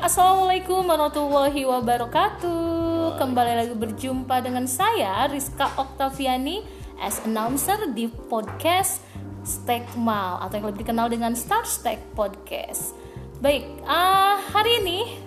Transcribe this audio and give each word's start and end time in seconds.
Assalamualaikum 0.00 0.88
warahmatullahi 0.88 1.68
wabarakatuh. 1.68 3.20
Kembali 3.20 3.52
lagi 3.52 3.76
berjumpa 3.76 4.40
dengan 4.40 4.64
saya 4.64 5.28
Rizka 5.28 5.68
Oktaviani 5.76 6.64
as 6.96 7.20
announcer 7.28 7.76
di 7.92 8.08
podcast 8.08 9.04
Stegmal 9.44 10.40
atau 10.40 10.56
yang 10.56 10.72
lebih 10.72 10.88
dikenal 10.88 11.12
dengan 11.12 11.36
Star 11.36 11.68
Steg 11.68 12.00
Podcast. 12.16 12.96
Baik, 13.44 13.68
uh, 13.84 14.40
hari 14.40 14.80
ini 14.80 15.20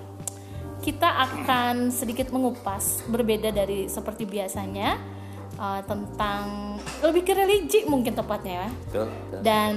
kita 0.81 1.21
akan 1.21 1.93
sedikit 1.93 2.33
mengupas 2.33 3.05
berbeda 3.05 3.53
dari 3.53 3.85
seperti 3.85 4.25
biasanya 4.25 4.97
uh, 5.61 5.85
tentang 5.85 6.81
lebih 7.05 7.21
ke 7.21 7.37
religi 7.37 7.85
mungkin 7.85 8.17
tepatnya 8.17 8.65
ya. 8.65 8.69
Dan 9.37 9.73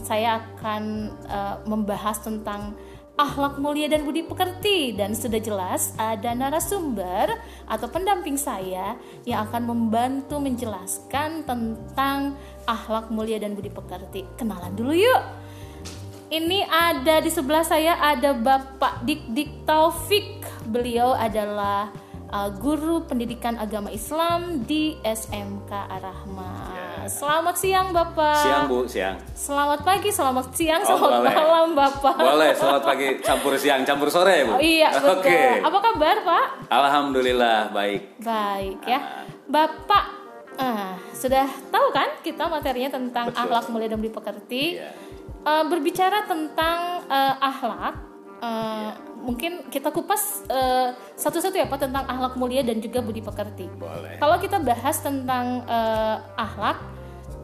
saya 0.00 0.40
akan 0.40 0.82
uh, 1.28 1.56
membahas 1.68 2.24
tentang 2.24 2.72
akhlak 3.18 3.58
mulia 3.58 3.90
dan 3.90 4.06
budi 4.06 4.22
pekerti 4.22 4.94
dan 4.94 5.10
sudah 5.10 5.42
jelas 5.42 5.90
ada 5.98 6.30
narasumber 6.38 7.34
atau 7.66 7.90
pendamping 7.90 8.38
saya 8.38 8.94
yang 9.26 9.42
akan 9.50 9.66
membantu 9.66 10.38
menjelaskan 10.38 11.42
tentang 11.42 12.38
akhlak 12.62 13.10
mulia 13.10 13.42
dan 13.42 13.58
budi 13.58 13.74
pekerti. 13.74 14.22
Kenalan 14.38 14.78
dulu 14.78 14.94
yuk. 14.94 15.22
Ini 16.28 16.62
ada 16.70 17.18
di 17.24 17.30
sebelah 17.32 17.64
saya 17.66 17.98
ada 17.98 18.36
Bapak 18.38 19.02
Dik 19.02 19.34
Dik 19.34 19.50
Taufik. 19.66 20.44
Beliau 20.70 21.16
adalah 21.16 21.90
uh, 22.30 22.52
guru 22.54 23.02
pendidikan 23.02 23.58
agama 23.58 23.90
Islam 23.90 24.62
di 24.62 24.94
SMK 25.02 25.72
Ar-Rahma. 25.72 26.87
Selamat 27.08 27.56
siang 27.56 27.88
Bapak. 27.88 28.36
Siang 28.38 28.62
Bu, 28.68 28.84
siang. 28.84 29.16
Selamat 29.32 29.80
pagi, 29.80 30.12
selamat 30.12 30.52
siang, 30.52 30.84
Oh, 30.84 30.88
selamat 30.94 31.10
boleh. 31.18 31.34
malam 31.34 31.68
Bapak. 31.72 32.14
Boleh, 32.14 32.50
selamat 32.52 32.82
pagi, 32.84 33.08
campur 33.18 33.52
siang, 33.56 33.80
campur 33.82 34.08
sore 34.08 34.44
Oh, 34.44 34.54
Bu. 34.54 34.60
iya 34.60 34.92
betul. 34.94 35.24
Oke. 35.24 35.40
Apa 35.58 35.78
kabar 35.82 36.16
Pak? 36.20 36.46
Alhamdulillah 36.68 37.72
baik. 37.72 38.20
Baik 38.20 38.78
ya. 38.84 39.00
Bapak 39.42 40.04
ah, 40.54 41.00
sudah 41.10 41.48
tahu 41.72 41.88
kan 41.88 42.20
kita 42.20 42.44
materinya 42.44 42.92
tentang 42.92 43.32
Betul. 43.32 43.40
akhlak 43.42 43.66
mulia 43.68 43.88
dan 43.88 43.98
budi 43.98 44.12
pekerti. 44.12 44.62
Iya. 44.76 44.92
Eh, 45.40 45.64
berbicara 45.64 46.28
tentang 46.28 46.78
eh, 47.08 47.34
akhlak, 47.40 47.94
eh, 48.38 48.52
Iya. 48.84 48.92
mungkin 49.18 49.52
kita 49.66 49.88
kupas 49.88 50.44
eh, 50.46 50.92
satu-satu 51.16 51.56
ya 51.56 51.64
Pak 51.64 51.80
tentang 51.80 52.04
akhlak 52.04 52.36
mulia 52.36 52.60
dan 52.60 52.78
juga 52.78 53.00
budi 53.00 53.24
pekerti. 53.24 53.64
Boleh. 53.72 54.20
Kalau 54.20 54.36
kita 54.36 54.60
bahas 54.60 55.00
tentang 55.00 55.64
eh, 55.64 56.16
akhlak, 56.36 56.97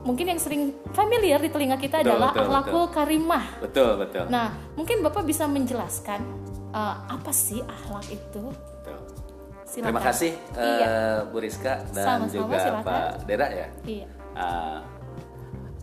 mungkin 0.05 0.37
yang 0.37 0.41
sering 0.41 0.77
familiar 0.93 1.41
di 1.41 1.49
telinga 1.49 1.81
kita 1.81 2.05
Betul, 2.05 2.13
adalah 2.13 2.31
betul, 2.31 2.45
akhlakul 2.45 2.85
karimah. 2.93 3.45
Betul, 3.59 3.91
betul. 3.99 4.25
Nah, 4.29 4.53
mungkin 4.77 5.01
Bapak 5.01 5.25
bisa 5.25 5.49
menjelaskan 5.49 6.21
eh, 6.71 6.97
apa 7.09 7.33
sih 7.33 7.65
akhlak 7.65 8.07
itu? 8.13 8.45
Betul. 8.53 8.99
Silakan. 9.65 9.87
Terima 9.91 10.03
kasih 10.05 10.33
eh, 10.55 10.63
Iya. 10.63 10.93
Bu 11.33 11.37
Rizka 11.41 11.75
dan 11.97 12.05
Sama-sama, 12.05 12.37
juga 12.37 12.57
silakan. 12.61 12.85
Pak 12.85 13.09
Dera 13.25 13.49
ya. 13.49 13.69
Iya. 13.83 14.07
Ah, 14.37 14.79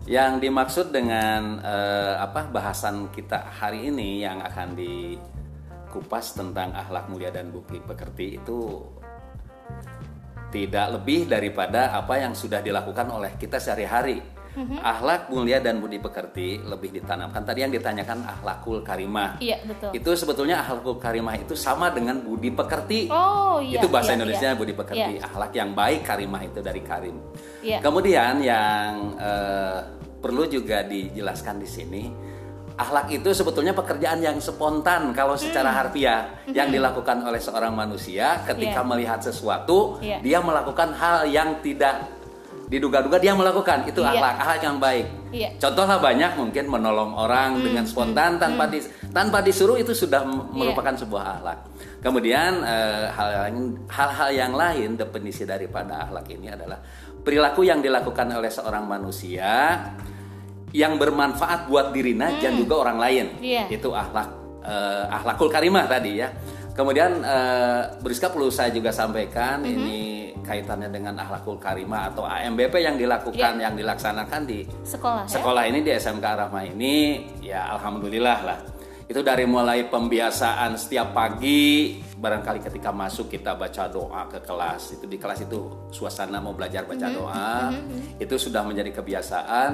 yang 0.05 0.37
dimaksud 0.37 0.93
dengan 0.93 1.57
eh, 1.59 2.15
apa 2.21 2.45
bahasan 2.47 3.09
kita 3.09 3.41
hari 3.49 3.89
ini 3.89 4.21
yang 4.21 4.39
akan 4.41 4.77
dikupas 4.77 6.37
tentang 6.37 6.71
akhlak 6.77 7.09
mulia 7.09 7.33
dan 7.33 7.49
bukti 7.49 7.81
pekerti 7.81 8.37
itu 8.37 8.85
tidak 10.51 10.99
lebih 10.99 11.25
daripada 11.31 11.95
apa 11.95 12.19
yang 12.19 12.35
sudah 12.35 12.59
dilakukan 12.59 13.07
oleh 13.07 13.33
kita 13.39 13.57
sehari-hari. 13.57 14.41
Mhm. 14.51 14.83
Akhlak 14.83 15.31
mulia 15.31 15.63
dan 15.63 15.79
budi 15.79 15.95
pekerti 15.95 16.59
lebih 16.59 16.91
ditanamkan. 16.91 17.39
Tadi 17.47 17.63
yang 17.63 17.71
ditanyakan 17.71 18.27
akhlakul 18.27 18.83
karimah. 18.83 19.39
Iya, 19.39 19.63
betul. 19.63 19.95
Itu 19.95 20.11
sebetulnya 20.11 20.59
akhlakul 20.59 20.99
karimah 20.99 21.39
itu 21.39 21.55
sama 21.55 21.87
dengan 21.95 22.19
budi 22.19 22.51
pekerti. 22.51 23.07
Oh, 23.07 23.63
iya. 23.63 23.79
itu 23.79 23.87
bahasa 23.87 24.11
iya, 24.11 24.17
Indonesia 24.19 24.49
iya. 24.51 24.59
budi 24.59 24.73
pekerti. 24.75 25.11
Iya. 25.15 25.23
Akhlak 25.23 25.51
yang 25.55 25.71
baik 25.71 26.01
karimah 26.03 26.41
itu 26.43 26.59
dari 26.59 26.81
karim. 26.83 27.15
Iya. 27.63 27.79
Kemudian 27.79 28.43
yang 28.43 29.15
eh, 29.15 29.79
perlu 30.19 30.43
juga 30.51 30.83
dijelaskan 30.83 31.55
di 31.63 31.67
sini, 31.71 32.03
akhlak 32.81 33.07
itu 33.11 33.29
sebetulnya 33.31 33.71
pekerjaan 33.71 34.19
yang 34.19 34.37
spontan 34.37 35.13
kalau 35.13 35.37
secara 35.37 35.69
Hmm. 35.69 35.77
harfiah 35.85 36.21
yang 36.49 36.67
dilakukan 36.67 37.21
oleh 37.21 37.37
seorang 37.37 37.71
manusia 37.71 38.41
ketika 38.43 38.81
Iya. 38.81 38.89
melihat 38.89 39.19
sesuatu, 39.21 40.01
Iya. 40.01 40.17
dia 40.19 40.39
melakukan 40.41 40.91
hal 40.93 41.29
yang 41.29 41.61
tidak 41.61 42.09
diduga-duga 42.67 43.19
dia 43.19 43.35
melakukan 43.35 43.83
itu 43.83 43.99
Iya. 43.99 44.15
akhlak 44.15 44.35
akhlak 44.39 44.61
yang 44.63 44.77
baik. 44.79 45.05
Iya. 45.29 45.49
Contohlah 45.59 45.99
banyak 45.99 46.31
mungkin 46.39 46.65
menolong 46.71 47.11
orang 47.13 47.59
Hmm, 47.59 47.63
dengan 47.67 47.83
spontan 47.83 48.39
tanpa 48.39 48.63
dis- 48.65 48.87
tanpa 49.11 49.43
disuruh 49.43 49.75
itu 49.75 49.91
sudah 49.91 50.23
Iya. 50.23 50.55
merupakan 50.55 50.95
sebuah 50.95 51.23
akhlak. 51.37 51.59
Kemudian 51.99 52.63
eh, 52.63 53.11
hal 53.11 53.51
hal-hal 53.91 54.29
yang 54.31 54.53
lain 54.55 54.95
definisi 54.95 55.43
daripada 55.43 56.07
akhlak 56.07 56.25
ini 56.31 56.47
adalah 56.47 56.79
perilaku 57.21 57.67
yang 57.67 57.83
dilakukan 57.83 58.31
oleh 58.31 58.49
seorang 58.49 58.87
manusia 58.87 59.77
yang 60.71 60.95
bermanfaat 60.95 61.67
buat 61.67 61.91
dirinya 61.91 62.31
dan 62.37 62.55
juga 62.55 62.75
orang 62.81 62.97
lain. 62.97 63.25
Hmm. 63.35 63.43
Iya. 63.43 63.63
Itu 63.69 63.91
akhlak 63.91 64.27
eh, 64.63 65.03
akhlakul 65.09 65.47
karimah 65.47 65.85
tadi 65.85 66.19
ya. 66.19 66.29
Kemudian 66.71 67.19
eh, 67.19 67.81
Briska 67.99 68.31
perlu 68.31 68.47
saya 68.47 68.71
juga 68.71 68.89
sampaikan 68.89 69.59
Mm-hmm. 69.59 69.75
ini 69.75 69.99
kaitannya 70.41 70.89
dengan 70.89 71.13
akhlakul 71.19 71.59
karimah 71.59 72.09
atau 72.09 72.23
AMBP 72.23 72.79
yang 72.79 72.95
dilakukan 72.95 73.59
Iya. 73.59 73.67
yang 73.67 73.73
dilaksanakan 73.75 74.41
di 74.43 74.65
Sekolah, 74.81 75.27
ya? 75.27 75.37
sekolah 75.37 75.63
ini 75.67 75.79
di 75.79 75.91
SMK 75.91 76.25
Rahma 76.25 76.65
ini 76.65 76.95
ya 77.43 77.75
alhamdulillah 77.75 78.39
lah 78.41 78.59
itu 79.05 79.19
dari 79.19 79.43
mulai 79.43 79.85
pembiasaan 79.85 80.79
setiap 80.79 81.11
pagi 81.13 81.99
barangkali 82.15 82.63
ketika 82.63 82.89
masuk 82.89 83.27
kita 83.29 83.53
baca 83.53 83.85
doa 83.85 84.25
ke 84.25 84.39
kelas 84.39 84.95
itu 84.95 85.05
di 85.05 85.19
kelas 85.19 85.43
itu 85.45 85.91
suasana 85.91 86.39
mau 86.39 86.55
belajar 86.55 86.87
baca 86.87 87.05
Mm-hmm. 87.05 87.19
doa 87.19 87.51
itu 88.17 88.35
sudah 88.39 88.63
menjadi 88.63 88.95
kebiasaan 88.95 89.71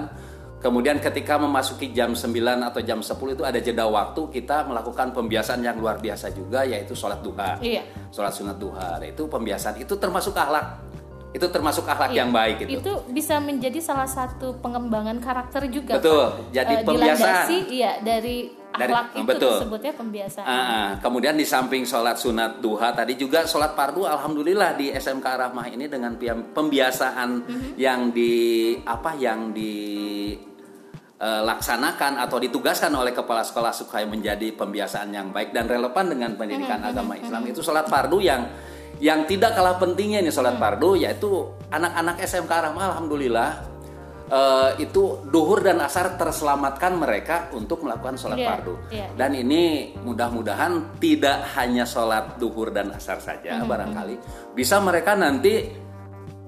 kemudian 0.57 0.97
ketika 0.97 1.37
memasuki 1.37 1.91
jam 1.91 2.11
9 2.11 2.33
atau 2.63 2.81
jam 2.81 2.97
10 2.97 3.13
itu 3.31 3.43
ada 3.45 3.59
jeda 3.59 3.85
waktu 3.85 4.21
kita 4.31 4.65
melakukan 4.65 5.13
pembiasaan 5.13 5.61
yang 5.61 5.77
luar 5.77 5.97
biasa 5.97 6.33
juga 6.33 6.65
yaitu 6.65 6.91
sholat 6.91 7.21
duha 7.21 7.61
Iya. 7.61 7.85
sholat 8.09 8.33
sunat 8.33 8.57
duha 8.57 8.97
itu 9.01 9.23
pembiasaan 9.23 9.77
itu 9.77 9.93
termasuk 9.95 10.33
akhlak 10.33 10.81
itu 11.29 11.45
termasuk 11.47 11.85
akhlak 11.85 12.09
Iya. 12.09 12.17
yang 12.17 12.29
baik 12.33 12.65
gitu. 12.65 12.81
Itu 12.81 12.93
bisa 13.11 13.37
menjadi 13.37 13.77
salah 13.77 14.09
satu 14.09 14.57
pengembangan 14.57 15.21
karakter 15.21 15.69
juga. 15.69 16.01
Betul. 16.01 16.33
Jadi 16.49 16.73
Eh, 16.73 16.81
pembiasaan. 16.81 17.45
dilandasi, 17.45 17.57
iya 17.69 17.91
dari 18.01 18.56
Dari- 18.69 18.91
akhlak 18.91 19.07
itu 19.13 19.25
betul. 19.25 19.55
disebutnya 19.57 19.93
pembiasaan. 19.93 20.45
Ah. 20.45 20.89
kemudian 20.97 21.33
di 21.33 21.43
samping 21.43 21.81
sholat 21.81 22.15
sunat 22.15 22.59
duha 22.59 22.91
tadi 22.91 23.13
juga 23.13 23.43
sholat 23.43 23.73
fardu 23.73 24.03
alhamdulillah 24.03 24.75
di 24.75 24.91
SMK 24.91 25.23
Rahmah 25.23 25.67
ini 25.67 25.85
dengan 25.85 26.13
pembiasaan 26.51 27.29
Mhm. 27.39 27.69
yang 27.75 28.11
di 28.11 28.33
apa 28.79 29.15
yang 29.15 29.49
di 29.49 29.73
eh, 31.17 31.41
laksanakan 31.41 32.21
atau 32.21 32.37
ditugaskan 32.37 32.93
oleh 32.93 33.09
kepala 33.09 33.41
sekolah 33.41 33.73
supaya 33.73 34.05
menjadi 34.05 34.53
pembiasaan 34.53 35.09
yang 35.09 35.33
baik 35.33 35.49
dan 35.49 35.65
relevan 35.65 36.05
dengan 36.07 36.37
pendidikan 36.37 36.77
Mhm, 36.77 36.89
agama 36.93 37.17
Islam 37.17 37.41
itu 37.43 37.59
sholat 37.59 37.85
fardu 37.85 38.21
yang 38.21 38.45
yang 38.97 39.25
tidak 39.25 39.53
kalah 39.53 39.77
pentingnya 39.77 40.21
nih 40.21 40.29
Mhm. 40.29 40.37
sholat 40.37 40.55
fardu 40.57 40.93
yaitu 40.95 41.29
anak-anak 41.69 42.21
SMK 42.21 42.53
Rahmah 42.61 42.93
alhamdulillah 42.93 43.49
eh, 44.27 44.69
itu 44.83 45.23
duhur 45.27 45.63
dan 45.63 45.79
asar 45.81 46.19
terselamatkan 46.19 46.93
mereka 46.95 47.47
untuk 47.55 47.83
melakukan 47.83 48.19
sholat 48.19 48.37
Iya, 48.39 48.47
fardu 48.47 48.75
iya. 48.91 49.07
dan 49.15 49.31
ini 49.33 49.95
mudah-mudahan 50.03 50.99
tidak 50.99 51.47
hanya 51.55 51.87
sholat 51.87 52.35
duhur 52.37 52.69
dan 52.71 52.91
asar 52.91 53.19
saja 53.19 53.59
Hmm, 53.59 53.67
barangkali 53.67 54.15
bisa 54.53 54.77
mereka 54.83 55.15
nanti 55.15 55.67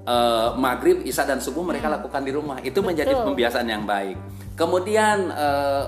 eh, 0.06 0.50
maghrib, 0.58 1.06
isya 1.06 1.24
dan 1.28 1.38
subuh 1.38 1.62
mereka 1.62 1.88
lakukan 1.92 2.24
di 2.26 2.32
rumah 2.34 2.58
itu 2.64 2.80
menjadi. 2.82 3.14
Betul. 3.14 3.26
pembiasaan 3.34 3.68
yang 3.70 3.84
baik. 3.86 4.18
Kemudian 4.58 5.30
eh, 5.30 5.84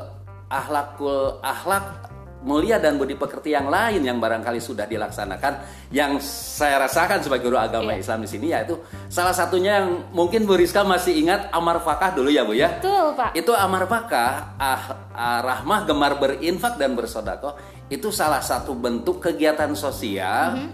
akhlakul 0.51 1.39
akhlak 1.41 2.10
mulia 2.41 2.75
dan 2.75 2.95
budi 2.95 3.13
pekerti 3.13 3.49
yang 3.49 3.65
lain 3.65 4.01
yang 4.01 4.17
barangkali 4.17 4.57
sudah 4.57 4.83
dilaksanakan 4.83 5.61
yang 5.89 6.17
saya 6.19 6.81
rasakan 6.81 7.21
sebagai 7.21 7.45
guru 7.45 7.55
agama 7.55 7.93
Iya. 7.93 8.01
Islam 8.01 8.19
di 8.21 8.29
sini 8.29 8.47
yaitu 8.49 8.75
salah 9.07 9.29
satunya 9.31 9.77
yang 9.77 10.09
mungkin 10.09 10.43
Bu 10.43 10.53
Rizka 10.53 10.81
masih 10.81 11.13
ingat 11.15 11.49
amar 11.49 11.77
fakah 11.79 12.11
dulu 12.11 12.27
ya 12.27 12.41
Bu 12.41 12.51
ya 12.51 12.75
Betul, 12.75 13.13
Pak. 13.13 13.31
itu 13.33 13.51
amar 13.51 13.85
fakah 13.85 14.57
ah, 14.57 14.81
ah, 15.11 15.39
rahmah 15.39 15.85
gemar 15.85 16.17
berinfak 16.17 16.75
dan 16.75 16.91
bersodakoh 16.91 17.53
itu 17.87 18.09
salah 18.09 18.41
satu 18.41 18.73
bentuk 18.73 19.21
kegiatan 19.21 19.69
sosial 19.71 20.57
Mhm. 20.57 20.69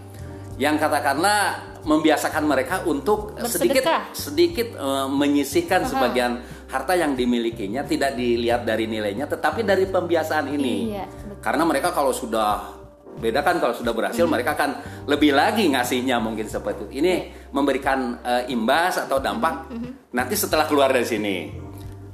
yang 0.58 0.76
katakanlah 0.76 1.60
membiasakan 1.84 2.44
mereka 2.44 2.82
untuk 2.84 3.36
sedikit 3.44 3.84
Bersedekah. 3.84 4.02
sedikit 4.12 4.68
eh, 4.72 5.08
menyisihkan 5.08 5.84
sebagian 5.84 6.40
harta 6.68 6.94
yang 6.94 7.14
dimilikinya 7.14 7.84
tidak 7.84 8.12
dilihat 8.14 8.64
dari 8.64 8.86
nilainya 8.86 9.24
tetapi 9.26 9.62
dari 9.62 9.84
pembiasaan 9.86 10.48
ini 10.50 10.76
Iya. 10.92 11.06
Karena 11.40 11.64
mereka 11.64 11.94
kalau 11.94 12.12
sudah 12.12 12.76
beda 13.18 13.42
kan 13.42 13.58
kalau 13.58 13.74
sudah 13.74 13.98
berhasil 13.98 14.30
mereka 14.30 14.54
akan 14.54 14.78
lebih 15.10 15.34
lagi 15.34 15.66
ngasihnya 15.74 16.22
mungkin 16.22 16.46
seperti 16.46 16.86
itu. 16.86 17.02
Ini 17.02 17.14
memberikan 17.54 18.22
eh, 18.22 18.44
imbas 18.54 19.02
atau 19.02 19.18
dampak 19.18 19.74
nanti 20.14 20.36
setelah 20.38 20.70
keluar 20.70 20.94
dari 20.94 21.08
sini. 21.08 21.36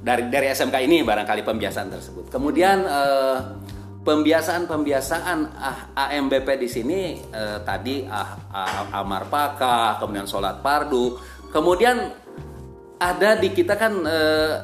Dari 0.04 0.28
dari 0.28 0.52
SMK 0.52 0.84
ini 0.84 1.00
barangkali 1.00 1.40
pembiasaan 1.44 1.88
tersebut. 1.88 2.28
Kemudian 2.28 2.84
eh, 2.84 3.38
pembiasaan-pembiasaan 4.04 5.38
ah, 5.56 5.78
AMBP 5.96 6.48
di 6.60 6.68
sini 6.68 7.00
eh, 7.32 7.58
tadi 7.64 8.04
ah, 8.04 8.36
ah, 8.52 9.00
amar 9.00 9.26
pakah, 9.32 9.96
kemudian 9.98 10.28
sholat 10.28 10.60
pardu, 10.60 11.16
kemudian 11.50 12.12
ada 13.00 13.40
di 13.40 13.48
kita 13.50 13.74
kan 13.80 13.92
eh, 14.04 14.54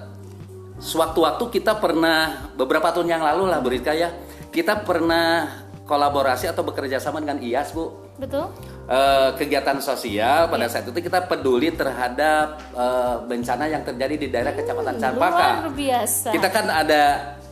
sewaktu-waktu 0.77 1.45
kita 1.61 1.81
pernah 1.81 2.53
beberapa 2.55 2.93
tahun 2.93 3.09
yang 3.09 3.25
lalu 3.25 3.49
lah 3.49 3.59
Bu 3.65 3.73
Rizka 3.73 3.97
ya, 3.97 4.13
kita 4.51 4.83
pernah 4.83 5.49
kolaborasi 5.87 6.47
atau 6.47 6.63
bekerja 6.63 7.03
sama 7.03 7.19
dengan 7.19 7.43
IAS 7.43 7.75
Bu. 7.75 8.15
Betul. 8.21 8.47
Eh, 8.91 9.31
kegiatan 9.39 9.79
sosial 9.79 10.51
pada 10.51 10.67
saat 10.67 10.87
itu 10.87 10.99
kita 10.99 11.25
peduli 11.27 11.71
terhadap 11.75 12.59
eh, 12.75 13.15
bencana 13.27 13.71
yang 13.71 13.83
terjadi 13.87 14.15
di 14.19 14.29
daerah 14.31 14.55
Kecamatan 14.55 14.99
Campaka. 14.99 15.67
Luar 15.67 15.75
biasa. 15.75 16.29
Kita 16.31 16.49
kan 16.51 16.67
ada 16.69 17.03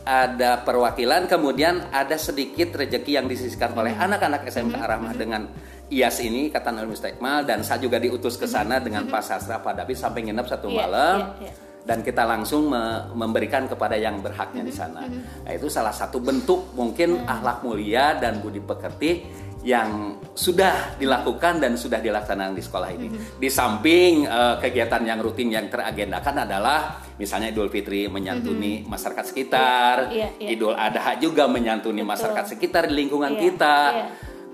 ada 0.09 0.63
perwakilan, 0.63 1.27
kemudian 1.27 1.91
ada 1.93 2.15
sedikit 2.17 2.73
rejeki 2.73 3.19
yang 3.19 3.27
disisihkan 3.27 3.75
oleh 3.77 3.93
anak-anak 3.93 4.47
SMK 4.47 4.75
Arahmah 4.79 5.13
dengan 5.13 5.45
IAS 5.89 6.21
ini, 6.25 6.49
Ikatan 6.49 6.81
Alumni 6.81 6.97
Stekmal, 6.97 7.45
dan 7.45 7.61
saya 7.61 7.81
juga 7.81 8.01
diutus 8.01 8.37
ke 8.37 8.49
sana 8.49 8.81
dengan 8.81 9.05
Pak 9.05 9.21
Sastra 9.21 9.61
Pak 9.61 9.83
David 9.83 9.97
sampai 9.97 10.25
nginep 10.25 10.47
satu 10.49 10.69
Iya, 10.69 10.77
malam. 10.85 11.17
iya, 11.43 11.49
iya. 11.49 11.53
Dan 11.89 12.05
kita 12.05 12.21
langsung 12.21 12.69
me- 12.69 13.09
memberikan 13.17 13.65
kepada 13.65 13.97
yang 13.97 14.21
berhaknya 14.21 14.61
di 14.61 14.69
sana. 14.69 15.09
Nah, 15.09 15.49
itu 15.49 15.65
salah 15.65 15.89
satu 15.89 16.21
bentuk 16.21 16.77
mungkin 16.77 17.25
akhlak 17.25 17.65
mulia 17.65 18.13
dan 18.13 18.37
budi 18.37 18.61
pekerti 18.61 19.25
yang 19.59 20.15
sudah 20.31 20.95
dilakukan 20.95 21.59
dan 21.59 21.75
sudah 21.75 21.99
dilaksanakan 21.99 22.55
di 22.55 22.63
sekolah 22.63 22.89
ini. 22.95 23.07
Di 23.35 23.49
samping 23.51 24.23
eh, 24.23 24.55
kegiatan 24.61 25.01
yang 25.03 25.19
rutin 25.19 25.51
yang 25.51 25.67
teragendakan 25.67 26.47
adalah 26.47 27.01
misalnya 27.19 27.51
Idul 27.51 27.67
Fitri 27.67 28.07
menyantuni 28.07 28.87
masyarakat 28.87 29.25
sekitar, 29.25 30.13
Iya, 30.13 30.29
iya. 30.39 30.47
Idul 30.55 30.77
Adha 30.77 31.19
juga 31.19 31.49
menyantuni 31.51 32.05
masyarakat 32.05 32.55
sekitar 32.55 32.87
di 32.87 33.03
lingkungan 33.03 33.35
Iya, 33.35 33.41
kita. 33.43 33.77
iya. 33.91 34.05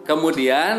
Kemudian 0.05 0.75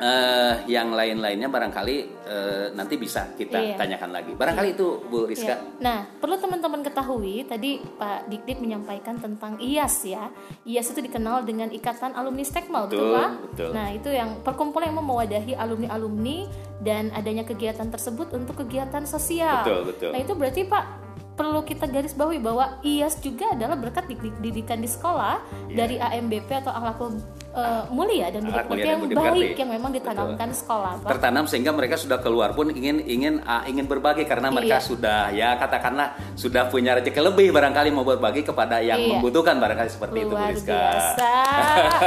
eh, 0.00 0.54
yang 0.66 0.90
lain-lainnya 0.90 1.46
barangkali 1.46 1.96
eh, 2.24 2.66
nanti 2.72 2.96
bisa 2.96 3.36
kita 3.36 3.60
Iya. 3.60 3.76
tanyakan 3.76 4.10
lagi. 4.10 4.32
Barangkali 4.32 4.72
itu 4.72 5.04
Bu 5.06 5.28
Rizka. 5.28 5.52
Ya. 5.52 5.56
Nah, 5.78 5.98
perlu 6.16 6.34
teman-teman 6.34 6.80
ketahui 6.80 7.44
tadi 7.44 7.78
Pak 7.78 8.26
Dikdik 8.26 8.58
menyampaikan 8.58 9.20
tentang 9.20 9.60
IAS 9.60 10.08
ya. 10.08 10.32
IAS 10.64 10.90
itu 10.90 11.00
dikenal 11.00 11.44
dengan 11.44 11.68
Ikatan 11.68 12.16
Alumni 12.16 12.42
Stekmal, 12.42 12.88
betul, 12.88 13.04
Betul, 13.04 13.14
Pak? 13.14 13.30
betul. 13.52 13.70
Nah, 13.76 13.86
itu 13.92 14.08
yang 14.08 14.30
perkumpulan 14.40 14.88
yang 14.88 14.98
mewadahi 14.98 15.52
alumni-alumni 15.54 16.38
dan 16.80 17.12
adanya 17.12 17.44
kegiatan 17.44 17.86
tersebut 17.86 18.32
untuk 18.32 18.56
kegiatan 18.58 19.04
sosial. 19.04 19.62
Betul, 19.62 19.80
betul. 19.92 20.10
Nah, 20.16 20.18
itu 20.18 20.32
berarti 20.32 20.62
Pak 20.64 20.84
perlu 21.40 21.64
kita 21.64 21.88
garis 21.88 22.12
bawahi 22.12 22.36
bahwa 22.36 22.76
IAS 22.82 23.16
juga 23.18 23.48
adalah 23.50 23.72
berkat 23.74 24.04
dik- 24.04 24.38
didikan 24.38 24.76
di 24.76 24.84
sekolah 24.86 25.40
Iya. 25.64 25.76
dari 25.78 25.96
AMBP 25.96 26.52
atau 26.58 26.68
akhlakul 26.68 27.16
eh, 27.50 27.82
mulia 27.88 28.28
dan 28.28 28.44
budi 28.44 28.54
pekerti 28.54 28.86
yang 28.86 29.00
baik 29.08 29.56
yang 29.56 29.70
memang 29.72 29.90
ditanamkan 29.90 30.46
di 30.46 30.54
sekolah, 30.54 30.92
Pak. 31.00 31.08
Tertanam 31.10 31.44
sehingga 31.46 31.72
mereka 31.72 31.96
sudah 31.96 32.20
keluar 32.20 32.52
pun 32.52 32.68
ingin 32.70 33.00
ingin 33.00 33.40
ah, 33.42 33.64
ingin 33.64 33.84
berbagi 33.84 34.22
karena 34.22 34.52
mereka 34.52 34.78
Iya. 34.78 34.84
sudah 34.84 35.20
ya 35.32 35.56
katakanlah 35.56 36.12
sudah 36.36 36.68
punya 36.68 36.94
rezeki 36.94 37.18
lebih 37.24 37.50
barangkali 37.50 37.88
mau 37.88 38.04
berbagi 38.04 38.44
kepada 38.44 38.78
yang 38.78 39.00
Iya. 39.00 39.08
membutuhkan 39.16 39.56
barangkali 39.56 39.88
seperti 39.88 40.18
itu 40.20 40.28
Bu 40.28 40.36
Luar 40.36 40.52
Rizka. 40.52 40.76
biasa. 40.76 41.32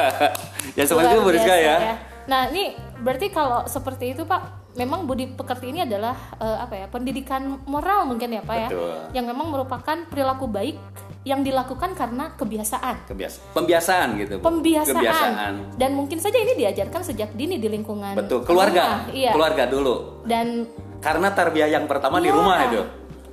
ya 0.77 0.83
seperti 0.85 1.09
itu 1.09 1.19
Bu 1.19 1.31
Rizka 1.33 1.49
biasa 1.49 1.65
ya. 1.65 1.77
Nah, 2.23 2.47
ini 2.47 2.63
berarti 3.03 3.27
kalau 3.27 3.67
seperti 3.67 4.15
itu 4.15 4.23
Pak, 4.23 4.62
memang 4.73 5.05
budi 5.05 5.29
pekerti 5.29 5.69
ini 5.69 5.81
adalah 5.81 6.13
eh, 6.35 6.57
apa 6.59 6.73
ya? 6.75 6.85
Pendidikan 6.87 7.61
moral 7.63 8.05
mungkin 8.05 8.29
ya 8.29 8.41
Pak 8.41 8.55
Betul. 8.69 8.89
ya. 8.89 9.21
Yang 9.21 9.25
memang 9.29 9.47
merupakan 9.49 9.97
perilaku 10.05 10.45
baik 10.45 10.77
yang 11.23 11.39
dilakukan 11.39 11.95
karena 11.95 12.35
kebiasaan. 12.35 13.07
Kebiasa 13.07 13.55
pembiasaan 13.55 14.07
gitu. 14.19 14.33
Bu. 14.37 14.43
Pembiasaan. 14.43 14.95
Kebiasaan. 14.97 15.53
Dan 15.79 15.95
mungkin 15.95 16.19
saja 16.19 16.35
ini 16.35 16.57
diajarkan 16.57 17.01
sejak 17.01 17.31
dini 17.31 17.55
di 17.57 17.71
lingkungan 17.71 18.17
Betul, 18.17 18.43
keluarga. 18.43 18.81
rumah. 18.83 19.15
Iya. 19.15 19.31
Keluarga 19.31 19.63
dulu. 19.65 19.95
Dan 20.23 20.67
Karena 20.99 21.35
tarbiyah 21.35 21.67
yang 21.69 21.83
pertama 21.83 22.17
di 22.17 22.31
Iya, 22.31 22.35
rumah 22.35 22.57
itu. 22.63 22.81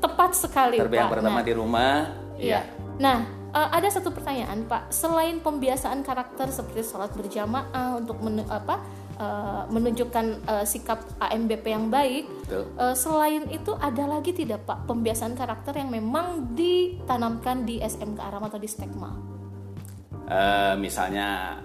Tepat 0.03 0.31
sekali 0.35 0.75
Tarbiyah 0.75 1.07
yang 1.07 1.13
pertama 1.13 1.39
Nah, 1.39 1.47
di 1.47 1.53
rumah. 1.55 1.95
Iya. 2.35 2.61
Nah, 2.99 3.19
eh, 3.55 3.69
ada 3.71 3.87
satu 3.87 4.11
pertanyaan, 4.11 4.67
Pak. 4.67 4.91
Selain 4.91 5.39
pembiasaan 5.39 6.03
karakter 6.03 6.51
seperti 6.51 6.83
sholat 6.83 7.15
berjamaah 7.15 7.95
untuk 7.95 8.19
menu- 8.19 8.47
apa 8.47 8.83
eh, 9.21 9.63
menunjukkan 9.69 10.27
eh, 10.43 10.65
sikap 10.65 11.21
AMBP 11.21 11.65
yang 11.69 11.87
baik, 11.87 12.25
Betul. 12.49 12.65
eh, 12.75 12.95
selain 12.95 13.45
itu 13.49 13.77
ada 13.77 14.09
lagi 14.09 14.33
tidak, 14.33 14.65
Pak, 14.65 14.89
pembiasaan 14.89 15.37
karakter 15.37 15.77
yang 15.77 15.93
memang 15.93 16.57
ditanamkan 16.57 17.63
di 17.63 17.79
SMK 17.79 18.19
Aram 18.19 18.49
atau 18.49 18.57
di 18.57 18.67
Stekma? 18.67 19.13
Eh, 20.25 20.75
misalnya 20.77 21.59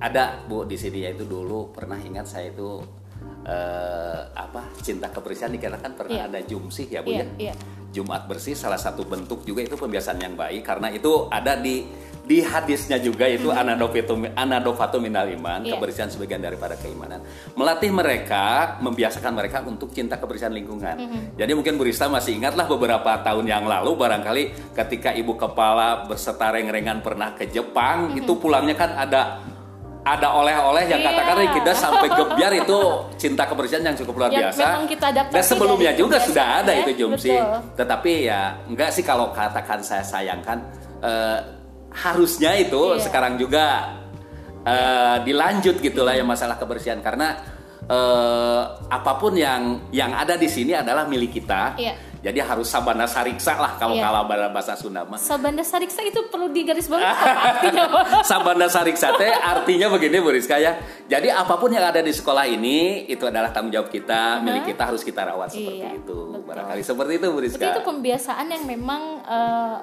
ada 0.00 0.40
bu 0.48 0.64
di 0.64 0.74
sini 0.74 1.04
yaitu 1.04 1.28
dulu 1.28 1.68
pernah 1.70 2.00
ingat 2.00 2.24
saya 2.24 2.48
itu 2.48 2.80
eh, 3.44 4.20
apa 4.32 4.64
cinta 4.80 5.08
kebersihan 5.08 5.52
dikatakan 5.52 5.92
pernah 5.92 6.24
Iya. 6.24 6.28
ada 6.28 6.40
jumsih 6.40 6.88
ya 6.88 7.00
bu 7.00 7.12
Iya, 7.12 7.24
ya 7.24 7.52
iya. 7.52 7.54
Jumat 7.90 8.30
bersih 8.30 8.54
salah 8.54 8.78
satu 8.78 9.02
bentuk 9.02 9.42
juga 9.42 9.66
itu 9.66 9.74
pembiasaan 9.74 10.22
yang 10.22 10.38
baik 10.38 10.62
karena 10.62 10.94
itu 10.94 11.26
ada 11.26 11.58
di 11.58 11.82
di 12.20 12.38
hadisnya 12.46 13.02
juga 13.02 13.26
itu 13.26 13.50
anadofatu 13.50 14.14
anadofatu 14.38 15.02
minal 15.02 15.26
iman. 15.26 15.66
Iya. 15.66 15.74
kebersihan 15.74 16.06
sebagian 16.06 16.38
daripada 16.38 16.78
keimanan 16.78 17.18
melatih 17.58 17.90
mereka 17.90 18.78
membiasakan 18.78 19.32
mereka 19.34 19.66
untuk 19.66 19.90
cinta 19.90 20.14
kebersihan 20.14 20.54
lingkungan 20.54 20.92
Mm-hmm. 21.00 21.24
jadi 21.38 21.52
mungkin 21.54 21.74
Bu 21.80 21.84
Rista 21.86 22.06
masih 22.06 22.36
ingatlah 22.36 22.66
beberapa 22.70 23.10
tahun 23.24 23.46
yang 23.46 23.64
lalu 23.66 23.94
barangkali 23.98 24.72
ketika 24.74 25.10
ibu 25.16 25.34
kepala 25.34 26.06
beserta 26.06 26.50
reng-rengan 26.54 27.02
pernah 27.02 27.34
ke 27.34 27.48
Jepang 27.50 28.14
itu 28.14 28.32
pulangnya 28.36 28.76
kan 28.78 28.94
ada 28.94 29.42
ada 30.00 30.32
oleh-oleh 30.32 30.88
yang. 30.88 31.00
Iya. 31.04 31.08
katakan 31.12 31.36
kita 31.52 31.72
sampai 31.76 32.08
gebyar 32.08 32.52
itu 32.56 32.78
cinta 33.20 33.44
kebersihan 33.44 33.84
yang 33.84 33.96
cukup 33.96 34.14
luar 34.16 34.30
Yang 34.32 34.40
biasa 34.56 34.64
memang 34.64 34.86
kita 34.88 35.06
dan 35.12 35.24
sebelumnya 35.44 35.92
juga 35.92 36.16
sudah 36.18 36.44
kebiasaan, 36.46 36.64
ada 36.64 36.72
ya. 36.72 36.80
itu 36.80 36.92
jumsi 36.96 37.32
tetapi 37.76 38.12
ya 38.24 38.40
enggak 38.64 38.90
sih 38.90 39.04
kalau 39.04 39.28
katakan 39.30 39.84
saya 39.84 40.00
sayangkan 40.00 40.58
eh, 41.04 41.38
harusnya 41.92 42.56
itu 42.56 42.96
Iya. 42.96 43.02
sekarang 43.04 43.36
juga 43.36 43.92
eh, 44.64 45.16
dilanjut 45.22 45.76
gitulah 45.80 46.16
ya 46.16 46.24
masalah 46.24 46.56
kebersihan 46.56 47.00
karena 47.00 47.36
eh, 47.84 48.62
apa 48.88 49.12
pun 49.16 49.36
yang 49.36 49.84
yang 49.92 50.12
ada 50.12 50.36
di 50.36 50.48
sini 50.48 50.72
adalah 50.72 51.04
milik 51.04 51.34
kita 51.34 51.76
Iya. 51.76 51.94
Jadi 52.20 52.44
harus 52.44 52.64
sabana 52.64 53.04
sariksa 53.04 53.56
lah 53.56 53.74
kalau 53.74 53.96
Iya. 53.96 54.04
kalau 54.04 54.18
bahasa 54.48 54.72
Sunda 54.72 55.02
mah 55.02 55.16
Sabanda 55.16 55.60
Sariksa 55.60 56.00
itu 56.00 56.20
perlu 56.28 56.52
artinya, 56.52 57.84
Pak? 57.88 58.22
Sabanda 58.30 58.66
sariksa 58.66 59.16
teh 59.16 59.32
artinya 59.32 59.88
begini 59.88 60.20
Bu 60.20 60.28
Rizka 60.28 60.56
ya. 60.56 60.76
Jadi 61.06 61.28
apa 61.28 61.56
pun 61.56 61.68
yang 61.68 61.82
ada 61.82 61.98
di 61.98 62.10
sekolah 62.10 62.44
ini 62.44 63.04
itu 63.06 63.24
adalah 63.24 63.48
tanggung 63.48 63.70
jawab 63.70 63.88
kita, 63.88 64.38
milik 64.38 64.68
kita 64.68 64.82
harus 64.84 65.00
kita 65.00 65.24
rawat 65.24 65.48
seperti 65.48 65.80
Iya, 65.80 65.96
itu. 65.96 66.18
betul. 66.28 66.44
Barangkali 66.44 66.82
seperti 66.82 67.12
itu 67.16 67.26
Bu 67.26 67.40
Rizka. 67.40 67.66
itu 67.66 67.80
pembiasaan 67.82 68.46
yang 68.46 68.64
memang 68.64 69.02
eh, 69.22 69.76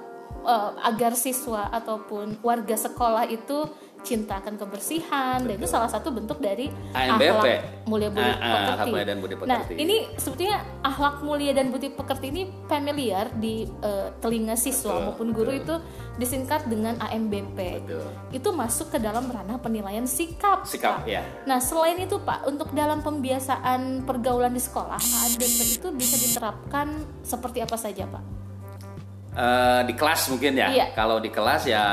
eh, 0.46 0.70
agar 0.84 1.14
siswa 1.14 1.68
ataupun 1.70 2.38
warga 2.40 2.78
sekolah 2.78 3.26
itu 3.28 3.66
cinta 4.00 4.38
akan 4.38 4.56
kebersihan 4.56 5.40
dan 5.40 5.56
itu 5.56 5.66
salah 5.66 5.86
satu 5.86 6.10
bentuk 6.10 6.38
dari 6.38 6.70
AMBP. 6.92 7.46
mulia 7.86 8.08
budi 8.08 8.24
Ah, 8.24 8.36
ah, 8.36 8.66
pekerti. 8.78 8.92
dan 9.04 9.18
budi 9.18 9.36
Nah, 9.40 9.62
pekerti. 9.62 9.74
ini 9.78 9.98
sebetulnya 10.14 10.58
akhlak 10.82 11.16
mulia 11.22 11.52
dan 11.52 11.68
budi 11.68 11.88
pekerti 11.90 12.26
ini 12.28 12.42
familiar 12.66 13.30
di 13.34 13.64
eh, 13.64 14.08
telinga 14.18 14.54
siswa 14.54 14.92
Betul, 14.92 15.06
maupun 15.06 15.28
guru 15.32 15.52
itu 15.52 15.76
disingkat 16.16 16.66
dengan 16.66 16.96
AMBP. 17.00 17.58
Betul. 17.80 18.06
Itu 18.32 18.50
masuk 18.52 18.90
ke 18.90 18.98
dalam 18.98 19.26
ranah 19.26 19.58
penilaian 19.58 20.04
sikap. 20.04 20.64
Sikap, 20.64 21.02
Pak. 21.02 21.08
ya. 21.08 21.22
Nah, 21.44 21.58
selain 21.58 21.98
itu 21.98 22.18
Pak, 22.18 22.44
untuk 22.44 22.72
dalam 22.72 23.00
pembiasaan 23.00 24.04
pergaulan 24.04 24.50
di 24.50 24.60
sekolah, 24.60 24.98
AMBP 24.98 25.58
itu 25.76 25.88
bisa 25.92 26.16
diterapkan 26.16 26.90
seperti 27.22 27.60
apa 27.60 27.76
saja, 27.76 28.04
Pak? 28.04 28.24
Eh, 29.32 29.82
di 29.86 29.94
kelas 29.94 30.22
mungkin 30.28 30.54
ya. 30.56 30.68
Iya. 30.68 30.86
Kalau 30.92 31.20
di 31.20 31.30
kelas 31.30 31.64
ya 31.64 31.84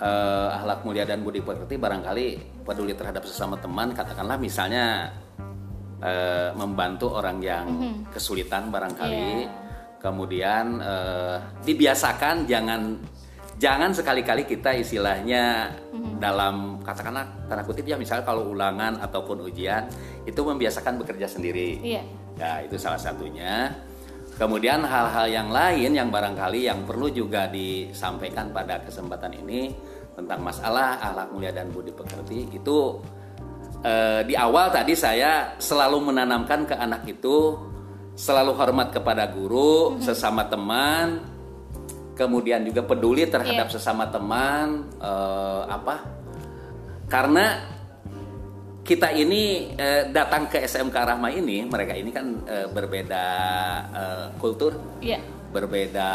eh, 0.00 0.48
akhlak 0.56 0.82
mulia 0.82 1.04
dan 1.04 1.20
budi 1.20 1.44
pekerti 1.44 1.76
barangkali 1.76 2.26
peduli 2.64 2.96
terhadap 2.96 3.22
sesama 3.28 3.60
teman. 3.60 3.92
Katakanlah 3.92 4.40
misalnya 4.40 5.12
eh, 6.00 6.50
membantu 6.56 7.12
orang 7.12 7.38
yang 7.44 7.66
kesulitan 8.08 8.72
barangkali. 8.72 9.44
Iya. 9.44 9.48
Kemudian 10.00 10.80
eh, 10.80 11.36
dibiasakan 11.62 12.48
jangan 12.48 12.96
jangan 13.60 13.92
sekali-kali 13.92 14.48
kita 14.48 14.72
istilahnya 14.72 15.68
Mhm. 15.92 16.16
dalam 16.16 16.80
katakanlah 16.80 17.28
tanda 17.44 17.60
kutip 17.60 17.84
ya 17.84 18.00
misalnya 18.00 18.24
kalau 18.24 18.56
ulangan 18.56 18.96
ataupun 19.04 19.44
ujian 19.44 19.84
itu 20.24 20.40
membiasakan 20.40 20.96
bekerja 20.96 21.28
sendiri. 21.28 21.76
Iya. 21.84 22.02
Ya, 22.40 22.64
itu 22.64 22.80
salah 22.80 22.96
satunya. 22.96 23.68
Kemudian 24.40 24.80
hal-hal 24.80 25.28
yang 25.28 25.52
lain 25.52 25.92
yang 25.92 26.08
barangkali 26.08 26.64
yang 26.64 26.88
perlu 26.88 27.12
juga 27.12 27.44
disampaikan 27.52 28.48
pada 28.48 28.80
kesempatan 28.80 29.36
ini 29.36 29.76
tentang 30.20 30.44
masalah 30.44 31.00
akhlak 31.00 31.28
mulia 31.32 31.48
dan 31.50 31.72
budi 31.72 31.88
pekerti 31.90 32.52
itu 32.52 33.00
eh, 33.80 34.20
di 34.28 34.36
awal 34.36 34.68
tadi 34.68 34.92
saya 34.92 35.56
selalu 35.56 36.12
menanamkan 36.12 36.68
ke 36.68 36.76
anak 36.76 37.08
itu 37.08 37.56
selalu 38.12 38.52
hormat 38.52 38.92
kepada 38.92 39.24
guru, 39.32 39.96
sesama 39.98 40.44
teman. 40.44 41.40
kemudian 42.10 42.60
juga 42.68 42.84
peduli 42.84 43.24
terhadap 43.24 43.72
Iya. 43.72 43.80
sesama 43.80 44.04
teman, 44.12 44.84
eh, 45.00 45.62
apa? 45.72 46.04
Karena 47.08 47.64
kita 48.84 49.08
ini 49.16 49.72
eh, 49.72 50.04
datang 50.12 50.44
ke 50.44 50.60
SMK 50.60 50.92
Rahma 50.92 51.32
ini, 51.32 51.64
mereka 51.64 51.96
ini 51.96 52.12
kan 52.12 52.44
eh, 52.44 52.68
berbeda 52.68 53.24
eh, 53.88 54.26
kultur, 54.36 54.76
Iya. 55.00 55.16
Berbeda 55.50 56.10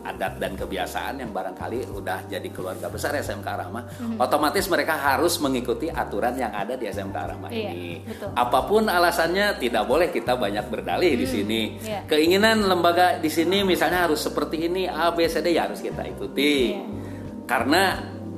adat 0.00 0.38
dan 0.38 0.54
kebiasaan 0.54 1.18
yang 1.18 1.30
barangkali 1.30 1.90
udah 1.90 2.26
jadi 2.26 2.48
keluarga 2.48 2.86
besar 2.86 3.18
SMK 3.18 3.44
Rahma, 3.44 3.82
Mhm. 3.84 4.16
otomatis 4.18 4.64
mereka 4.66 4.94
harus 4.94 5.36
mengikuti 5.38 5.90
aturan 5.90 6.34
yang 6.34 6.54
ada 6.54 6.74
di 6.74 6.86
SMK 6.86 7.16
Rahma 7.18 7.50
Iya, 7.50 7.70
ini. 7.74 8.02
betul. 8.06 8.30
Apa 8.32 8.60
pun 8.64 8.86
alasannya 8.86 9.58
tidak 9.58 9.84
boleh 9.84 10.08
kita 10.08 10.38
banyak 10.38 10.64
berdalih 10.66 11.12
di 11.14 11.26
sini. 11.26 11.60
iya. 11.82 12.06
Keinginan 12.06 12.62
lembaga 12.64 13.18
di 13.18 13.28
sini 13.28 13.62
misalnya 13.62 14.06
harus 14.06 14.22
seperti 14.22 14.70
ini 14.70 14.86
A 14.86 15.10
B 15.10 15.26
C 15.26 15.42
D 15.42 15.52
ya 15.52 15.66
harus 15.66 15.82
kita 15.82 16.06
ikuti. 16.06 16.72
Iya. 16.72 16.82
Karena 17.44 17.82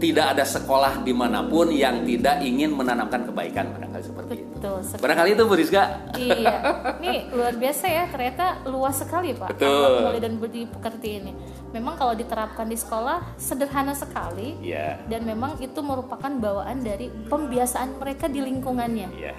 tidak 0.01 0.33
ada 0.33 0.45
sekolah 0.49 1.05
di 1.05 1.13
mana 1.13 1.45
pun 1.45 1.69
yang 1.69 2.09
tidak 2.09 2.41
ingin 2.41 2.73
menanamkan 2.73 3.29
kebaikan 3.29 3.69
barangkali 4.01 4.09
seperti 4.09 4.35
itu. 4.41 4.55
Betul 4.57 4.77
sekali. 4.85 5.03
Barangkali 5.05 5.31
itu 5.37 5.43
Bu 5.45 5.55
Rizka. 5.55 5.83
iya, 6.17 6.55
ini 7.01 7.15
luar 7.33 7.55
biasa 7.57 7.85
ya. 7.87 8.05
Ternyata 8.09 8.45
luas 8.69 8.97
sekali 8.97 9.31
pak. 9.37 9.49
Betul. 9.53 9.93
Mulia 10.09 10.21
dan 10.21 10.35
budi 10.41 10.63
pekerti 10.67 11.09
ini. 11.21 11.33
Memang 11.71 11.95
kalau 12.01 12.15
diterapkan 12.17 12.67
di 12.67 12.77
sekolah 12.77 13.37
sederhana 13.37 13.93
sekali. 13.93 14.57
Iya. 14.65 15.05
Dan 15.07 15.29
memang 15.29 15.61
itu 15.61 15.81
merupakan 15.85 16.31
bawaan 16.31 16.81
dari 16.81 17.13
pembiasaan 17.29 18.01
mereka 18.01 18.27
di 18.27 18.41
lingkungannya. 18.41 19.09
Iya. 19.13 19.35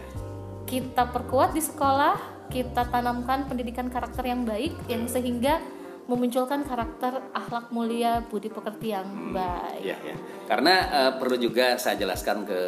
Kita 0.69 1.11
perkuat 1.11 1.51
di 1.51 1.59
sekolah, 1.59 2.47
kita 2.47 2.87
tanamkan 2.87 3.43
pendidikan 3.49 3.91
karakter 3.91 4.23
yang 4.23 4.47
baik, 4.47 4.71
yang 4.87 5.03
sehingga 5.09 5.59
memunculkan 6.11 6.67
karakter 6.67 7.31
akhlak 7.31 7.71
mulia 7.71 8.19
budi 8.27 8.51
pekerti 8.51 8.91
yang 8.91 9.31
baik. 9.31 9.79
Iya, 9.79 9.97
ya. 10.03 10.15
Karena 10.43 10.73
eh, 10.91 11.11
perlu 11.15 11.39
juga 11.39 11.79
saya 11.79 11.95
jelaskan 11.95 12.43
ke 12.43 12.59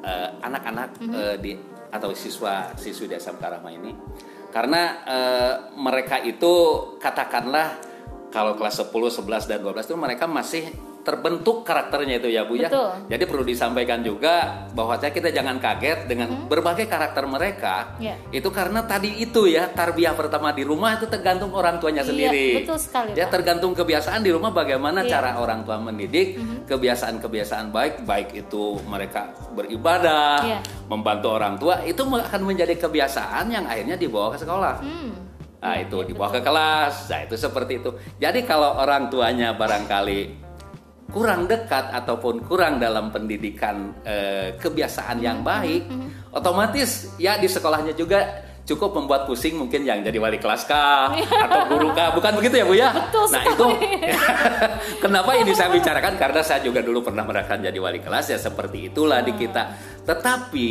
eh, 0.00 0.28
anak-anak 0.40 0.88
Mhm. 1.02 1.12
eh, 1.12 1.36
di 1.42 1.52
atau 1.90 2.14
siswa 2.14 2.70
siswi 2.78 3.10
di 3.10 3.18
SMK 3.18 3.42
Rahma 3.42 3.74
ini. 3.74 3.90
Karena 4.54 4.82
eh, 5.02 5.54
mereka 5.74 6.22
itu 6.22 6.54
katakanlah 6.96 7.74
kalau 8.30 8.54
kelas 8.54 8.78
10, 8.78 9.10
11 9.10 9.50
dan 9.50 9.58
12 9.58 9.90
itu 9.90 9.98
mereka 9.98 10.30
masih 10.30 10.70
terbentuk 11.10 11.66
karakternya 11.66 12.22
itu 12.22 12.30
ya 12.30 12.46
Bu 12.46 12.54
ya. 12.54 12.70
Betul. 12.70 13.10
Jadi 13.10 13.24
perlu 13.26 13.42
disampaikan 13.42 13.98
juga 14.00 14.62
bahwa 14.70 14.94
kita 14.94 15.34
jangan 15.34 15.58
kaget 15.58 16.06
dengan 16.06 16.46
berbagai 16.46 16.86
karakter 16.86 17.26
mereka. 17.26 17.98
Iya. 17.98 18.14
Itu 18.30 18.54
karena 18.54 18.86
tadi 18.86 19.18
itu 19.18 19.50
ya 19.50 19.66
tarbiyah 19.66 20.14
pertama 20.14 20.54
di 20.54 20.62
rumah 20.62 20.94
itu 20.94 21.10
tergantung 21.10 21.50
orang 21.50 21.82
tuanya 21.82 22.06
Iya, 22.06 22.10
sendiri. 22.14 22.46
betul 22.62 22.78
sekali, 22.78 23.10
Ya 23.18 23.26
Pak. 23.26 23.32
tergantung 23.34 23.74
kebiasaan 23.74 24.22
di 24.22 24.30
rumah 24.30 24.54
bagaimana 24.54 25.02
Iya. 25.02 25.10
Mhm. 25.10 25.10
cara 25.10 25.30
orang 25.36 25.60
tua 25.66 25.76
mendidik 25.82 26.38
kebiasaan-kebiasaan 26.70 27.74
baik 27.74 28.06
baik 28.06 28.28
itu 28.32 28.78
mereka 28.86 29.34
beribadah 29.50 30.38
Iya. 30.46 30.58
membantu 30.86 31.28
orang 31.34 31.54
tua 31.56 31.82
itu 31.82 32.02
akan 32.04 32.40
menjadi 32.42 32.78
kebiasaan 32.78 33.50
yang 33.50 33.64
akhirnya 33.66 33.96
dibawa 33.96 34.30
ke 34.30 34.38
sekolah 34.38 34.74
Hmm. 34.78 35.12
nah 35.58 35.74
itu 35.76 35.98
dibawa 36.04 36.30
ke 36.30 36.40
kelas 36.40 37.08
nah 37.08 37.20
itu 37.22 37.34
seperti 37.34 37.72
itu 37.78 37.90
jadi 38.16 38.38
kalau 38.44 38.78
orang 38.78 39.08
tuanya 39.08 39.52
barangkali 39.52 40.49
kurang 41.10 41.50
dekat 41.50 41.90
ataupun 41.92 42.46
kurang 42.46 42.78
dalam 42.78 43.10
pendidikan 43.10 43.92
eh, 44.06 44.54
kebiasaan 44.56 45.18
yang 45.20 45.42
baik 45.44 45.86
otomatis 46.34 47.14
ya 47.18 47.36
di 47.36 47.50
sekolahnya 47.50 47.94
juga 47.98 48.49
cukup 48.70 48.94
membuat 48.94 49.26
pusing 49.26 49.58
mungkin 49.58 49.82
yang 49.82 49.98
jadi 50.00 50.14
wali 50.22 50.38
kelas 50.38 50.62
kah 50.64 51.10
atau 51.10 51.60
guru 51.66 51.90
kah. 51.90 52.14
Bukan 52.14 52.38
begitu 52.38 52.62
ya 52.62 52.64
bu 52.64 52.74
ya? 52.78 52.88
Betul 52.94 53.26
nah 53.34 53.42
itu 53.42 53.66
kenapa 55.04 55.30
ini 55.34 55.50
saya 55.52 55.74
bicarakan? 55.74 56.14
Karena 56.14 56.40
saya 56.40 56.62
juga 56.62 56.80
dulu 56.80 57.02
pernah 57.02 57.26
merasakan 57.26 57.66
jadi 57.66 57.78
wali 57.82 57.98
kelas 57.98 58.30
ya 58.30 58.38
seperti 58.38 58.94
itulah 58.94 59.20
di 59.20 59.34
kita. 59.34 59.62
Tetapi 60.06 60.68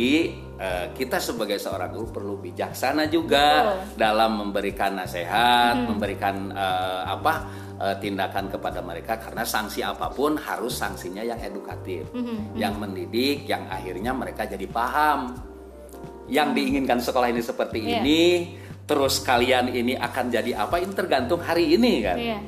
eh, 0.56 0.86
kita 0.96 1.20
sebagai 1.20 1.60
seorang 1.60 1.92
guru 1.92 2.08
perlu 2.08 2.34
bijaksana 2.40 3.06
juga 3.06 3.76
Betul. 3.76 4.00
dalam 4.00 4.30
memberikan 4.40 4.96
nasihat 4.96 5.72
Hmm. 5.76 5.86
memberikan 5.94 6.50
eh, 6.50 7.02
apa 7.06 7.34
eh, 7.80 7.96
tindakan 8.00 8.48
kepada 8.48 8.80
mereka. 8.80 9.20
Karena 9.20 9.44
sanksi 9.44 9.80
apa 9.80 10.08
pun 10.08 10.36
harus 10.36 10.72
sanksinya 10.72 11.20
yang 11.20 11.38
edukatif 11.38 12.08
Hmm, 12.10 12.52
yang 12.56 12.76
mendidik 12.76 13.44
yang 13.44 13.68
akhirnya 13.68 14.12
mereka 14.12 14.44
jadi 14.44 14.66
paham 14.66 15.49
yang 16.30 16.54
diinginkan 16.54 17.02
sekolah 17.02 17.28
ini 17.28 17.42
seperti 17.42 17.78
Iya. 17.82 18.00
ini 18.00 18.22
terus 18.86 19.22
kalian 19.22 19.70
ini 19.70 19.94
akan 19.94 20.30
jadi 20.30 20.56
apa 20.56 20.78
ini 20.78 20.94
tergantung 20.94 21.42
hari 21.42 21.74
ini 21.74 21.92
kan 22.02 22.18
Iya. 22.18 22.38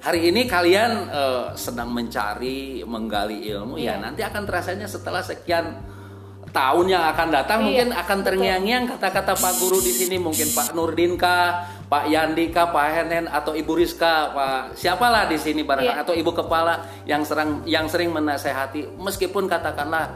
hari 0.00 0.32
ini 0.32 0.44
kalian 0.44 0.92
eh, 1.08 1.44
sedang 1.56 1.92
mencari 1.92 2.84
menggali 2.84 3.48
ilmu 3.48 3.76
ya 3.76 3.96
Iya. 3.96 4.04
nanti 4.04 4.20
akan 4.22 4.42
terasanya 4.44 4.84
setelah 4.84 5.20
sekian 5.20 5.76
tahun 6.50 6.86
yang 6.90 7.04
akan 7.14 7.28
datang 7.30 7.58
Iya, 7.62 7.66
mungkin 7.66 7.88
akan 7.94 8.18
terngiang-ngiang 8.26 8.84
kata-kata 8.96 9.38
Pak 9.38 9.54
Guru 9.60 9.78
di 9.78 9.92
sini 9.92 10.18
mungkin 10.18 10.50
Pak 10.50 10.74
Nurdin 10.74 11.14
kah 11.14 11.62
Pak 11.86 12.10
Yandi 12.10 12.50
kah 12.50 12.70
Pak 12.74 12.86
Henen 12.90 13.26
atau 13.30 13.54
Ibu 13.54 13.72
Rizka 13.78 14.34
Pak 14.34 14.74
siapalah 14.74 15.30
di 15.30 15.38
sini 15.38 15.62
barangkali 15.62 15.94
Iya. 15.94 16.02
atau 16.02 16.14
Ibu 16.16 16.32
Kepala 16.34 16.74
yang 17.06 17.22
sering 17.22 17.62
yang 17.64 17.86
sering 17.86 18.10
menasehati 18.10 18.98
meskipun 18.98 19.46
katakanlah 19.46 20.10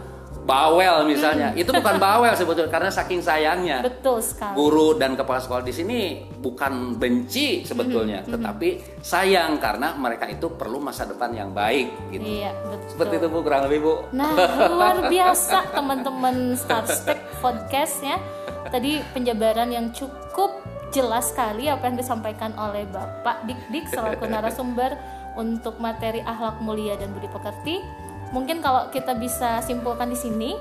bawel 0.45 1.09
misalnya 1.09 1.51
itu 1.53 1.73
bukan 1.73 1.97
bawel 1.97 2.33
sebetulnya 2.33 2.69
karena 2.69 2.93
saking 2.93 3.19
sayangnya 3.19 3.81
Betul 3.81 4.21
sekali. 4.21 4.53
guru 4.53 4.93
dan 4.95 5.17
kepala 5.17 5.41
sekolah 5.41 5.65
di 5.65 5.73
sini 5.73 6.01
bukan 6.37 6.95
benci 6.95 7.65
sebetulnya, 7.65 8.21
Mhm, 8.21 8.31
tetapi 8.31 8.69
sayang 9.01 9.57
karena 9.57 9.97
mereka 9.97 10.29
itu 10.29 10.53
perlu 10.53 10.77
masa 10.79 11.05
depan 11.05 11.33
yang 11.33 11.51
baik 11.51 11.89
gitu. 12.11 12.21
Iya, 12.23 12.53
betul. 12.63 12.89
Seperti 12.93 13.15
itu 13.17 13.27
Bu 13.27 13.39
kurang 13.41 13.63
lebih 13.65 13.81
Bu. 13.81 13.95
Nah, 14.13 14.37
luar 14.69 15.09
biasa 15.09 15.73
teman-teman 15.73 16.37
Starstack 16.55 17.41
Podcast 17.41 18.05
ya. 18.05 18.21
Tadi 18.67 19.01
penjabaran 19.11 19.69
yang 19.69 19.89
cukup 19.91 20.61
jelas 20.91 21.33
sekali 21.33 21.67
apa 21.67 21.89
yang 21.89 21.97
disampaikan 21.97 22.53
oleh 22.55 22.85
Bapak 22.87 23.49
Dik 23.49 23.61
Dik 23.69 23.87
selaku 23.89 24.25
narasumber 24.27 24.95
untuk 25.35 25.79
materi 25.79 26.21
akhlak 26.21 26.61
mulia 26.61 26.95
dan 26.95 27.11
budi 27.11 27.27
pekerti. 27.27 27.81
Mungkin 28.31 28.63
kalau 28.63 28.89
kita 28.89 29.13
bisa 29.15 29.61
simpulkan 29.61 30.09
di 30.09 30.17
sini, 30.17 30.55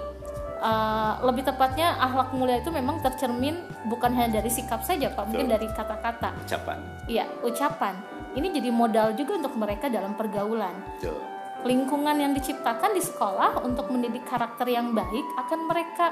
uh, 0.59 1.19
lebih 1.21 1.43
tepatnya 1.43 1.95
akhlak 1.97 2.31
mulia 2.33 2.59
itu 2.59 2.69
memang 2.69 2.99
tercermin 2.99 3.55
bukan 3.85 4.11
hanya 4.13 4.41
dari 4.41 4.49
sikap 4.49 4.81
saja, 4.81 5.11
Pak, 5.11 5.27
mungkin 5.27 5.47
Betul. 5.47 5.55
dari 5.59 5.67
kata-kata. 5.69 6.29
Ucapan. 6.39 6.77
Iya, 7.05 7.25
ucapan. 7.41 7.93
Ini 8.33 8.49
jadi 8.49 8.69
modal 8.69 9.13
juga 9.13 9.37
untuk 9.37 9.53
mereka 9.55 9.93
dalam 9.93 10.17
pergaulan 10.17 10.73
Betul. 10.97 11.21
lingkungan 11.63 12.17
yang 12.17 12.33
diciptakan 12.33 12.91
di 12.91 13.01
sekolah 13.01 13.61
untuk 13.61 13.87
mendidik 13.87 14.25
karakter 14.25 14.65
yang 14.65 14.91
baik 14.91 15.23
akan 15.37 15.59
mereka 15.69 16.11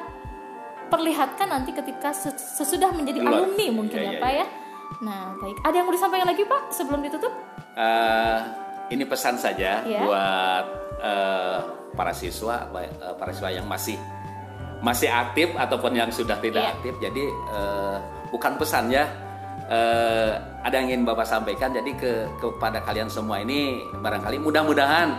perlihatkan 0.88 1.50
nanti 1.50 1.72
ketika 1.72 2.12
ses- 2.12 2.38
sesudah 2.56 2.92
menjadi 2.92 3.24
Keluar. 3.24 3.42
alumni 3.42 3.68
mungkin 3.74 3.98
Ya, 3.98 4.06
ya, 4.06 4.12
ya, 4.12 4.22
Pak 4.22 4.32
ya. 4.32 4.38
ya. 4.38 4.46
Nah, 5.02 5.24
baik. 5.40 5.58
Ada 5.64 5.76
yang 5.76 5.86
mau 5.88 5.96
disampaikan 5.96 6.28
lagi 6.28 6.44
Pak 6.44 6.62
sebelum 6.70 7.00
ditutup? 7.02 7.34
Eh, 7.74 8.40
ini 8.92 9.04
pesan 9.08 9.40
saja 9.40 9.82
Ya. 9.82 10.02
buat 10.04 10.66
eh, 11.02 11.58
para 11.92 12.14
siswa, 12.14 12.70
eh, 12.78 12.88
para 13.18 13.34
siswa 13.34 13.50
yang 13.50 13.66
masih 13.66 13.98
masih 14.82 15.10
aktif 15.10 15.54
ataupun 15.54 15.94
yang 15.94 16.10
sudah 16.10 16.38
tidak 16.38 16.64
Iya. 16.64 16.72
aktif. 16.74 16.94
Jadi 16.98 17.24
eh, 17.30 17.98
bukan 18.30 18.54
pesan 18.58 18.90
ya. 18.90 19.06
Eh, 19.72 20.32
ada 20.62 20.74
yang 20.78 20.90
ingin 20.92 21.04
Bapak 21.06 21.24
sampaikan. 21.24 21.72
Jadi 21.72 21.92
ke 21.96 22.12
kepada 22.38 22.82
kalian 22.82 23.08
semua 23.08 23.40
ini 23.40 23.80
barangkali 23.94 24.38
mudah-mudahan 24.38 25.10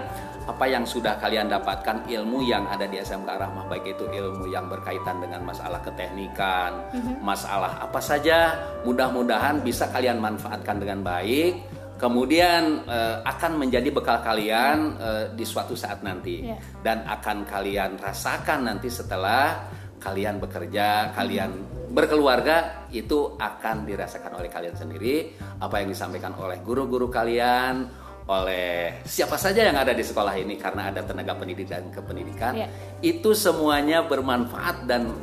apa 0.43 0.67
yang 0.67 0.83
sudah 0.83 1.23
kalian 1.23 1.47
dapatkan 1.47 2.03
ilmu 2.11 2.43
yang 2.43 2.67
ada 2.67 2.83
di 2.85 2.99
SMK 2.99 3.31
Rahmah 3.31 3.71
baik 3.71 3.95
itu 3.95 4.11
ilmu 4.11 4.51
yang 4.51 4.67
berkaitan 4.67 5.23
dengan 5.23 5.47
masalah 5.47 5.79
keteknikan, 5.79 6.83
masalah 7.23 7.79
apa 7.79 8.03
saja, 8.03 8.51
mudah-mudahan 8.83 9.63
bisa 9.63 9.87
kalian 9.95 10.19
manfaatkan 10.19 10.83
dengan 10.83 11.07
baik 11.07 11.63
kemudian 12.03 12.83
eh, 12.83 13.17
akan 13.23 13.63
menjadi 13.63 13.89
bekal 13.95 14.19
kalian 14.27 14.99
eh, 14.99 15.25
di 15.39 15.47
suatu 15.47 15.79
saat 15.79 16.03
nanti 16.03 16.43
Iya. 16.43 16.59
dan 16.83 17.07
akan 17.07 17.47
kalian 17.47 17.95
rasakan 18.03 18.67
nanti 18.67 18.91
setelah 18.91 19.71
kalian 20.03 20.43
bekerja, 20.43 21.15
kalian 21.15 21.63
berkeluarga 21.95 22.91
itu 22.91 23.39
akan 23.39 23.87
dirasakan 23.87 24.35
oleh 24.43 24.51
kalian 24.51 24.75
sendiri 24.75 25.31
apa 25.63 25.79
yang 25.79 25.95
disampaikan 25.95 26.35
oleh 26.43 26.59
guru-guru 26.59 27.07
kalian, 27.07 27.87
oleh 28.27 28.99
siapa 29.07 29.39
saja 29.39 29.71
yang 29.71 29.79
ada 29.79 29.95
di 29.95 30.03
sekolah 30.03 30.35
ini 30.35 30.59
karena 30.59 30.91
ada 30.91 31.07
tenaga 31.07 31.39
pendidik 31.39 31.71
dan 31.71 31.87
kependidikan 31.95 32.59
Iya. 32.59 32.67
itu 32.99 33.31
semuanya 33.31 34.03
bermanfaat 34.03 34.91
dan 34.91 35.15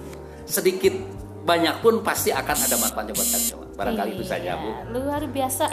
sedikit 0.48 0.96
banyak 1.50 1.76
pun 1.82 2.06
pasti 2.06 2.30
akan 2.30 2.58
ada 2.62 2.76
manfaatnya 2.78 3.14
buat 3.18 3.30
kalian 3.34 3.50
semua. 3.50 3.66
Barangkali 3.74 4.10
itu 4.14 4.26
saja, 4.28 4.52
Bu. 4.62 4.70
Iya, 4.70 4.78
Luar 4.94 5.22
biasa. 5.26 5.66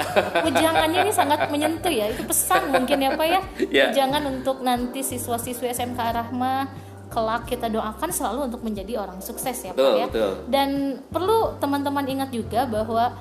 Ujangannya 0.48 0.98
ini 1.04 1.12
sangat 1.12 1.52
menyentuh 1.52 1.92
ya. 1.92 2.08
Itu 2.08 2.24
pesan 2.24 2.72
mungkin 2.72 2.96
ya 3.04 3.10
Pak 3.12 3.26
ya. 3.28 3.40
Ya. 3.68 3.84
Ujangan 3.92 4.22
untuk 4.24 4.64
nanti 4.64 5.04
siswa-siswi 5.04 5.68
SMK 5.76 6.00
Rahma 6.00 6.72
kelak 7.06 7.46
kita 7.46 7.70
doakan 7.70 8.10
selalu 8.10 8.50
untuk 8.50 8.66
menjadi 8.66 8.98
orang 8.98 9.22
sukses 9.22 9.54
ya 9.62 9.70
Pak 9.70 9.78
Betul, 9.78 9.94
ya. 10.00 10.06
betul. 10.10 10.32
Dan 10.50 10.68
perlu 11.06 11.54
teman-teman 11.62 12.02
ingat 12.08 12.30
juga 12.34 12.66
bahwa 12.66 13.14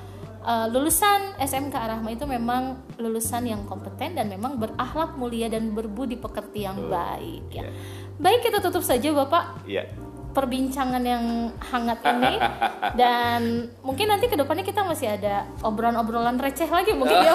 uh, 0.46 0.66
lulusan 0.70 1.34
SMK 1.42 1.74
Arahma 1.74 2.14
itu 2.14 2.24
memang 2.24 2.78
lulusan 2.96 3.42
yang 3.46 3.66
kompeten 3.66 4.14
dan 4.14 4.30
memang 4.30 4.56
berakhlak 4.56 5.18
mulia 5.18 5.50
dan 5.50 5.74
berbudi 5.74 6.14
pekerti 6.16 6.64
yang 6.64 6.78
baik 6.86 7.50
ya. 7.50 7.66
Iya. 7.66 7.70
Baik 8.16 8.48
kita 8.48 8.64
tutup 8.64 8.80
saja 8.80 9.12
Bapak 9.12 9.66
Iya. 9.68 9.90
Perbincangan 10.36 11.00
yang 11.00 11.48
hangat 11.56 11.96
ini 12.12 12.36
dan 12.92 13.72
mungkin 13.80 14.12
nanti 14.12 14.28
ke 14.28 14.36
depannya 14.36 14.60
kita 14.60 14.84
masih 14.84 15.16
ada 15.16 15.48
obrolan-obrolan 15.64 16.36
receh 16.36 16.68
lagi 16.68 16.92
mungkin 16.92 17.16
ya? 17.16 17.32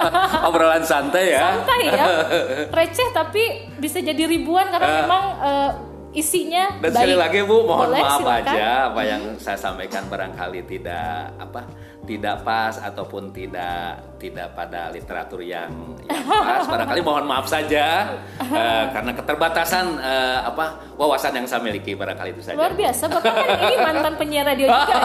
Obrolan 0.48 0.80
santai 0.80 1.36
ya. 1.36 1.40
santai 1.44 1.80
ya 1.92 2.06
receh 2.78 3.12
tapi 3.12 3.68
bisa 3.76 4.00
jadi 4.00 4.24
ribuan 4.24 4.72
karena 4.72 5.04
memang 5.04 5.24
uh, 5.44 5.70
isinya 6.16 6.80
Dan 6.80 6.90
baik. 6.90 6.96
sekali 6.96 7.16
lagi 7.16 7.38
Bu, 7.44 7.56
mohon 7.68 7.92
Boleh, 7.92 8.00
maaf 8.00 8.20
silakan. 8.24 8.44
aja 8.48 8.68
apa 8.88 9.02
yang 9.04 9.22
saya 9.36 9.58
sampaikan 9.60 10.02
barangkali 10.08 10.60
tidak 10.64 11.36
apa 11.36 11.60
tidak 12.08 12.40
pas 12.40 12.72
ataupun 12.80 13.28
tidak 13.36 14.00
tidak 14.16 14.56
pada 14.56 14.88
literatur 14.88 15.44
yang, 15.44 15.68
yang 16.08 16.24
pas. 16.24 16.64
Barangkali 16.72 17.04
mohon 17.04 17.28
maaf 17.28 17.44
saja 17.44 18.16
eh, 18.40 18.84
karena 18.96 19.12
keterbatasan 19.12 19.84
eh, 20.00 20.40
apa 20.40 20.96
wawasan 20.96 21.36
yang 21.36 21.44
saya 21.44 21.60
miliki 21.60 21.92
barangkali 21.92 22.32
itu 22.32 22.40
saja. 22.40 22.56
Luar 22.56 22.72
biasa, 22.72 23.12
Bapak 23.12 23.28
kan 23.28 23.58
ini 23.68 23.76
mantan 23.76 24.12
penyiar 24.16 24.48
radio 24.48 24.72
juga 24.72 24.88
ya. 24.88 25.00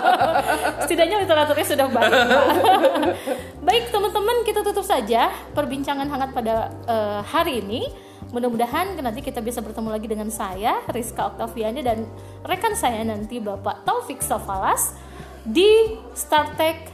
Setidaknya 0.82 1.16
literaturnya 1.22 1.66
sudah 1.66 1.86
baik. 1.86 2.12
Baik 3.66 3.84
teman-teman, 3.90 4.36
kita 4.46 4.62
tutup 4.62 4.86
saja 4.86 5.30
perbincangan 5.54 6.06
hangat 6.10 6.30
pada 6.34 6.74
eh, 6.90 7.20
hari 7.22 7.62
ini. 7.62 8.05
Mudah-mudahan 8.34 8.98
nanti 8.98 9.22
kita 9.22 9.38
bisa 9.38 9.62
bertemu 9.62 9.88
lagi 9.94 10.06
dengan 10.10 10.26
saya, 10.34 10.82
Rizka 10.90 11.30
Oktaviani 11.30 11.80
dan 11.86 12.02
rekan 12.42 12.74
saya 12.74 13.06
nanti 13.06 13.38
Bapak 13.38 13.86
Taufik 13.86 14.18
Sofalas 14.18 14.98
di 15.46 15.94
StarTech 16.10 16.90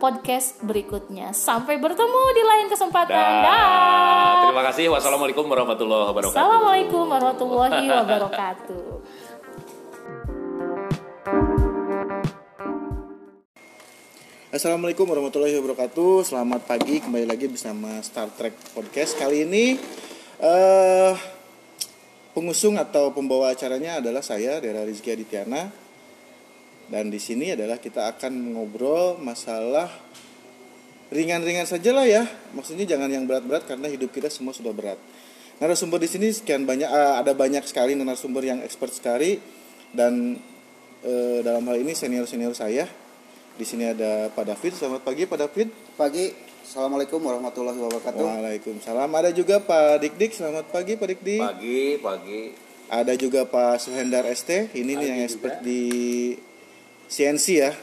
podcast 0.00 0.64
berikutnya. 0.64 1.36
Sampai 1.36 1.76
bertemu 1.76 2.22
di 2.32 2.42
lain 2.42 2.66
kesempatan. 2.72 3.12
Dah. 3.12 3.44
Dah. 3.44 4.40
Terima 4.48 4.64
kasih. 4.72 4.88
Wassalamualaikum 4.88 5.44
warahmatullahi 5.44 6.04
wabarakatuh. 6.08 6.32
Assalamualaikum 6.32 7.04
warahmatullahi 7.12 7.86
wabarakatuh. 7.92 8.84
Assalamualaikum 14.54 15.04
warahmatullahi 15.10 15.54
wabarakatuh. 15.60 16.30
Selamat 16.30 16.62
pagi 16.64 17.02
kembali 17.02 17.26
lagi 17.26 17.50
bersama 17.50 18.00
Star 18.00 18.30
Trek 18.32 18.54
Podcast. 18.72 19.18
Kali 19.18 19.42
ini 19.42 19.74
eh 20.40 21.14
pengusung 22.34 22.74
atau 22.74 23.14
pembawa 23.14 23.54
acaranya 23.54 24.02
adalah 24.02 24.20
saya 24.20 24.58
Dera 24.58 24.82
Rizky 24.82 25.14
Adityana. 25.14 25.70
Dan 26.84 27.08
di 27.08 27.16
sini 27.16 27.56
adalah 27.56 27.80
kita 27.80 28.12
akan 28.12 28.58
ngobrol 28.58 29.16
masalah 29.16 29.88
ringan-ringan 31.08 31.64
saja 31.64 31.94
lah 31.94 32.04
ya. 32.04 32.26
Maksudnya 32.52 32.84
jangan 32.84 33.08
yang 33.08 33.24
berat-berat 33.24 33.64
karena 33.64 33.88
hidup 33.88 34.12
kita 34.12 34.28
semua 34.28 34.52
sudah 34.52 34.74
berat. 34.74 34.98
Narasumber 35.62 36.02
di 36.02 36.10
sini 36.10 36.34
sekian 36.34 36.66
banyak 36.66 36.90
eh, 36.90 37.14
ada 37.22 37.32
banyak 37.32 37.62
sekali 37.64 37.94
narasumber 37.94 38.42
yang 38.42 38.58
expert 38.66 38.90
sekali 38.90 39.38
dan 39.94 40.36
eh, 41.06 41.38
dalam 41.40 41.62
hal 41.70 41.78
ini 41.78 41.94
senior-senior 41.94 42.52
saya. 42.52 42.84
Di 43.54 43.62
sini 43.62 43.86
ada 43.86 44.34
Pak 44.34 44.44
David. 44.50 44.72
Selamat 44.74 45.06
pagi 45.06 45.30
Pak 45.30 45.38
David. 45.38 45.68
Pagi, 45.94 46.34
Assalamualaikum 46.64 47.20
warahmatullahi 47.20 47.76
wabarakatuh. 47.76 48.24
Waalaikumsalam. 48.24 49.12
Ada 49.12 49.36
juga 49.36 49.60
Pak 49.60 50.00
Dik 50.00 50.14
Dik. 50.16 50.32
Selamat 50.32 50.64
pagi 50.72 50.96
Pak 50.96 51.12
Dik 51.12 51.20
Dik. 51.20 51.42
Pagi, 51.44 51.80
pagi. 52.00 52.40
Ada 52.88 53.12
juga 53.20 53.44
Pak 53.44 53.84
Suhendar 53.84 54.24
ST. 54.32 54.72
Ini 54.72 54.96
nih 54.96 55.06
yang 55.12 55.20
expert 55.28 55.60
di 55.60 56.32
CNC 57.12 57.46
ya. 57.52 57.76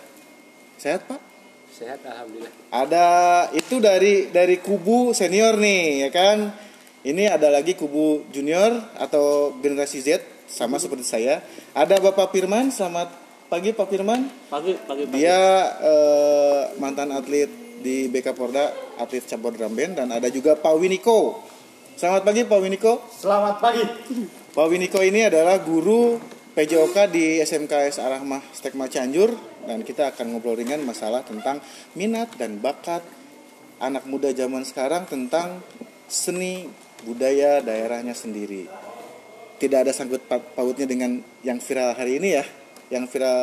Sehat 0.81 1.05
Pak? 1.05 1.21
Sehat 1.69 2.01
alhamdulillah. 2.01 2.49
Ada 2.73 3.07
itu 3.53 3.77
dari 3.77 4.33
dari 4.33 4.57
kubu 4.57 5.13
senior 5.13 5.61
nih 5.61 6.09
ya 6.09 6.09
kan. 6.09 6.49
Ini 7.05 7.37
ada 7.37 7.53
lagi 7.53 7.77
kubu 7.77 8.33
junior 8.33 8.81
atau 8.97 9.53
generasi 9.61 10.01
Z 10.01 10.25
sama 10.49 10.81
seperti 10.81 11.05
saya. 11.05 11.45
Ada 11.77 12.01
Bapak 12.01 12.33
Firman. 12.33 12.73
Selamat 12.73 13.13
pagi 13.45 13.77
Pak 13.77 13.85
Firman. 13.93 14.25
Pagi, 14.49 14.73
pagi, 14.89 15.05
Dia 15.13 15.69
eh, 15.69 16.61
mantan 16.81 17.13
atlet 17.13 17.60
di 17.81 18.05
BK 18.07 18.37
Porda, 18.37 18.69
atlet 19.01 19.25
cabur 19.25 19.51
drum 19.51 19.73
band 19.73 19.97
dan 19.97 20.07
ada 20.13 20.29
juga 20.29 20.53
Pak 20.53 20.77
Winiko. 20.77 21.41
Selamat 21.97 22.21
pagi 22.23 22.45
Pak 22.45 22.59
Winiko. 22.61 22.93
Selamat 23.09 23.57
pagi. 23.57 23.83
Pak 24.53 24.67
Winiko 24.69 25.01
ini 25.01 25.25
adalah 25.25 25.57
guru 25.59 26.21
PJOK 26.53 27.09
di 27.09 27.41
SMKS 27.41 27.97
Arahmah 27.97 28.41
Stekma 28.53 28.85
Cianjur 28.85 29.33
dan 29.65 29.81
kita 29.81 30.13
akan 30.13 30.35
ngobrol 30.35 30.59
ringan 30.59 30.85
masalah 30.85 31.25
tentang 31.25 31.57
minat 31.97 32.29
dan 32.37 32.61
bakat 32.61 33.01
anak 33.81 34.05
muda 34.05 34.29
zaman 34.29 34.61
sekarang 34.61 35.09
tentang 35.09 35.65
seni 36.05 36.69
budaya 37.01 37.65
daerahnya 37.65 38.13
sendiri. 38.13 38.69
Tidak 39.57 39.77
ada 39.77 39.93
sangkut 39.93 40.25
pa- 40.29 40.41
pautnya 40.41 40.85
dengan 40.85 41.17
yang 41.41 41.57
viral 41.57 41.97
hari 41.97 42.21
ini 42.21 42.29
ya. 42.37 42.45
Yang 42.93 43.05
viral 43.15 43.39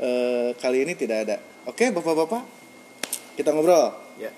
eh, 0.00 0.48
kali 0.58 0.82
ini 0.82 0.94
tidak 0.98 1.18
ada. 1.28 1.36
Oke, 1.68 1.90
Bapak-bapak. 1.94 2.57
Kita 3.38 3.54
ngobrol. 3.54 3.94
Ya. 4.18 4.34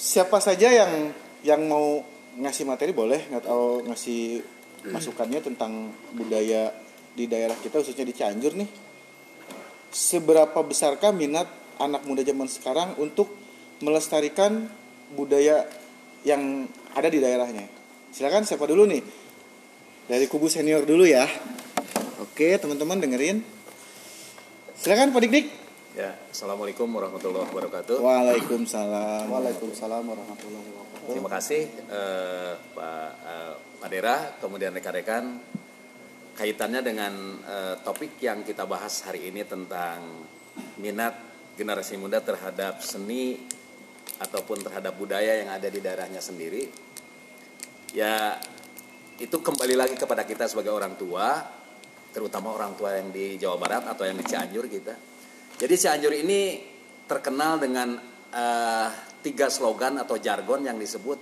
Siapa 0.00 0.40
saja 0.40 0.72
yang 0.72 1.12
yang 1.44 1.60
mau 1.68 2.00
ngasih 2.40 2.64
materi 2.64 2.96
boleh 2.96 3.28
atau 3.36 3.84
ngasih 3.84 4.40
masukannya 4.88 5.44
tentang 5.44 5.92
budaya 6.16 6.72
di 7.12 7.28
daerah 7.28 7.52
kita 7.60 7.84
khususnya 7.84 8.08
di 8.08 8.16
Cianjur 8.16 8.56
nih. 8.56 8.70
Seberapa 9.92 10.56
besarkah 10.64 11.12
minat 11.12 11.52
anak 11.76 12.08
muda 12.08 12.24
zaman 12.24 12.48
sekarang 12.48 12.96
untuk 12.96 13.28
melestarikan 13.84 14.64
budaya 15.12 15.68
yang 16.24 16.64
ada 16.96 17.12
di 17.12 17.20
daerahnya? 17.20 17.68
Silakan 18.08 18.48
siapa 18.48 18.64
dulu 18.64 18.88
nih? 18.88 19.04
Dari 20.08 20.24
kubu 20.32 20.48
senior 20.48 20.88
dulu 20.88 21.04
ya. 21.04 21.28
Oke, 22.24 22.56
teman-teman 22.56 23.04
dengerin. 23.04 23.44
Silakan 24.80 25.12
Pak 25.12 25.20
Dik 25.28 25.32
Dik. 25.36 25.46
Ya, 25.90 26.14
Assalamualaikum 26.30 26.86
warahmatullahi 26.86 27.50
wabarakatuh. 27.50 27.98
Waalaikumsalam. 27.98 29.26
Waalaikumsalam 29.26 30.06
warahmatullahi 30.06 30.68
wabarakatuh. 30.70 31.10
Terima 31.10 31.26
kasih 31.34 31.62
eh, 31.66 32.52
Pak 32.78 33.10
eh, 33.26 33.54
Pak 33.82 33.88
Dera, 33.90 34.16
kemudian 34.38 34.70
rekan-rekan 34.70 35.42
kaitannya 36.38 36.86
dengan 36.86 37.12
eh, 37.42 37.74
topik 37.82 38.22
yang 38.22 38.46
kita 38.46 38.70
bahas 38.70 39.02
hari 39.02 39.34
ini 39.34 39.42
tentang 39.42 40.30
minat 40.78 41.18
generasi 41.58 41.98
muda 41.98 42.22
terhadap 42.22 42.78
seni 42.86 43.42
ataupun 44.22 44.62
terhadap 44.62 44.94
budaya 44.94 45.42
yang 45.42 45.50
ada 45.50 45.66
di 45.66 45.82
daerahnya 45.82 46.22
sendiri. 46.22 46.70
Ya, 47.98 48.38
itu 49.18 49.42
kembali 49.42 49.74
lagi 49.74 49.98
kepada 49.98 50.22
kita 50.22 50.46
sebagai 50.46 50.70
orang 50.70 50.94
tua, 50.94 51.42
terutama 52.14 52.54
orang 52.54 52.78
tua 52.78 52.94
yang 52.94 53.10
di 53.10 53.34
Jawa 53.42 53.58
Barat 53.58 53.90
atau 53.90 54.06
yang 54.06 54.14
di 54.14 54.22
Cianjur 54.22 54.70
kita. 54.70 55.10
Jadi 55.60 55.74
Cianjur 55.76 56.12
ini 56.16 56.56
terkenal 57.04 57.60
dengan 57.60 58.00
eh, 58.32 58.88
tiga 59.20 59.52
slogan 59.52 60.00
atau 60.00 60.16
jargon 60.16 60.64
yang 60.64 60.80
disebut 60.80 61.20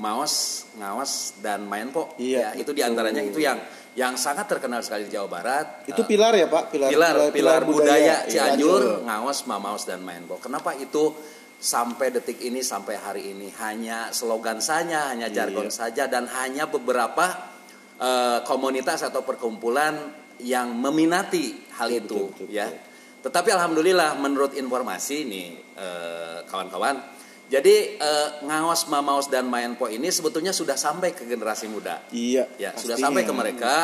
maos, 0.00 0.66
ngawas, 0.80 1.38
dan 1.44 1.68
main 1.68 1.92
po. 1.92 2.16
Iya, 2.18 2.50
Ya, 2.56 2.64
itu 2.64 2.72
di 2.72 2.80
antaranya 2.82 3.20
itu 3.22 3.38
yang 3.38 3.60
yang 3.94 4.18
sangat 4.18 4.50
terkenal 4.50 4.82
sekali 4.82 5.06
di 5.06 5.12
Jawa 5.14 5.28
Barat. 5.30 5.66
Itu 5.86 6.02
pilar 6.02 6.34
ya 6.34 6.50
Pak, 6.50 6.74
pilar 6.74 6.90
pilar, 6.90 7.14
pilar, 7.30 7.60
budaya, 7.62 8.26
Iya, 8.26 8.56
Cianjur, 8.56 8.80
betul. 8.82 9.06
ngawas, 9.06 9.38
mamaos, 9.46 9.84
dan 9.86 10.02
main 10.02 10.24
po. 10.26 10.40
Kenapa 10.42 10.74
itu 10.74 11.14
sampai 11.60 12.10
detik 12.10 12.42
ini 12.42 12.58
sampai 12.64 12.98
hari 12.98 13.22
ini 13.36 13.54
hanya 13.62 14.10
slogan 14.10 14.58
saja, 14.58 15.14
hanya 15.14 15.30
jargon 15.30 15.70
Iya. 15.70 15.76
saja, 15.76 16.04
dan 16.10 16.26
hanya 16.32 16.66
beberapa 16.66 17.52
eh, 17.94 18.42
komunitas 18.42 19.06
atau 19.06 19.22
perkumpulan 19.22 19.94
yang 20.42 20.74
meminati 20.74 21.54
hal 21.78 21.86
Betul, 21.94 22.00
itu, 22.02 22.18
betul, 22.18 22.26
betul, 22.34 22.48
ya. 22.50 22.66
betul. 22.66 22.93
Tetapi 23.24 23.48
alhamdulillah 23.56 24.20
menurut 24.20 24.52
informasi 24.52 25.24
nih 25.24 25.48
eh, 25.80 26.38
kawan-kawan, 26.44 27.00
jadi 27.48 27.96
eh, 27.96 28.28
ngawas, 28.44 28.84
mamaos, 28.92 29.32
dan 29.32 29.48
main 29.48 29.80
po 29.80 29.88
ini 29.88 30.12
sebetulnya 30.12 30.52
sudah 30.52 30.76
sampai 30.76 31.16
ke 31.16 31.24
generasi 31.24 31.72
muda 31.72 32.04
Iya. 32.12 32.44
ya 32.60 32.76
sudah 32.76 33.00
pastinya. 33.00 33.04
sampai 33.08 33.22
ke 33.24 33.32
mereka 33.32 33.74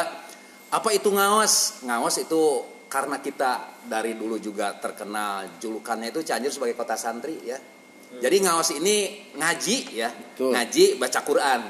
apa 0.70 0.88
itu 0.94 1.08
ngawas 1.10 1.82
ngawas 1.82 2.20
itu 2.22 2.40
karena 2.86 3.18
kita 3.18 3.80
dari 3.86 4.14
dulu 4.14 4.38
juga 4.38 4.76
terkenal 4.78 5.58
julukannya 5.58 6.10
itu 6.14 6.20
Cianjur 6.22 6.52
sebagai 6.52 6.76
kota 6.78 6.94
santri 6.94 7.42
ya 7.42 7.58
jadi 8.22 8.36
ngawas 8.42 8.74
ini 8.78 9.28
ngaji 9.34 9.76
ya 9.94 10.10
Betul. 10.10 10.54
ngaji 10.54 10.84
baca 10.98 11.20
Quran 11.26 11.60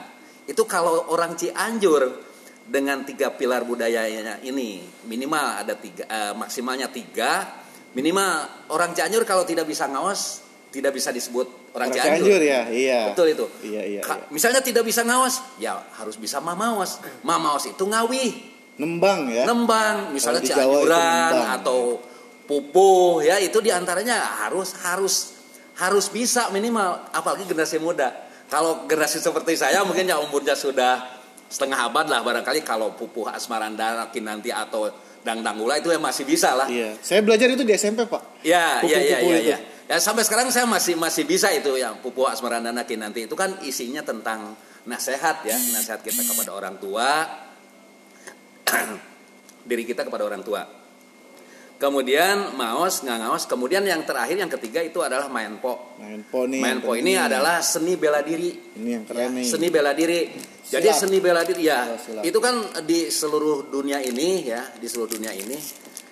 itu 0.48 0.62
kalau 0.68 1.09
orang 1.12 1.33
Cianjur 1.37 2.28
dengan 2.70 3.02
tiga 3.09 3.33
pilar 3.35 3.64
budayanya 3.64 4.40
ini 4.44 4.85
minimal 5.09 5.64
ada 5.64 5.74
tiga 5.80 6.04
eh, 6.04 6.33
maksimalnya 6.37 6.92
tiga 6.92 7.60
minimal 7.92 8.46
orang 8.70 8.94
Cianjur 8.94 9.26
kalau 9.26 9.42
tidak 9.42 9.66
bisa 9.66 9.90
ngawas 9.90 10.46
tidak 10.70 10.94
bisa 10.94 11.11
disebut 11.11 11.74
orang, 11.74 11.90
Orang 11.90 11.98
Cianjur. 11.98 12.31
Cianjur 12.31 12.40
ya, 12.46 12.61
iya. 12.70 13.00
Betul 13.11 13.35
itu. 13.35 13.46
Iya, 13.66 13.83
iya, 13.83 14.00
Ka- 14.07 14.22
iya. 14.22 14.26
Misalnya 14.31 14.62
tidak 14.62 14.87
bisa 14.87 15.03
ngawas, 15.03 15.42
ya 15.59 15.83
harus 15.98 16.14
bisa 16.14 16.38
mamawas. 16.38 17.03
Mamawas 17.26 17.66
itu 17.66 17.83
ngawih, 17.83 18.31
Nembang 18.79 19.26
ya. 19.29 19.44
nembang, 19.50 20.14
misalnya 20.14 20.40
Cianjuran 20.46 21.59
atau 21.59 21.98
pupuh 22.46 23.22
ya 23.22 23.38
itu 23.38 23.62
di 23.62 23.70
antaranya 23.70 24.46
harus 24.46 24.74
harus 24.83 25.14
harus 25.79 26.07
bisa 26.11 26.50
minimal 26.55 27.11
apalagi 27.14 27.46
generasi 27.46 27.79
muda. 27.83 28.11
Kalau 28.50 28.87
generasi 28.90 29.22
seperti 29.22 29.55
saya 29.55 29.87
mungkin 29.87 30.07
yang 30.07 30.18
umurnya 30.26 30.59
sudah 30.59 31.07
setengah 31.50 31.90
abad 31.90 32.07
lah 32.11 32.22
barangkali 32.22 32.62
kalau 32.66 32.94
pupuh 32.94 33.31
asmarandana 33.31 34.11
kinanti 34.11 34.50
atau 34.55 34.90
dangdang 35.20 35.56
gula 35.61 35.76
itu 35.80 35.92
ya 35.92 36.00
masih 36.00 36.24
bisa 36.24 36.56
lah. 36.56 36.66
Iya. 36.68 36.96
Saya 37.04 37.20
belajar 37.20 37.48
itu 37.52 37.62
di 37.64 37.72
SMP, 37.76 38.09
Pak. 38.09 38.44
Ya, 38.44 38.80
ya, 38.85 38.98
ya, 38.98 39.18
Pupu-pupu 39.20 39.28
ya, 39.37 39.40
ya. 39.56 39.59
Ya 39.90 39.96
sampai 39.98 40.22
sekarang 40.22 40.54
saya 40.54 40.70
masih 40.70 40.94
masih 40.94 41.26
bisa 41.26 41.50
itu 41.50 41.74
yang 41.74 41.98
pupu 41.98 42.22
asmarandana 42.22 42.87
kinanti 42.87 43.26
itu 43.26 43.35
kan 43.35 43.59
isinya 43.66 44.06
tentang 44.06 44.54
nasihat 44.87 45.42
ya, 45.42 45.59
nasihat 45.74 45.98
kita 45.98 46.22
kepada 46.22 46.54
orang 46.54 46.78
tua, 46.78 47.26
diri 49.68 49.83
kita 49.83 50.06
kepada 50.06 50.22
orang 50.30 50.46
tua. 50.46 50.80
Kemudian 51.81 52.61
maos, 52.61 53.01
nggak 53.01 53.19
ngaos. 53.25 53.49
Kemudian 53.49 53.81
yang 53.88 54.05
terakhir 54.05 54.37
yang 54.37 54.53
ketiga 54.53 54.85
itu 54.85 55.01
adalah 55.01 55.33
main 55.33 55.57
po. 55.64 55.97
Main 55.97 56.29
po 56.29 56.45
nih. 56.45 56.61
Main 56.61 56.79
po 56.85 56.93
ini 56.93 57.16
adalah 57.16 57.64
seni 57.64 57.97
bela 57.97 58.21
diri. 58.21 58.53
Ini 58.53 58.90
yang 59.01 59.05
keren 59.09 59.40
nih. 59.40 59.49
Seni 59.49 59.73
bela 59.73 59.97
diri. 59.97 60.29
Jadi 60.61 60.87
Silat. 60.93 61.01
seni 61.01 61.19
bela 61.19 61.43
diri 61.43 61.66
ya, 61.66 61.99
silat. 61.99 62.23
itu 62.23 62.38
kan 62.38 62.85
di 62.87 63.11
seluruh 63.11 63.73
dunia 63.73 63.99
ini 63.99 64.47
ya, 64.47 64.62
di 64.79 64.87
seluruh 64.87 65.19
dunia 65.19 65.35
ini 65.35 65.59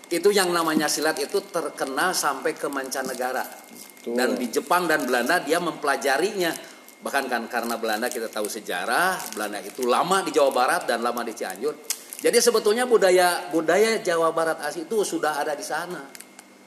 itu 0.09 0.29
yang 0.33 0.49
namanya 0.49 0.89
silat 0.89 1.21
itu 1.21 1.45
terkenal 1.53 2.17
sampai 2.17 2.57
ke 2.57 2.67
mancanegara. 2.73 3.45
Betul. 3.45 4.17
Dan 4.17 4.29
di 4.41 4.49
Jepang 4.49 4.89
dan 4.89 5.05
Belanda 5.05 5.45
dia 5.45 5.61
mempelajarinya. 5.61 6.53
Bahkan 6.99 7.25
kan 7.31 7.43
karena 7.47 7.79
Belanda 7.79 8.11
kita 8.11 8.27
tahu 8.27 8.51
sejarah, 8.51 9.37
Belanda 9.37 9.63
itu 9.63 9.87
lama 9.87 10.25
di 10.25 10.35
Jawa 10.35 10.51
Barat 10.51 10.83
dan 10.89 11.05
lama 11.05 11.23
di 11.23 11.37
Cianjur. 11.37 11.77
Jadi 12.19 12.39
sebetulnya 12.43 12.83
budaya 12.83 13.47
budaya 13.55 14.03
Jawa 14.03 14.35
Barat 14.35 14.59
asli 14.59 14.85
itu 14.91 15.07
sudah 15.07 15.39
ada 15.39 15.55
di 15.55 15.63
sana. 15.63 16.03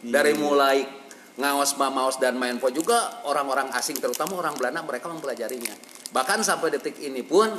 Dari 0.01 0.31
mulai 0.33 0.81
ngawas 1.35 1.75
mamaos 1.75 2.15
dan 2.19 2.39
main 2.39 2.55
po 2.55 2.71
juga 2.71 3.23
orang-orang 3.27 3.71
asing 3.75 3.99
terutama 3.99 4.39
orang 4.39 4.55
Belanda 4.55 4.79
mereka 4.83 5.11
mempelajarinya. 5.11 5.75
Bahkan 6.15 6.39
sampai 6.43 6.71
detik 6.71 6.99
ini 7.03 7.21
pun 7.23 7.51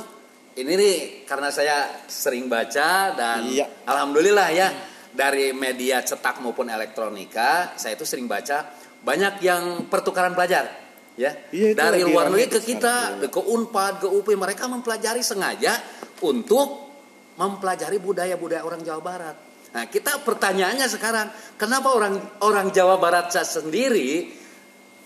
ini 0.53 0.73
nih 0.77 0.97
karena 1.25 1.49
saya 1.49 2.05
sering 2.05 2.45
baca 2.45 3.13
dan 3.17 3.49
Iya. 3.49 3.65
alhamdulillah 3.89 4.47
ya 4.53 4.67
dari 5.09 5.49
media 5.53 6.01
cetak 6.05 6.41
maupun 6.45 6.69
elektronika 6.69 7.73
saya 7.73 7.97
itu 7.97 8.05
sering 8.05 8.29
baca 8.29 8.69
banyak 9.01 9.41
yang 9.41 9.89
pertukaran 9.89 10.37
pelajar 10.37 10.69
ya 11.17 11.33
Iya, 11.49 11.73
dari 11.73 12.05
luar 12.05 12.29
negeri 12.29 12.53
ke 12.53 12.61
kita 12.61 13.17
ke 13.25 13.41
Unpad 13.41 14.05
ke 14.05 14.07
UP 14.09 14.29
mereka 14.37 14.69
mempelajari 14.69 15.25
sengaja 15.25 15.81
untuk 16.21 16.92
mempelajari 17.37 17.97
budaya-budaya 17.97 18.61
orang 18.65 18.81
Jawa 18.85 19.01
Barat. 19.01 19.35
Nah, 19.73 19.89
kita 19.89 20.21
pertanyaannya 20.21 20.85
sekarang, 20.85 21.27
kenapa 21.57 21.89
orang 21.97 22.21
orang 22.45 22.69
Jawa 22.69 23.01
Barat 23.01 23.33
sendiri, 23.33 24.29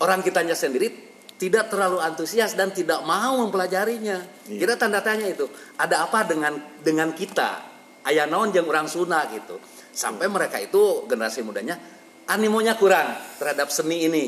orang 0.04 0.20
kitanya 0.20 0.52
sendiri 0.52 0.92
tidak 1.40 1.72
terlalu 1.72 2.04
antusias 2.04 2.52
dan 2.52 2.74
tidak 2.74 3.00
mau 3.08 3.40
mempelajarinya? 3.48 4.48
Iya. 4.50 4.58
Kita 4.60 4.74
tanda 4.76 5.00
tanya 5.00 5.24
itu. 5.24 5.48
Ada 5.80 6.04
apa 6.04 6.28
dengan 6.28 6.52
dengan 6.84 7.16
kita? 7.16 7.64
Ayah 8.04 8.28
naon 8.28 8.52
jeung 8.52 8.68
orang 8.68 8.90
Sunda 8.90 9.24
gitu. 9.32 9.56
Sampai 9.88 10.28
mereka 10.28 10.60
itu 10.60 11.08
generasi 11.08 11.40
mudanya 11.40 11.80
animonya 12.28 12.76
kurang 12.76 13.16
terhadap 13.40 13.72
seni 13.72 14.04
ini, 14.04 14.24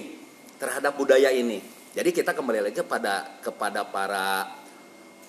terhadap 0.56 0.96
budaya 0.96 1.28
ini. 1.28 1.60
Jadi 1.92 2.10
kita 2.16 2.32
kembali 2.32 2.70
lagi 2.70 2.80
kepada 2.80 3.42
kepada 3.44 3.84
para 3.84 4.60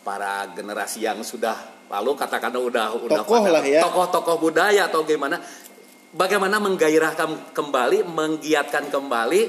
para 0.01 0.49
generasi 0.51 1.01
yang 1.01 1.21
sudah 1.21 1.85
lalu 1.87 2.15
katakan 2.15 2.49
udah 2.51 2.95
udah 2.97 3.21
Tokoh 3.21 3.43
pada- 3.43 3.53
lah 3.59 3.63
ya. 3.63 3.81
tokoh-tokoh 3.83 4.35
budaya 4.39 4.87
atau 4.87 5.03
gimana 5.03 5.37
bagaimana 6.11 6.57
menggairahkan 6.57 7.53
kembali 7.53 8.07
menggiatkan 8.07 8.89
kembali 8.89 9.41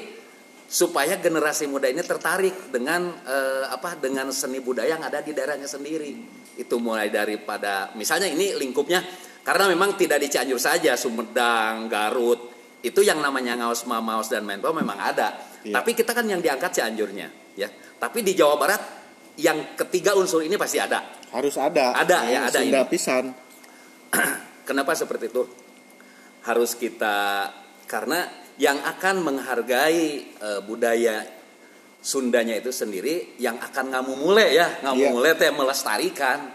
supaya 0.66 1.20
generasi 1.20 1.68
muda 1.68 1.84
ini 1.86 2.00
tertarik 2.00 2.72
dengan 2.72 3.12
eh, 3.22 3.64
apa 3.68 3.96
dengan 3.96 4.32
seni 4.32 4.58
budaya 4.58 4.96
yang 4.96 5.04
ada 5.04 5.20
di 5.20 5.32
daerahnya 5.32 5.68
sendiri 5.68 6.12
itu 6.56 6.74
mulai 6.76 7.08
daripada 7.08 7.92
misalnya 7.92 8.28
ini 8.28 8.56
lingkupnya 8.56 9.00
karena 9.42 9.68
memang 9.68 9.96
tidak 9.96 10.22
di 10.22 10.28
Cianjur 10.28 10.56
saja 10.56 10.96
Sumedang 10.96 11.88
Garut 11.88 12.52
itu 12.80 13.00
yang 13.00 13.20
namanya 13.20 13.56
ngaos 13.56 13.84
mamaos 13.84 14.28
dan 14.28 14.42
main 14.42 14.58
memang 14.58 14.98
ada 14.98 15.48
Iya. 15.62 15.78
tapi 15.78 15.94
kita 15.94 16.10
kan 16.10 16.26
yang 16.26 16.42
diangkat 16.42 16.74
Cianjurnya 16.74 17.54
ya 17.54 17.70
tapi 17.94 18.26
di 18.26 18.34
Jawa 18.34 18.58
Barat 18.58 18.82
yang 19.40 19.76
ketiga 19.78 20.12
unsur 20.16 20.44
ini 20.44 20.56
pasti 20.60 20.76
ada 20.76 21.22
Harus 21.32 21.56
ada. 21.56 21.96
Ada, 21.96 22.28
ya, 22.28 22.40
ada 22.52 22.60
Sunda 22.60 22.84
ini. 22.84 22.90
pisan. 22.92 23.24
Kenapa 24.68 24.92
seperti 24.92 25.32
itu? 25.32 25.48
Harus 26.44 26.76
kita 26.76 27.48
karena 27.88 28.28
yang 28.60 28.76
akan 28.84 29.24
menghargai 29.24 30.36
eh, 30.36 30.60
budaya 30.60 31.24
Sundanya 32.02 32.58
itu 32.58 32.74
sendiri 32.74 33.38
yang 33.38 33.62
akan 33.62 33.94
ngamumule 33.94 34.50
ya, 34.50 34.82
ngamumule 34.82 35.38
teh 35.38 35.54
melestarikan 35.54 36.50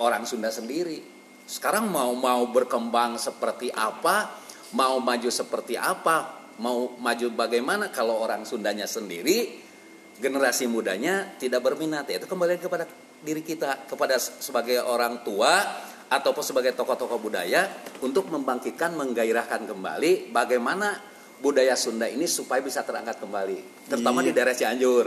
orang 0.00 0.24
Sunda 0.24 0.48
sendiri. 0.48 1.04
Sekarang 1.44 1.86
mau 1.92 2.16
mau 2.16 2.48
berkembang 2.48 3.20
seperti 3.20 3.68
apa, 3.70 4.40
mau 4.72 4.96
maju 4.98 5.28
seperti 5.28 5.76
apa, 5.76 6.48
mau 6.64 6.96
maju 6.96 7.26
bagaimana 7.36 7.92
kalau 7.92 8.24
orang 8.24 8.48
Sundanya 8.48 8.88
sendiri 8.88 9.60
generasi 10.20 10.68
mudanya 10.68 11.34
tidak 11.40 11.64
berminat 11.64 12.04
ya 12.06 12.20
itu 12.20 12.28
kembali 12.28 12.60
kepada 12.60 12.84
diri 13.20 13.40
kita 13.40 13.88
kepada 13.88 14.20
sebagai 14.20 14.80
orang 14.80 15.24
tua 15.24 15.64
ataupun 16.06 16.42
sebagai 16.42 16.76
tokoh-tokoh 16.76 17.18
budaya 17.18 17.66
untuk 18.00 18.28
membangkitkan 18.28 18.92
menggairahkan 18.94 19.64
kembali 19.64 20.28
bagaimana 20.28 21.00
budaya 21.40 21.72
Sunda 21.72 22.04
ini 22.04 22.28
supaya 22.28 22.60
bisa 22.60 22.84
terangkat 22.84 23.16
kembali 23.16 23.88
terutama 23.88 24.20
Iya. 24.20 24.26
di 24.28 24.32
daerah 24.32 24.54
Cianjur 24.54 25.06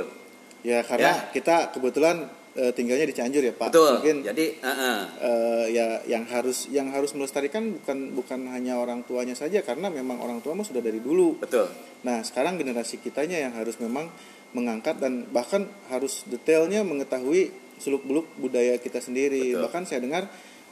Ya 0.64 0.80
karena 0.80 1.12
Ya. 1.12 1.28
kita 1.28 1.76
kebetulan 1.76 2.24
eh, 2.56 2.72
tinggalnya 2.72 3.04
di 3.04 3.12
Cianjur 3.12 3.44
ya 3.44 3.52
Pak. 3.52 3.68
betul 3.68 4.00
Mungkin 4.00 4.18
jadi 4.24 4.46
eh-eh. 4.64 5.00
eh, 5.20 5.66
ya 5.76 5.88
yang 6.08 6.24
harus 6.24 6.72
yang 6.72 6.88
harus 6.88 7.12
melestarikan 7.12 7.76
bukan 7.76 8.16
bukan 8.16 8.40
hanya 8.48 8.80
orang 8.80 9.04
tuanya 9.04 9.36
saja 9.36 9.60
karena 9.60 9.92
memang 9.92 10.24
orang 10.24 10.40
tua 10.40 10.56
mah 10.56 10.64
sudah 10.64 10.80
dari 10.80 11.04
dulu. 11.04 11.36
betul 11.36 11.68
Nah 12.08 12.24
sekarang 12.24 12.56
generasi 12.56 12.98
kitanya 12.98 13.44
yang 13.44 13.52
harus 13.54 13.76
memang 13.76 14.08
mengangkat 14.54 15.02
dan 15.02 15.26
bahkan 15.30 15.66
harus 15.90 16.24
detailnya 16.26 16.86
mengetahui 16.86 17.50
seluk 17.82 18.06
beluk 18.06 18.28
budaya 18.38 18.78
kita 18.78 19.02
sendiri. 19.02 19.54
Betul. 19.58 19.62
Bahkan 19.68 19.84
saya 19.90 20.00
dengar 20.00 20.24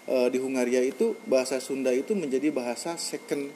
eh, 0.08 0.28
di 0.30 0.38
Hungaria 0.38 0.82
itu 0.86 1.17
bahasa 1.26 1.58
Sunda 1.58 1.89
itu 1.91 2.13
menjadi 2.13 2.54
bahasa 2.54 2.96
second 2.96 3.50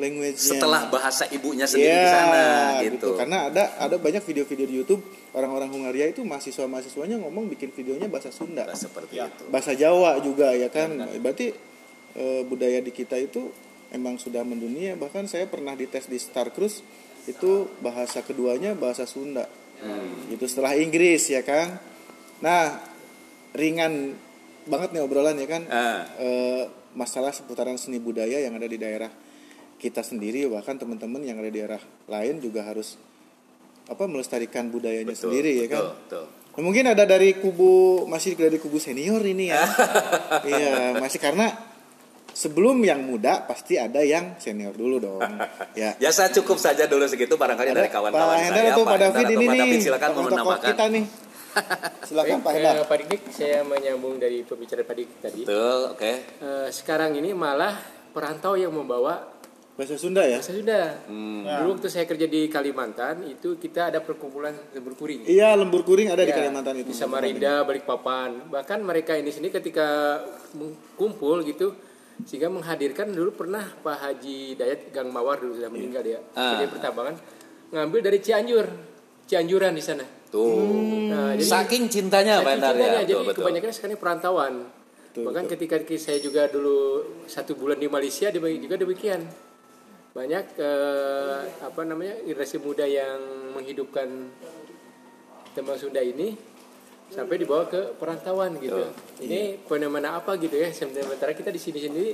language 0.00 0.40
setelah 0.40 0.88
bahasa 0.88 1.28
ibunya 1.28 1.68
sendiri 1.68 1.92
Iya, 1.92 2.00
di 2.00 2.08
sana 2.08 2.44
gitu, 2.80 3.08
Karena 3.20 3.52
ada 3.52 3.76
ada 3.76 4.00
banyak 4.00 4.24
video-video 4.24 4.64
di 4.64 4.74
YouTube 4.80 5.04
orang-orang 5.36 5.68
Hungaria 5.68 6.08
itu 6.08 6.24
mahasiswa-mahasiswanya 6.24 7.20
ngomong 7.20 7.52
bikin 7.52 7.68
videonya 7.68 8.08
bahasa 8.08 8.32
Sunda, 8.32 8.64
Nah, 8.64 8.72
seperti 8.72 9.20
Ya. 9.20 9.28
itu 9.28 9.44
bahasa 9.52 9.76
Jawa 9.76 10.16
juga 10.24 10.56
ya 10.56 10.72
kan. 10.72 10.96
Berarti 11.20 11.52
eh, 12.16 12.42
budaya 12.48 12.80
di 12.80 12.92
kita 12.96 13.20
itu 13.20 13.52
emang 13.92 14.16
sudah 14.16 14.40
mendunia. 14.40 14.96
Bahkan 14.96 15.28
saya 15.28 15.44
pernah 15.50 15.76
dites 15.76 16.08
di 16.08 16.16
Star 16.16 16.48
Cruise 16.48 16.80
itu 17.28 17.68
bahasa 17.84 18.24
keduanya 18.24 18.72
bahasa 18.72 19.04
Sunda. 19.04 19.44
Hmm. 19.80 20.32
Itu 20.32 20.44
setelah 20.46 20.76
Inggris 20.76 21.28
ya 21.28 21.40
kan. 21.44 21.80
Nah, 22.44 22.80
ringan 23.56 24.16
banget 24.68 24.96
nih 24.96 25.02
obrolan 25.02 25.36
ya 25.36 25.48
kan. 25.48 25.62
Ah. 25.68 26.04
Eh, 26.20 26.64
masalah 26.94 27.30
seputaran 27.30 27.78
seni 27.78 28.02
budaya 28.02 28.42
yang 28.42 28.56
ada 28.58 28.66
di 28.66 28.78
daerah 28.78 29.10
kita 29.80 30.04
sendiri 30.04 30.44
bahkan 30.50 30.76
teman-teman 30.76 31.24
yang 31.24 31.40
ada 31.40 31.48
di 31.48 31.56
daerah 31.56 31.82
lain 32.04 32.42
juga 32.42 32.68
harus 32.68 33.00
apa 33.88 34.04
melestarikan 34.04 34.68
budayanya 34.68 35.16
betul 35.16 35.32
sendiri 35.32 35.64
ya 35.64 35.66
kan. 35.70 35.82
betul, 35.82 35.96
betul. 36.04 36.24
Nah, 36.50 36.62
mungkin 36.66 36.84
ada 36.90 37.06
dari 37.06 37.38
kubu 37.38 38.04
masih 38.10 38.34
dari 38.34 38.58
kubu 38.58 38.82
senior 38.82 39.22
ini 39.22 39.54
ya. 39.54 39.64
iya, 40.50 40.98
masih 40.98 41.22
karena 41.22 41.46
sebelum 42.32 42.76
yang 42.80 43.00
muda 43.02 43.44
pasti 43.44 43.76
ada 43.76 44.00
yang 44.00 44.36
senior 44.36 44.74
dulu 44.74 44.96
dong. 44.98 45.20
Ya. 45.78 45.94
Ya 46.02 46.10
saya 46.10 46.28
cukup 46.34 46.58
saja 46.58 46.84
dulu 46.90 47.06
segitu 47.06 47.38
barangkali 47.38 47.70
dari 47.72 47.88
kawan-kawan 47.88 48.36
saya. 48.50 48.74
atau 48.74 48.82
Pak 48.84 48.98
David 48.98 49.26
ini 49.32 49.46
Pak 49.46 49.54
nih. 49.54 49.60
David, 49.62 49.78
silakan 49.80 50.08
menambahkan. 50.18 50.68
kita 50.74 50.84
nih. 50.90 51.04
Silakan 52.06 52.38
Pak 52.46 52.52
Hendra. 52.54 52.70
eh, 52.78 52.86
Pak 52.86 52.96
Dik, 53.10 53.22
saya 53.34 53.58
menyambung 53.66 54.22
dari 54.22 54.46
pembicaraan 54.46 54.86
Pak 54.86 54.96
Dik 54.98 55.10
tadi. 55.18 55.42
Betul, 55.46 55.80
oke. 55.94 56.12
Eh, 56.38 56.68
sekarang 56.70 57.18
ini 57.18 57.34
malah 57.34 57.74
perantau 58.14 58.54
yang 58.54 58.70
membawa 58.70 59.40
Bahasa 59.80 59.96
Sunda 59.96 60.20
ya? 60.28 60.36
bahasa 60.36 60.52
Sunda. 60.52 60.82
Hmm. 61.08 61.40
Dulu 61.40 61.80
waktu 61.80 61.88
saya 61.88 62.04
kerja 62.04 62.28
di 62.28 62.52
Kalimantan, 62.52 63.24
itu 63.24 63.56
kita 63.56 63.88
ada 63.88 64.04
perkumpulan 64.04 64.52
lembur 64.76 64.92
kuring. 64.92 65.24
Iya, 65.24 65.56
lembur 65.56 65.88
kuring 65.88 66.12
ada 66.12 66.20
di 66.20 66.36
Ya, 66.36 66.36
Kalimantan 66.36 66.84
itu. 66.84 66.92
Di 66.92 66.96
Samarinda, 67.00 67.64
Balikpapan. 67.64 68.52
Bahkan 68.52 68.78
mereka 68.84 69.16
ini 69.16 69.32
sini 69.32 69.48
ketika 69.48 70.20
kumpul 71.00 71.40
gitu, 71.48 71.72
sehingga 72.26 72.48
menghadirkan 72.50 73.12
dulu 73.12 73.32
pernah 73.32 73.62
Pak 73.62 73.96
Haji 74.02 74.54
Dayat 74.56 74.90
Gang 74.90 75.08
Mawar 75.08 75.40
dulu 75.40 75.56
sudah 75.56 75.70
meninggal 75.70 76.02
dia. 76.02 76.18
Ah. 76.34 76.58
Jadi 76.58 76.70
pertambangan 76.72 77.14
ngambil 77.70 78.00
dari 78.02 78.18
Cianjur, 78.18 78.66
Cianjuran 79.26 79.72
di 79.76 79.82
sana. 79.84 80.04
Tuh. 80.30 81.10
Nah, 81.10 81.34
jadi 81.34 81.42
Saking 81.42 81.90
cintanya 81.90 82.38
Pak 82.38 82.46
Saking 82.46 82.54
Hendra 82.54 82.70
ya. 82.70 82.74
cintanya, 82.74 82.86
Betul, 82.90 83.06
jadi 83.06 83.22
betul. 83.26 83.42
kebanyakan 83.42 83.70
sekarang 83.74 83.98
perantauan. 83.98 84.54
Betul, 85.10 85.22
Bahkan 85.26 85.44
ketika 85.50 85.76
saya 85.98 86.18
juga 86.22 86.42
dulu 86.46 86.78
satu 87.26 87.52
bulan 87.58 87.78
di 87.82 87.90
Malaysia 87.90 88.30
juga 88.30 88.78
demikian. 88.78 89.22
banyak 90.10 90.58
eh, 90.58 91.38
apa 91.62 91.86
namanya 91.86 92.18
generasi 92.26 92.58
muda 92.58 92.82
yang 92.82 93.54
menghidupkan 93.54 94.10
tembang 95.54 95.78
Sunda 95.78 96.02
ini 96.02 96.34
sampai 97.10 97.36
dibawa 97.42 97.66
ke 97.66 97.98
perantauan 97.98 98.56
gitu. 98.62 98.86
Ini 99.20 99.66
fenomena 99.66 100.16
apa 100.16 100.38
gitu 100.38 100.54
ya? 100.54 100.70
Sementara 100.70 101.34
kita 101.34 101.50
di 101.50 101.60
sini 101.60 101.78
sendiri 101.82 102.12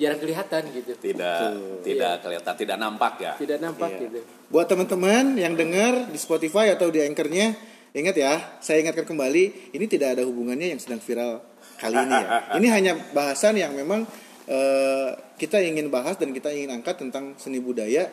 jarang 0.00 0.20
kelihatan 0.20 0.62
gitu. 0.72 0.92
Tidak 0.96 1.40
tidak 1.84 2.14
kelihatan, 2.24 2.52
tidak 2.56 2.76
nampak 2.80 3.14
ya. 3.20 3.32
Tidak 3.36 3.58
nampak 3.60 3.90
gitu. 4.00 4.18
Buat 4.48 4.66
teman-teman 4.72 5.36
yang 5.36 5.52
dengar 5.56 6.08
di 6.08 6.18
Spotify 6.18 6.72
atau 6.72 6.88
di 6.88 7.04
Anchor-nya, 7.04 7.56
ingat 7.92 8.16
ya, 8.16 8.32
saya 8.60 8.80
ingatkan 8.80 9.04
kembali, 9.04 9.72
ini 9.76 9.84
tidak 9.88 10.18
ada 10.18 10.22
hubungannya 10.24 10.76
yang 10.76 10.80
sedang 10.80 11.00
viral 11.00 11.44
kali 11.80 11.96
ini 11.96 12.14
ya. 12.14 12.28
Ini 12.60 12.68
hanya 12.72 12.92
bahasan 13.12 13.58
yang 13.58 13.72
memang 13.76 14.06
eh, 14.46 15.10
kita 15.36 15.60
ingin 15.60 15.90
bahas 15.90 16.16
dan 16.16 16.30
kita 16.30 16.52
ingin 16.54 16.72
angkat 16.72 17.00
tentang 17.00 17.34
seni 17.36 17.58
budaya 17.58 18.08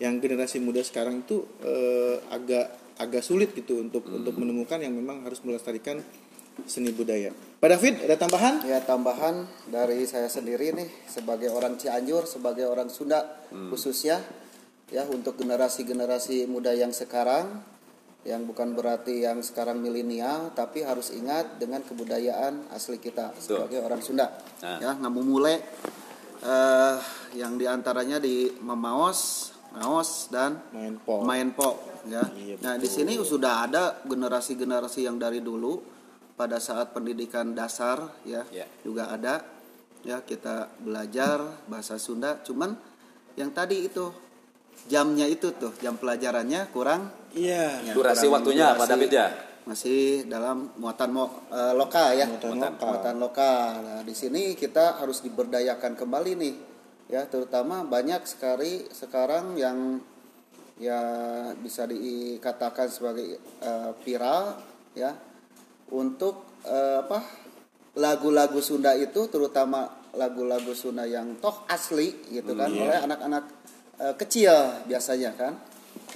yang 0.00 0.18
generasi 0.18 0.58
muda 0.58 0.80
sekarang 0.82 1.22
itu 1.22 1.44
eh, 1.62 2.16
agak 2.32 2.81
agak 3.02 3.26
sulit 3.26 3.50
gitu 3.52 3.82
untuk 3.82 4.06
untuk 4.06 4.38
menemukan 4.38 4.78
yang 4.78 4.94
memang 4.94 5.26
harus 5.26 5.42
melestarikan 5.42 5.98
seni 6.68 6.92
budaya. 6.92 7.32
Pak 7.32 7.68
David, 7.78 7.94
ada 8.04 8.16
tambahan? 8.18 8.54
Ya 8.66 8.78
tambahan 8.84 9.48
dari 9.70 10.04
saya 10.04 10.28
sendiri 10.28 10.74
nih 10.76 10.88
sebagai 11.08 11.48
orang 11.48 11.80
Cianjur, 11.80 12.28
sebagai 12.28 12.68
orang 12.68 12.92
Sunda 12.92 13.24
khususnya 13.50 14.20
ya 14.92 15.08
untuk 15.08 15.40
generasi-generasi 15.40 16.44
muda 16.50 16.76
yang 16.76 16.92
sekarang 16.92 17.64
yang 18.22 18.46
bukan 18.46 18.78
berarti 18.78 19.26
yang 19.26 19.42
sekarang 19.42 19.82
milenial 19.82 20.54
tapi 20.54 20.86
harus 20.86 21.10
ingat 21.10 21.58
dengan 21.58 21.82
kebudayaan 21.82 22.70
asli 22.70 23.02
kita 23.02 23.34
sebagai 23.40 23.82
orang 23.82 23.98
Sunda. 24.04 24.30
Nah. 24.62 24.78
Ya 24.78 24.90
ngamumule 24.94 25.58
eh 26.42 26.96
yang 27.32 27.56
di 27.56 27.64
antaranya 27.64 28.20
di 28.20 28.52
Mamaos, 28.60 29.51
Ngaos 29.74 30.28
dan 30.28 30.60
Main 30.70 30.96
pop. 30.98 31.20
main 31.22 31.48
pop 31.50 31.76
ya. 32.04 32.20
Iya, 32.28 32.56
nah 32.60 32.74
di 32.76 32.84
sini 32.84 33.16
sudah 33.16 33.64
ada 33.64 33.82
generasi-generasi 34.02 35.02
yang 35.02 35.16
dari 35.16 35.38
dulu 35.38 35.80
pada 36.32 36.58
saat 36.58 36.90
pendidikan 36.90 37.52
dasar 37.52 38.20
ya 38.22 38.42
Ya. 38.48 38.66
juga 38.80 39.08
ada 39.08 39.40
ya 40.02 40.20
kita 40.20 40.66
belajar 40.78 41.38
bahasa 41.64 41.96
Sunda 41.96 42.40
cuman 42.40 42.74
yang 43.32 43.48
tadi 43.48 43.86
itu 43.86 44.10
jamnya 44.84 45.24
itu 45.24 45.54
tuh 45.54 45.72
jam 45.78 45.94
pelajarannya 45.94 46.68
kurang 46.68 47.08
Iya. 47.32 47.80
ya, 47.82 47.92
Durasi 47.92 48.26
kurang 48.26 48.34
waktunya 48.42 48.64
apa 48.68 48.82
durasi. 48.82 48.92
David 48.92 49.10
ya? 49.10 49.28
masih 49.62 50.26
dalam 50.26 50.74
muatan 50.74 51.14
mo, 51.14 51.46
eh, 51.48 51.70
lokal 51.72 52.12
ya 52.12 52.26
Muatan 52.26 52.58
lokal. 52.58 52.82
muatan 52.82 53.16
lokal 53.16 53.68
nah 53.78 54.00
di 54.02 54.10
sini 54.10 54.52
kita 54.52 54.98
harus 54.98 55.22
diberdayakan 55.22 55.94
kembali 55.94 56.32
nih 56.34 56.54
ya 57.10 57.26
terutama 57.26 57.82
banyak 57.86 58.22
sekali 58.26 58.86
sekarang 58.92 59.58
yang 59.58 59.98
ya 60.82 61.00
bisa 61.54 61.86
dikatakan 61.86 62.88
sebagai 62.90 63.38
eh, 63.38 63.90
viral 64.02 64.58
ya 64.98 65.14
untuk 65.92 66.62
eh, 66.66 67.02
apa 67.04 67.20
lagu-lagu 67.98 68.58
Sunda 68.64 68.96
itu 68.96 69.28
terutama 69.28 69.86
lagu-lagu 70.16 70.72
Sunda 70.72 71.04
yang 71.04 71.36
toh 71.38 71.64
asli 71.68 72.16
gitu 72.32 72.56
kan 72.56 72.72
oleh 72.72 72.98
anak-anak 73.04 73.44
eh, 74.00 74.14
kecil 74.16 74.84
biasanya 74.88 75.36
kan 75.36 75.54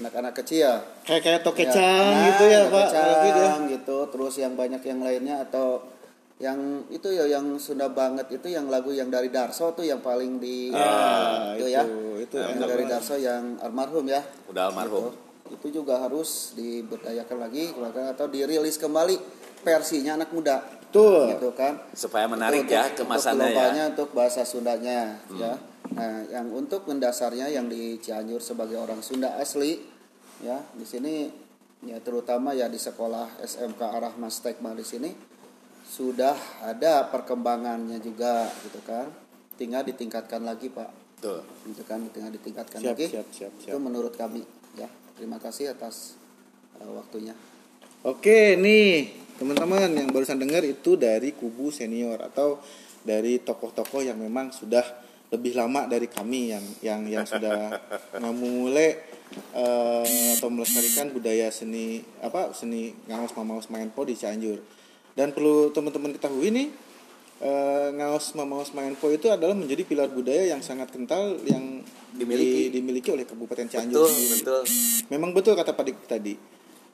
anak-anak 0.00 0.34
kecil 0.36 0.82
Kayak 1.04 1.22
kayak 1.22 1.40
tokecang 1.44 2.04
nah, 2.10 2.24
gitu 2.32 2.44
ya, 2.50 2.60
Pak. 2.66 2.88
David 2.90 3.34
ya. 3.36 3.50
gitu 3.78 3.96
terus 4.10 4.34
yang 4.40 4.58
banyak 4.58 4.82
yang 4.82 5.00
lainnya 5.04 5.46
atau 5.46 5.95
yang 6.36 6.84
itu 6.92 7.08
ya 7.08 7.24
yang 7.24 7.56
Sunda 7.56 7.88
banget 7.88 8.28
itu 8.30 8.52
yang 8.52 8.68
lagu 8.68 8.92
yang 8.92 9.08
dari 9.08 9.32
Darso 9.32 9.72
tuh 9.72 9.82
yang 9.82 10.04
paling 10.04 10.36
di 10.36 10.68
Ah, 10.68 11.56
itu, 11.56 11.64
itu- 11.64 11.72
ya 11.72 11.82
itu 12.18 12.34
yang 12.36 12.60
dari 12.60 12.84
banget. 12.84 12.92
Darso 12.92 13.16
yang 13.16 13.56
almarhum 13.58 14.04
ya 14.04 14.20
Udah 14.46 14.68
almarhum. 14.68 15.08
Gitu. 15.08 15.24
itu 15.46 15.80
juga 15.80 15.96
harus 15.96 16.52
diberdayakan 16.52 17.38
lagi 17.38 17.70
atau 18.10 18.26
dirilis 18.26 18.76
kembali 18.76 19.14
versinya 19.62 20.18
anak 20.18 20.28
muda 20.30 20.58
Betul. 20.86 21.32
gitu 21.32 21.50
kan 21.52 21.78
Supaya 21.92 22.26
menarik 22.26 22.62
Untuk- 22.62 22.74
ya 22.74 22.82
untuk 22.84 22.98
kemasannya 23.00 23.38
ya. 23.38 23.46
gelombangnya, 23.46 23.84
untuk 23.94 24.08
bahasa 24.12 24.42
Sundanya 24.42 25.16
ya 25.32 25.54
nah 25.86 26.18
yang 26.26 26.50
untuk 26.50 26.82
mendasarnya 26.84 27.46
yang 27.48 27.64
di 27.64 27.96
Cianjur 27.96 28.42
sebagai 28.42 28.76
orang 28.76 29.00
Sunda 29.00 29.38
asli 29.38 29.80
ya 30.42 30.58
di 30.74 30.84
sini 30.84 31.30
ya 31.80 31.96
terutama 31.98 32.50
ya 32.50 32.66
di 32.66 32.76
sekolah 32.76 33.38
SMK 33.40 33.80
Arah 33.80 34.12
Mas 34.12 34.42
Tekma 34.42 34.74
di 34.74 34.82
sini 34.82 35.14
sudah 35.86 36.34
ada 36.66 37.06
perkembangannya 37.08 38.02
juga 38.02 38.50
gitu 38.66 38.82
kan 38.82 39.06
tinggal 39.54 39.86
ditingkatkan 39.86 40.42
lagi 40.42 40.68
Pak 40.68 41.22
Tuh. 41.22 41.40
gitu 41.70 41.86
kan 41.86 42.02
tinggal 42.10 42.34
ditingkatkan 42.34 42.82
Siap, 42.82 42.90
lagi 42.92 43.06
siap, 43.08 43.26
siap, 43.32 43.52
siap. 43.62 43.70
itu 43.72 43.78
menurut 43.78 44.12
kami 44.18 44.42
ya 44.76 44.90
terima 45.16 45.40
kasih 45.40 45.72
atas 45.72 46.18
uh, 46.82 46.92
waktunya 46.92 47.32
Oke, 48.06 48.54
nih 48.54 49.18
teman-teman 49.34 49.90
yang 49.90 50.14
barusan 50.14 50.38
dengar 50.38 50.62
itu 50.62 50.94
dari 50.94 51.34
kubu 51.34 51.74
senior 51.74 52.22
atau 52.22 52.62
dari 53.02 53.42
tokoh-tokoh 53.42 53.98
yang 53.98 54.14
memang 54.22 54.54
sudah 54.54 54.86
lebih 55.34 55.58
lama 55.58 55.90
dari 55.90 56.06
kami 56.06 56.54
yang 56.54 56.62
yang 56.86 57.02
yang 57.10 57.26
sudah 57.26 57.74
memulai 58.22 58.94
eh, 59.58 60.38
atau 60.38 60.48
melestarikan 60.54 61.10
budaya 61.10 61.50
seni 61.50 61.98
apa 62.22 62.54
seni 62.54 62.94
ngaos 63.10 63.34
mamaos 63.34 63.66
main 63.74 63.90
po 63.90 64.06
di 64.06 64.14
Cianjur. 64.14 64.62
Dan 65.16 65.32
perlu 65.32 65.72
teman-teman 65.72 66.12
ketahui 66.12 66.52
nih 66.52 66.68
eh, 67.38 67.88
ngaos 67.92 68.32
mamaos 68.32 68.72
main 68.72 68.92
po 68.92 69.08
itu 69.08 69.28
adalah 69.28 69.52
menjadi 69.52 69.82
pilar 69.82 70.08
budaya 70.08 70.44
yang 70.46 70.60
sangat 70.60 70.88
kental 70.88 71.36
yang 71.42 71.80
Dimiliki. 72.12 72.68
di- 72.68 72.80
dimiliki 72.80 73.08
oleh 73.10 73.24
Kabupaten 73.24 73.64
Cianjur. 73.66 74.08
Betul, 74.08 74.24
betul. 74.30 74.62
Memang 75.08 75.32
betul 75.32 75.52
kata 75.52 75.72
Pak 75.72 75.84
Dik 75.84 75.98
tadi. 76.06 76.34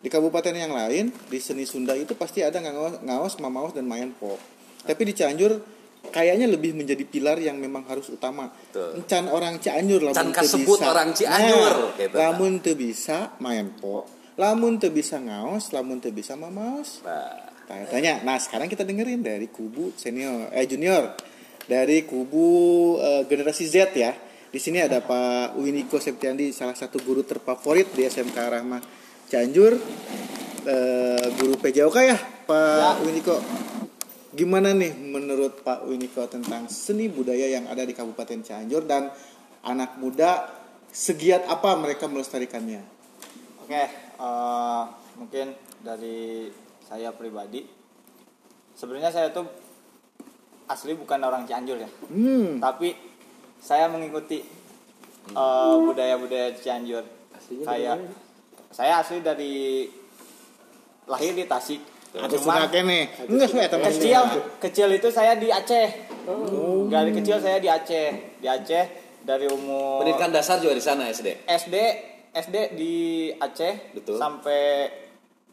Di 0.03 0.11
kabupaten 0.11 0.51
yang 0.51 0.75
lain, 0.75 1.15
di 1.31 1.39
seni 1.39 1.63
Sunda 1.63 1.95
itu 1.95 2.15
pasti 2.15 2.43
ada 2.43 2.59
ngaos, 2.59 3.07
ngaos 3.07 3.35
mamaos, 3.39 3.71
dan 3.71 3.87
main 3.87 4.11
pop. 4.11 4.35
Tapi 4.83 4.99
di 5.07 5.15
Cianjur 5.15 5.63
kayaknya 6.11 6.51
lebih 6.51 6.75
menjadi 6.75 7.07
pilar 7.07 7.39
yang 7.39 7.55
memang 7.55 7.87
harus 7.87 8.11
utama. 8.11 8.51
Betul. 8.51 8.99
Encan 8.99 9.31
orang 9.31 9.63
Cianjur 9.63 10.03
Can 10.03 10.11
lamun 10.11 10.27
teu 10.29 10.39
kasebut 10.43 10.75
bisa. 10.75 10.91
orang 10.91 11.09
Cianjur, 11.15 11.73
Nah, 11.73 11.95
gitu, 11.97 12.15
lamun 12.19 12.53
teu 12.59 12.75
bisa 12.75 13.39
main 13.39 13.71
pop. 13.73 14.11
Lamun 14.35 14.83
teu 14.83 14.91
bisa 14.91 15.23
ngaos, 15.23 15.71
lamun 15.71 16.03
teu 16.03 16.11
bisa 16.11 16.35
mamaos. 16.35 16.99
Nah, 17.07 17.52
Tanya-tanya. 17.67 18.27
Nah, 18.27 18.37
sekarang 18.39 18.67
kita 18.67 18.83
dengerin 18.83 19.23
dari 19.23 19.47
kubu 19.49 19.95
senior 19.95 20.51
eh 20.51 20.67
junior. 20.67 21.15
Dari 21.67 22.03
kubu 22.05 22.47
eh, 22.99 23.23
generasi 23.31 23.65
Z 23.71 23.95
ya. 23.95 24.13
Di 24.53 24.61
sini 24.61 24.85
ada 24.85 25.01
Pak 25.01 25.57
Winiko 25.57 25.97
Septiandi, 25.97 26.53
salah 26.53 26.77
satu 26.77 27.01
guru 27.01 27.25
terfavorit 27.25 27.89
di 27.97 28.05
SMK 28.05 28.37
Rahmah 28.37 28.83
Cianjur. 29.33 29.73
Eh, 30.63 31.27
guru 31.41 31.57
PJOK 31.57 31.97
ya, 32.05 32.19
Pak 32.45 33.01
Winiko. 33.07 33.41
Gimana 34.33 34.77
nih 34.77 34.93
menurut 34.93 35.65
Pak 35.65 35.89
Winiko 35.89 36.29
tentang 36.29 36.69
seni 36.69 37.09
budaya 37.09 37.49
yang 37.49 37.65
ada 37.69 37.85
di 37.85 37.97
Kabupaten 37.97 38.45
Cianjur 38.45 38.85
dan 38.85 39.09
anak 39.65 39.97
muda 39.97 40.53
segiat 40.93 41.49
apa 41.49 41.73
mereka 41.81 42.05
melestarikannya? 42.05 42.85
Oke, 43.65 43.83
eh, 43.89 44.83
mungkin 45.17 45.57
dari 45.81 46.53
saya 46.93 47.09
pribadi, 47.17 47.65
sebenarnya 48.77 49.09
saya 49.09 49.33
tuh 49.33 49.49
asli 50.69 50.93
bukan 50.93 51.25
orang 51.25 51.49
Cianjur 51.49 51.81
ya, 51.81 51.89
Hmm, 52.13 52.61
tapi 52.61 52.93
saya 53.57 53.89
mengikuti 53.89 54.45
eh, 55.33 55.75
budaya-budaya 55.89 56.53
Cianjur. 56.53 57.01
Saya 57.65 57.97
saya 58.69 59.01
asli 59.01 59.25
dari 59.25 59.89
lahir 61.09 61.33
di 61.33 61.49
Tasik. 61.49 61.81
ada 62.13 62.29
Cuman 62.29 62.69
suka 62.69 62.81
nih. 62.85 63.05
Enggak 63.25 63.49
suka 63.49 63.69
teman 63.73 63.89
kecil 63.89 64.23
kecil 64.61 64.89
itu 64.93 65.09
saya 65.09 65.33
di 65.41 65.49
Aceh. 65.49 65.89
Dari 66.93 67.11
kecil 67.17 67.41
saya 67.41 67.57
di 67.57 67.73
Aceh, 67.73 68.37
di 68.37 68.47
Aceh 68.53 68.85
dari 69.25 69.49
umur 69.49 70.05
pendidikan 70.05 70.29
dasar 70.29 70.61
juga 70.61 70.77
di 70.77 70.85
sana 70.85 71.09
SD. 71.09 71.49
SD 71.49 71.77
SD 72.37 72.57
di 72.77 72.95
Aceh 73.33 73.97
Betul. 73.97 74.21
sampai 74.21 74.93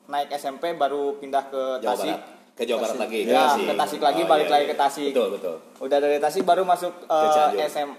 naik 0.10 0.30
SMP 0.34 0.74
baru 0.74 1.22
pindah 1.22 1.48
ke 1.48 1.62
Jawa 1.86 1.94
Tasik. 1.94 2.18
Barat. 2.18 2.58
Ke 2.58 2.64
Jawa 2.66 2.80
Barat 2.84 2.98
lagi. 2.98 3.20
Ya, 3.30 3.54
Tasik. 3.54 3.66
ke 3.70 3.74
Tasik 3.78 4.02
lagi 4.02 4.22
Oh, 4.26 4.28
balik 4.28 4.48
iya, 4.50 4.54
lagi 4.58 4.66
iya. 4.66 4.72
ke 4.74 4.76
Tasik. 4.76 5.12
Betul, 5.14 5.28
betul. 5.38 5.56
Udah 5.80 5.98
dari 6.02 6.18
Tasik 6.18 6.44
baru 6.44 6.64
masuk 6.66 6.94
Cianjur. 7.06 7.60
SM, 7.70 7.90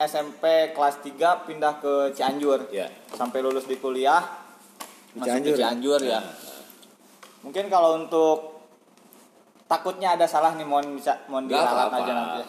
SMP 0.00 0.44
kelas 0.72 0.96
3 1.04 1.46
pindah 1.46 1.74
ke 1.78 1.92
Cianjur. 2.16 2.58
Ya. 2.72 2.88
Sampai 3.12 3.44
lulus 3.44 3.68
di 3.68 3.76
kuliah 3.76 4.24
Di 5.12 5.20
masuk 5.20 5.28
Cianjur 5.28 5.54
ke 5.54 5.60
ya? 5.60 5.68
Cianjur 5.68 6.00
ya. 6.00 6.20
Mungkin 7.44 7.64
kalau 7.68 8.00
untuk 8.00 8.64
takutnya 9.68 10.16
ada 10.18 10.26
salah 10.26 10.56
nih 10.56 10.66
mohon 10.66 10.96
bisa 10.96 11.24
mohon 11.28 11.46
diralat 11.46 11.92
aja 11.92 12.12
nanti. 12.16 12.42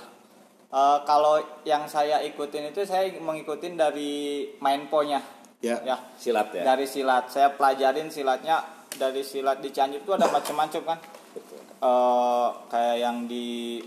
Eh, 0.71 0.97
kalau 1.03 1.35
yang 1.67 1.83
saya 1.83 2.23
ikutin 2.23 2.71
itu 2.71 2.87
saya 2.87 3.11
mengikutin 3.11 3.75
dari 3.75 4.47
main 4.63 4.87
ponya. 4.87 5.19
Ya. 5.59 5.77
Ya. 5.83 5.99
Silat 6.15 6.55
ya. 6.55 6.63
Dari 6.63 6.87
silat. 6.87 7.27
Saya 7.27 7.53
pelajarin 7.53 8.07
silatnya 8.07 8.80
dari 8.91 9.21
silat 9.21 9.59
di 9.59 9.69
Cianjur 9.69 9.99
itu 9.99 10.11
ada 10.11 10.27
macam-macam 10.27 10.81
kan. 10.85 10.99
Betul. 11.31 11.59
Eh, 11.61 12.47
kayak 12.67 12.97
yang 12.97 13.17
di 13.25 13.79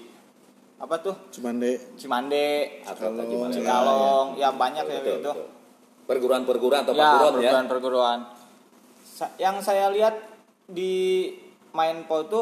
apa 0.74 0.98
tuh 0.98 1.14
Cimande 1.30 1.94
Cimande 1.94 2.44
Atlet 2.82 3.08
Cikalong. 3.08 3.28
gimana 3.30 3.48
ya? 3.48 3.56
Cikalong 3.56 4.26
ya 4.34 4.48
banyak 4.50 4.84
ya 4.84 4.90
Betul, 4.92 5.06
itu 5.14 5.30
betul. 5.30 5.46
Perguruan-perguruan 6.04 6.80
atau 6.82 6.92
ya 6.92 7.00
perguruan 7.06 7.22
ya. 7.22 7.32
perguruan 7.32 7.66
perguruan 7.66 8.18
Sa- 9.06 9.32
yang 9.38 9.56
saya 9.58 9.88
lihat 9.88 10.18
di 10.66 11.30
Mindpo 11.70 12.16
itu 12.22 12.40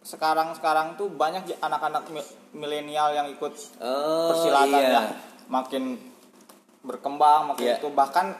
sekarang 0.00 0.52
sekarang 0.52 0.94
tuh 0.94 1.08
banyak 1.08 1.58
anak-anak 1.58 2.08
mi- 2.08 2.26
milenial 2.54 3.12
yang 3.12 3.26
ikut 3.28 3.52
Oh, 3.78 4.28
persilatan 4.28 4.80
iya. 4.80 4.90
ya 4.90 5.02
makin 5.46 5.96
berkembang 6.80 7.52
makin 7.52 7.64
Iya. 7.64 7.76
itu 7.78 7.88
bahkan 7.90 8.32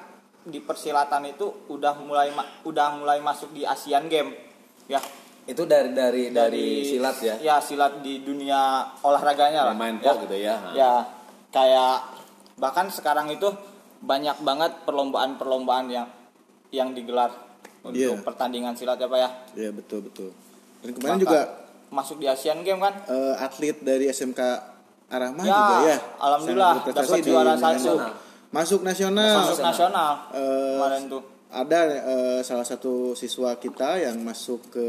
di 0.49 0.59
persilatan 0.59 1.29
itu 1.29 1.69
udah 1.69 1.95
mulai 2.01 2.33
udah 2.65 2.87
mulai 2.97 3.21
masuk 3.21 3.53
di 3.53 3.63
Asian 3.63 4.09
Game 4.09 4.33
ya 4.89 5.01
Itu 5.45 5.65
dari 5.65 5.97
dari 5.97 6.29
dari, 6.29 6.85
silat 6.85 7.17
ya. 7.21 7.35
ya 7.41 7.57
silat 7.57 8.05
di 8.05 8.21
dunia 8.21 8.85
olahraganya 9.01 9.69
lah 9.69 9.73
Main 9.73 9.97
ya. 9.97 10.13
gitu 10.19 10.37
ya. 10.37 10.57
ya 10.73 10.93
kayak 11.49 12.05
bahkan 12.57 12.89
sekarang 12.89 13.29
itu 13.29 13.49
banyak 13.99 14.37
banget 14.41 14.85
perlombaan-perlombaan 14.85 15.89
yang 15.89 16.09
yang 16.69 16.93
digelar 16.93 17.33
untuk 17.81 17.97
Iya. 17.97 18.21
pertandingan 18.21 18.77
silat 18.77 19.01
ya 19.01 19.09
pak 19.09 19.19
ya 19.19 19.31
ya 19.57 19.71
betul 19.73 20.05
betul 20.05 20.31
dan 20.85 20.91
kemarin 20.93 21.09
Bahkan 21.17 21.23
juga 21.25 21.41
masuk 21.89 22.21
di 22.21 22.27
Asian 22.29 22.61
Game 22.61 22.79
kan 22.79 22.93
eh, 23.09 23.35
atlet 23.41 23.77
dari 23.81 24.05
SMK 24.07 24.41
Arahmah 25.09 25.41
Ya, 25.41 25.57
juga 25.57 25.77
ya 25.83 25.97
alhamdulillah, 26.21 26.73
dapat 26.85 27.21
juara 27.25 27.57
satu. 27.57 27.97
Masuk 28.49 28.81
nasional 28.81 29.45
masuk 29.45 29.61
nasional 29.61 30.13
Eh, 30.33 30.77
kemarin 30.77 31.05
tuh 31.07 31.23
ada 31.49 31.81
eh, 31.89 32.41
salah 32.45 32.65
satu 32.65 33.17
siswa 33.17 33.57
kita 33.57 33.97
yang 33.97 34.21
masuk 34.21 34.69
ke 34.69 34.87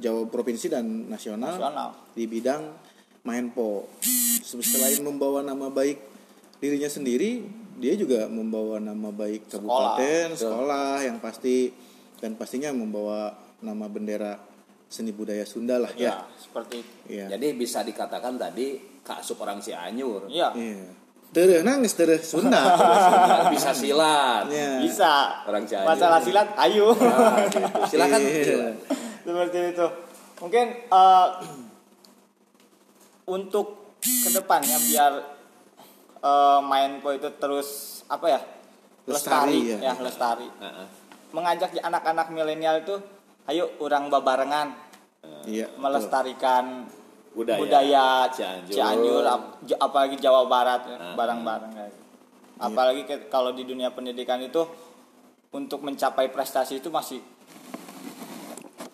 Jawa 0.00 0.26
provinsi 0.26 0.66
dan 0.66 1.06
nasional, 1.06 1.54
Nasional. 1.54 1.88
di 2.10 2.24
bidang 2.26 2.62
maenpo. 3.22 3.86
Selain 4.42 4.98
membawa 5.04 5.44
nama 5.44 5.68
baik 5.68 6.00
dirinya 6.58 6.88
sendiri, 6.88 7.44
dia 7.76 7.94
juga 7.94 8.26
membawa 8.26 8.80
nama 8.80 9.12
baik 9.12 9.46
kabupaten, 9.46 10.34
sekolah, 10.34 11.04
yang 11.04 11.20
pasti 11.20 11.70
dan 12.18 12.34
pastinya 12.34 12.72
membawa 12.72 13.30
nama 13.60 13.86
bendera 13.86 14.40
seni 14.88 15.12
budaya 15.14 15.44
Sunda 15.46 15.78
lah 15.78 15.92
ya, 15.94 16.10
ya. 16.10 16.14
seperti 16.34 16.78
Iya. 17.06 17.36
Jadi 17.36 17.46
bisa 17.54 17.84
dikatakan 17.84 18.34
tadi 18.40 18.80
kaasup 19.04 19.38
orang 19.44 19.62
Cianjur. 19.62 20.26
iya 20.26 20.50
Iya. 20.50 20.88
Terus 21.30 21.62
nangis 21.62 21.94
terus 21.94 22.26
Sunda. 22.32 22.58
bisa 23.48 23.70
silat. 23.70 24.50
Iya. 24.50 24.82
bisa 24.82 25.12
Orang 25.44 25.62
Cianjur. 25.62 25.86
masalah 25.86 26.18
silat 26.18 26.48
ayo 26.58 26.90
Nah, 26.90 27.46
gitu. 27.46 27.60
Silakan. 27.86 28.18
Iya. 28.20 28.70
seperti 29.20 29.58
itu 29.70 29.86
mungkin 30.38 30.66
eh, 30.82 31.28
untuk 33.26 33.94
ke 34.00 34.30
depannya 34.32 34.74
biar 34.80 35.12
eh, 36.18 36.60
Mindpo 36.60 37.10
itu 37.10 37.28
terus 37.36 37.68
apa 38.06 38.26
ya 38.28 38.40
Lestari, 39.06 39.58
lestari, 39.58 39.58
ya. 39.70 39.78
ya. 39.80 39.94
lestari 39.98 40.48
Heeh. 40.50 40.86
mengajak 41.30 41.70
anak-anak 41.76 42.26
milenial 42.30 42.80
itu 42.80 42.96
ayo 43.46 43.70
orang 43.78 44.08
babarengan 44.08 44.74
Iya. 45.42 45.68
betul. 45.70 45.80
Budaya. 47.30 47.58
budaya, 47.58 48.06
Cianjur. 48.28 48.72
Cianjur, 48.72 49.22
ap- 49.22 49.54
apalagi 49.78 50.16
Jawa 50.16 50.44
Barat 50.44 50.82
ya, 50.84 50.96
Ah. 50.96 51.14
bareng-bareng 51.14 51.70
kayak 51.70 51.90
gitu. 51.90 52.02
Iya. 52.02 52.62
Apalagi 52.62 53.02
ke- 53.04 53.26
kalau 53.26 53.50
di 53.50 53.62
dunia 53.62 53.88
pendidikan 53.88 54.38
itu 54.38 54.66
untuk 55.50 55.80
mencapai 55.80 56.26
prestasi 56.28 56.78
itu 56.78 56.88
masih 56.88 57.22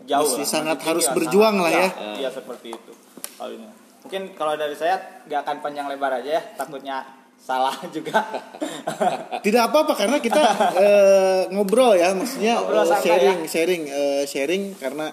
jauh 0.02 0.22
Masih 0.22 0.38
lah, 0.38 0.46
sangat 0.46 0.76
tinggi 0.78 0.88
harus 0.92 1.06
berjuang 1.10 1.56
sangat- 1.56 1.64
lah 1.64 1.72
ya. 1.72 1.88
Iya, 1.88 2.12
Iya 2.18 2.30
seperti 2.30 2.68
itu. 2.70 2.92
Kalau 3.34 3.50
ini. 3.50 3.68
Mungkin 4.02 4.22
kalau 4.32 4.54
dari 4.54 4.72
saya 4.72 4.94
nggak 5.24 5.40
akan 5.42 5.56
panjang 5.60 5.86
lebar 5.86 6.12
aja 6.14 6.30
ya, 6.30 6.42
takutnya 6.54 7.02
salah 7.36 7.74
juga. 7.96 8.20
Tidak 9.40 9.62
apa-apa 9.64 9.92
karena 9.94 10.16
kita 10.18 10.42
eh, 10.76 11.40
ngobrol 11.50 11.92
ya, 11.92 12.12
maksudnya 12.12 12.54
Ngobrol 12.56 12.84
eh, 12.84 13.00
sharing, 13.02 13.38
ya. 13.40 13.48
sharing, 13.48 13.82
eh, 13.84 14.22
sharing 14.24 14.62
karena 14.74 15.10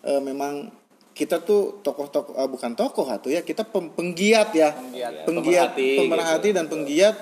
eh, 0.00 0.20
memang 0.20 0.70
kita 1.16 1.40
tuh 1.40 1.80
tokoh-tokoh 1.80 2.36
eh, 2.36 2.44
bukan 2.44 2.76
tokoh 2.76 3.08
atau 3.08 3.32
ya 3.32 3.40
kita 3.40 3.64
pem- 3.64 3.88
penggiat 3.88 4.52
ya, 4.52 4.76
Penggiat. 4.76 5.24
penggiat, 5.24 5.70
Pemerhati 5.72 6.48
gitu. 6.52 6.56
dan 6.60 6.64
penggiat 6.68 7.16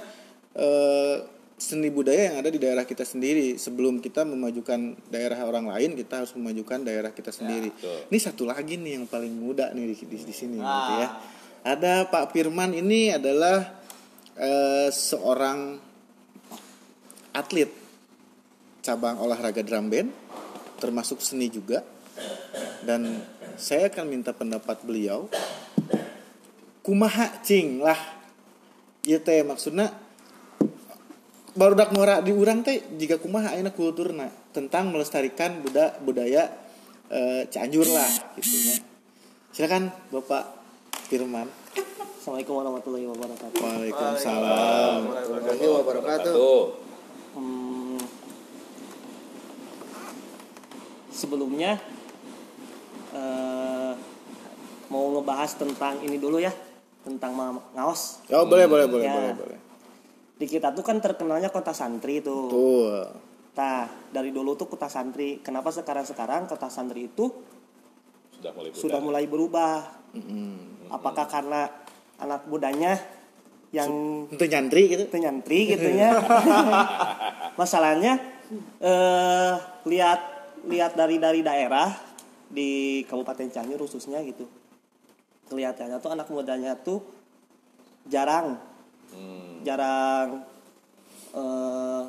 eh, 0.53 1.17
seni 1.55 1.87
budaya 1.89 2.35
yang 2.35 2.37
ada 2.43 2.51
di 2.51 2.59
daerah 2.59 2.83
kita 2.83 3.07
sendiri. 3.07 3.55
Sebelum 3.55 4.03
kita 4.03 4.27
memajukan 4.27 4.99
daerah 5.07 5.39
orang 5.47 5.71
lain, 5.71 5.95
kita 5.95 6.27
harus 6.27 6.35
memajukan 6.35 6.83
daerah 6.83 7.15
kita 7.15 7.31
sendiri. 7.31 7.71
betul. 7.71 8.11
ini 8.11 8.19
satu 8.19 8.43
lagi 8.43 8.75
nih 8.75 8.99
yang 8.99 9.07
paling 9.07 9.31
muda 9.31 9.71
nih 9.71 9.95
di, 9.95 10.05
di, 10.05 10.19
di 10.21 10.35
sini 10.35 10.59
Nah. 10.59 10.67
gitu 10.67 10.93
ya. 10.99 11.09
Ada 11.65 12.11
Pak 12.11 12.35
Firman 12.35 12.75
ini 12.75 13.15
adalah 13.15 13.79
eh, 14.35 14.91
seorang 14.91 15.79
atlet 17.31 17.71
cabang 18.81 19.17
olahraga 19.17 19.63
drum 19.63 19.89
band 19.89 20.11
termasuk 20.77 21.19
seni 21.19 21.49
juga 21.49 21.81
dan 22.85 23.25
saya 23.57 23.91
akan 23.91 24.05
minta 24.07 24.31
pendapat 24.35 24.83
beliau 24.83 25.27
kumaha 26.85 27.41
cing 27.41 27.81
lah 27.81 27.97
ya 29.05 29.21
teh 29.21 29.41
maksudnya 29.41 29.93
baru 31.55 31.79
dak 31.79 31.95
ngora 31.95 32.21
di 32.21 32.35
urang 32.35 32.67
teh 32.67 32.83
jika 32.99 33.17
kumaha 33.17 33.55
ayeuna 33.55 33.71
kulturna 33.71 34.27
tentang 34.51 34.91
melestarikan 34.91 35.63
buda, 35.63 35.99
budaya 36.03 36.51
eh, 37.11 37.47
Cianjur 37.47 37.87
lah 37.87 38.11
gitu 38.39 38.75
ya. 38.75 38.77
Silakan 39.55 39.87
Bapak 40.11 40.51
Firman. 41.07 41.47
Assalamualaikum 42.19 42.55
warahmatullahi 42.59 43.07
wabarakatuh. 43.07 43.59
Waalaikumsalam. 43.61 45.01
warahmatullahi 45.07 45.71
wabarakatuh 45.79 46.33
Tuh. 46.35 46.65
Hmm, 47.39 48.03
sebelumnya 51.15 51.79
eh, 53.15 53.93
mau 54.91 55.05
ngebahas 55.15 55.55
tentang 55.55 56.03
ini 56.03 56.19
dulu 56.19 56.43
ya, 56.43 56.51
tentang 57.03 57.33
ngaos. 57.73 58.27
Oh 58.35 58.45
boleh 58.45 58.67
boleh 58.67 58.87
boleh 58.91 59.07
Ya. 59.07 59.15
boleh 59.15 59.33
boleh. 59.39 59.59
Di 60.35 60.47
kita 60.51 60.75
tuh 60.75 60.83
kan 60.83 60.99
terkenalnya 60.99 61.49
kota 61.49 61.71
santri 61.71 62.19
tuh. 62.19 62.51
Tuh. 62.51 63.07
Nah, 63.55 63.87
dari 64.11 64.35
dulu 64.35 64.59
tuh 64.59 64.67
kota 64.67 64.91
santri. 64.91 65.39
Kenapa 65.39 65.71
sekarang-sekarang 65.71 66.51
kota 66.51 66.67
santri 66.67 67.07
itu 67.07 67.31
Sudah 68.35 68.51
mulai 68.51 68.71
sudah 68.75 68.99
mulai 69.01 69.25
berubah? 69.31 69.79
Mm-mm. 70.13 70.91
Apakah 70.91 71.31
karena 71.31 71.71
anak 72.19 72.51
mudanya 72.51 72.99
yang 73.75 73.91
Untuk 74.31 74.47
nyantri 74.47 74.87
gitu. 74.87 75.03
itu 75.11 75.17
nyantri 75.19 75.67
gitu 75.67 75.89
ya 75.91 76.15
masalahnya 77.61 78.23
eh 78.79 79.55
lihat 79.83 80.21
lihat 80.71 80.95
dari 80.95 81.19
dari 81.19 81.43
daerah 81.43 81.91
di 82.55 83.03
Kabupaten 83.11 83.51
Cianjur 83.51 83.83
khususnya 83.83 84.23
gitu. 84.23 84.47
Kelihatannya 85.51 85.99
tuh 85.99 86.11
anak 86.15 86.31
mudanya 86.31 86.79
tuh 86.79 87.03
jarang. 88.07 88.63
Jarang 89.67 90.47
eh 91.35 92.03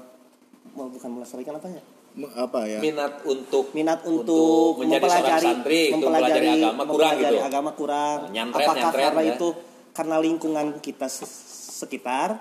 mau 0.75 0.88
bukan 0.91 1.10
melestarikan 1.17 1.58
apa 1.58 1.67
ya? 1.71 1.84
Apa 2.15 2.63
ya? 2.63 2.79
minat 2.79 3.27
untuk 3.27 3.75
minat 3.75 3.99
untuk, 4.08 4.79
menjadi 4.79 5.03
seorang 5.03 5.19
mempelajari 5.19 5.47
santri 5.51 5.81
untuk 5.91 6.10
mempelajari 6.15 6.47
agama 6.47 6.63
kurang 6.63 6.79
mempelajari 6.88 7.36
gitu. 7.36 7.43
agama 7.43 7.71
kurang. 7.75 8.17
Nyantret, 8.31 8.63
apakah 8.63 8.75
nyantret, 8.79 9.03
karena 9.03 9.21
ya. 9.21 9.34
itu 9.36 9.47
karena 9.91 10.15
lingkungan 10.23 10.65
kita 10.79 11.08
se- 11.12 11.27
sekitar 11.75 12.39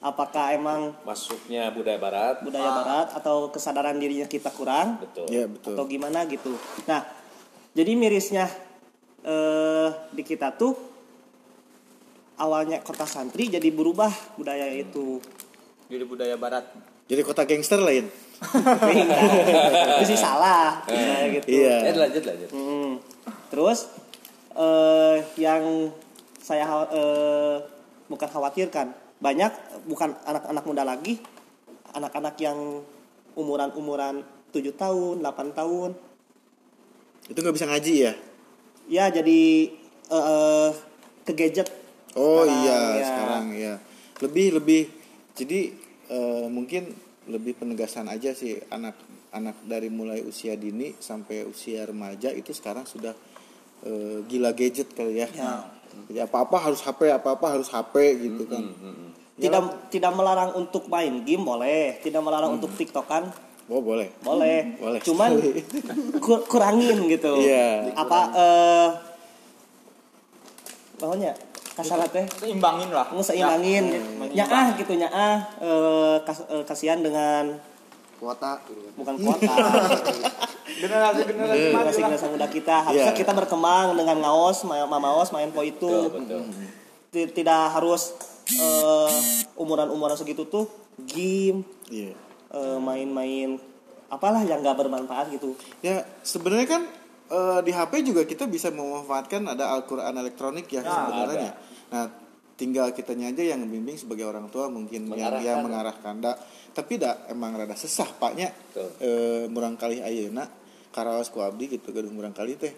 apakah 0.00 0.56
emang 0.56 0.96
Masuknya 1.04 1.68
budaya 1.68 2.00
barat. 2.00 2.40
budaya 2.40 2.70
barat 2.72 3.08
atau 3.12 3.52
kesadaran 3.52 4.00
dirinya 4.00 4.24
kita 4.24 4.48
kurang 4.48 4.96
Betul. 4.96 5.28
Ya 5.28 5.44
betul. 5.44 5.76
atau 5.76 5.84
gimana 5.84 6.24
gitu. 6.24 6.56
Nah, 6.88 7.04
jadi 7.76 7.92
mirisnya 7.94 8.48
eh 9.20 9.88
di 10.16 10.24
kita 10.24 10.56
tuh 10.56 10.72
awalnya 12.40 12.80
kota 12.80 13.04
santri 13.04 13.52
jadi 13.52 13.68
berubah 13.68 14.08
budaya 14.40 14.72
itu. 14.72 15.20
Jadi 15.92 16.04
budaya 16.08 16.40
barat. 16.40 16.64
Jadi 17.04 17.20
kota 17.20 17.44
gangster 17.44 17.84
lain. 17.84 18.08
Enggak. 18.40 19.20
itu 20.00 20.04
sih 20.16 20.18
salah 20.18 20.80
kayak 20.88 21.44
gitu. 21.44 21.60
Iya. 21.60 21.92
Eh, 21.92 21.94
lanjut 22.00 22.22
lanjut. 22.24 22.50
Hmm. 22.56 22.92
Terus 23.52 23.78
eh 24.56 25.20
yang 25.36 25.92
saya 26.40 26.64
eh, 26.88 27.56
bukan 28.08 28.28
khawatirkan 28.32 29.09
banyak 29.20 29.52
bukan 29.84 30.16
anak-anak 30.24 30.64
muda 30.64 30.82
lagi 30.82 31.20
anak-anak 31.92 32.34
yang 32.40 32.80
umuran-umuran 33.36 34.24
7 34.50 34.74
tahun, 34.74 35.22
8 35.22 35.54
tahun 35.54 35.90
Itu 37.30 37.38
nggak 37.38 37.56
bisa 37.56 37.68
ngaji 37.70 37.94
ya? 38.10 38.12
ya 38.90 39.04
jadi 39.12 39.70
eh, 40.10 40.24
eh, 40.34 40.70
ke 41.22 41.32
gadget 41.36 41.68
Oh 42.18 42.42
Sekarang, 42.42 42.58
iya 42.66 42.78
ya. 42.98 43.06
sekarang 43.06 43.44
ya. 43.54 43.74
Lebih 44.18 44.46
lebih 44.58 44.82
jadi 45.38 45.60
eh, 46.10 46.46
mungkin 46.50 46.90
lebih 47.30 47.54
penegasan 47.54 48.10
aja 48.10 48.34
sih 48.34 48.58
anak 48.74 48.98
anak 49.30 49.54
dari 49.62 49.86
mulai 49.86 50.18
usia 50.26 50.58
dini 50.58 50.90
sampai 50.98 51.46
usia 51.46 51.86
remaja 51.86 52.34
itu 52.34 52.50
sekarang 52.50 52.82
sudah 52.82 53.14
eh, 53.86 54.26
gila 54.26 54.50
gadget 54.50 54.90
kali 54.90 55.22
ya. 55.22 55.30
Ya. 55.30 55.70
Jadi 56.10 56.18
apa-apa 56.22 56.70
harus 56.70 56.82
HP, 56.82 57.10
apa-apa 57.14 57.46
harus 57.58 57.70
HP 57.70 57.94
gitu 58.18 58.46
kan. 58.50 58.62
Tidak 59.40 59.62
tidak 59.88 60.12
melarang 60.12 60.52
untuk 60.52 60.84
main 60.86 61.24
game 61.24 61.40
boleh, 61.40 61.96
tidak 61.98 62.20
melarang 62.20 62.54
untuk 62.54 62.70
tiktokan. 62.76 63.24
Oh 63.66 63.80
boleh. 63.80 64.10
boleh. 64.20 64.76
Boleh. 64.76 65.00
Cuman 65.00 65.30
kur- 66.24 66.44
kurangin 66.44 67.08
gitu. 67.08 67.38
Iya. 67.38 67.94
Apa 67.94 68.20
eh 68.32 68.88
pokoknya 70.96 71.32
kasar 71.72 72.04
teh 72.06 72.26
seimbangin 72.36 72.92
lah. 72.92 73.08
Ngeseimbangin 73.08 73.84
Ya, 74.30 74.44
nyaah 74.44 74.66
gitu. 74.76 74.92
Nyaah 74.94 75.34
eh, 75.58 76.16
kas- 76.22 76.44
eh, 76.46 76.64
kasihan 76.66 77.00
dengan 77.00 77.56
kuota. 78.20 78.60
Bukan 78.98 79.14
kuota. 79.16 79.54
Generasi 80.70 81.20
generasi 81.26 81.66
generasi 81.98 82.26
muda 82.28 82.46
kita. 82.46 82.76
Harusnya 82.82 83.12
Iya. 83.12 83.18
kita 83.18 83.32
berkembang 83.32 83.96
dengan 83.96 84.16
ngaos 84.18 84.64
mamaos 84.64 85.28
main 85.30 85.50
po 85.50 85.60
itu. 85.62 86.08
Ti- 87.10 87.30
tidak 87.32 87.74
harus 87.74 88.14
umuran 89.54 89.88
umuran 89.88 90.14
segitu 90.14 90.44
tuh 90.44 90.66
game 90.98 91.62
Iya. 91.86 92.14
eh, 92.50 92.78
main-main 92.78 93.58
apalah 94.06 94.42
yang 94.42 94.58
nggak 94.58 94.76
bermanfaat 94.76 95.30
gitu 95.30 95.54
Ya 95.80 96.02
sebenarnya 96.20 96.66
kan 96.68 96.82
eh, 97.28 97.60
di 97.62 97.70
HP 97.70 98.02
juga 98.02 98.22
kita 98.22 98.44
bisa 98.44 98.68
memanfaatkan 98.68 99.46
ada 99.46 99.70
Al-Quran 99.72 100.14
elektronik 100.14 100.66
ya 100.66 100.82
sebenarnya. 100.82 101.52
Nah 101.88 102.04
tinggal 102.54 102.92
kitanya 102.92 103.30
aja 103.30 103.40
yang 103.46 103.64
membimbing 103.64 103.96
sebagai 103.96 104.26
orang 104.26 104.46
tua 104.46 104.68
mungkin 104.68 105.08
Mengarahkan. 105.08 105.40
yang 105.40 105.58
mengarahkan. 105.64 106.14
Da, 106.20 106.36
tapi 106.70 107.00
dak 107.00 107.24
emang 107.26 107.54
rada 107.54 107.72
sesah 107.72 108.10
paknya 108.12 108.52
eh, 109.00 109.46
murang 109.46 109.74
kali 109.74 109.98
ayeuna 109.98 110.44
karaos 110.90 111.30
ku 111.30 111.38
abdi 111.38 111.70
gitu 111.70 111.90
gedung 111.90 112.12
murang 112.12 112.34
kali 112.34 112.54
teh 112.54 112.74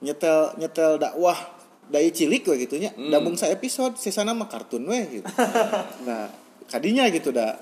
nyetel 0.00 0.56
nyetel 0.56 0.96
dakwah 0.96 1.36
dai 1.90 2.08
cilik 2.08 2.42
we 2.44 2.54
gitu 2.60 2.76
nya 2.76 2.90
Hmm. 2.90 3.10
dabung 3.10 3.34
sa 3.34 3.46
episode 3.46 3.94
sisana 3.94 4.30
mah 4.30 4.46
kartun 4.46 4.86
we 4.86 5.00
gitu. 5.12 5.26
nah 6.06 6.30
kadinya 6.66 7.04
gitu 7.06 7.30
dak. 7.30 7.58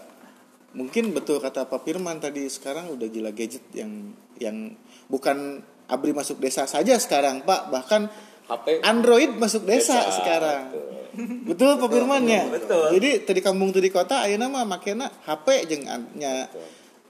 Mungkin 0.69 1.11
betul 1.11 1.41
kata 1.41 1.65
Pak 1.65 1.81
Firman 1.81 2.19
tadi 2.19 2.45
sekarang 2.47 2.93
udah 2.93 3.09
gila 3.09 3.33
gadget 3.33 3.65
yang 3.73 4.13
yang 4.37 4.77
bukan 5.07 5.59
abri 5.87 6.13
masuk 6.13 6.37
desa 6.37 6.65
saja 6.65 6.95
sekarang 6.95 7.41
Pak. 7.41 7.73
Bahkan 7.73 8.03
HP 8.47 8.81
Android 8.81 9.33
masuk 9.35 9.65
desa, 9.65 9.97
Desa, 9.99 10.13
sekarang. 10.15 10.61
Betul, 11.45 11.77
Pak 11.77 11.89
Firman 11.89 12.25
ya? 12.25 12.47
Jadi 12.89 13.21
tadi 13.23 13.41
kampung 13.41 13.69
tadi 13.71 13.89
kota 13.89 14.23
ayeuna 14.23 14.47
mah 14.47 14.65
makena 14.65 15.09
HP 15.25 15.67
jeung 15.67 15.85
an- 15.85 16.13
nya 16.15 16.47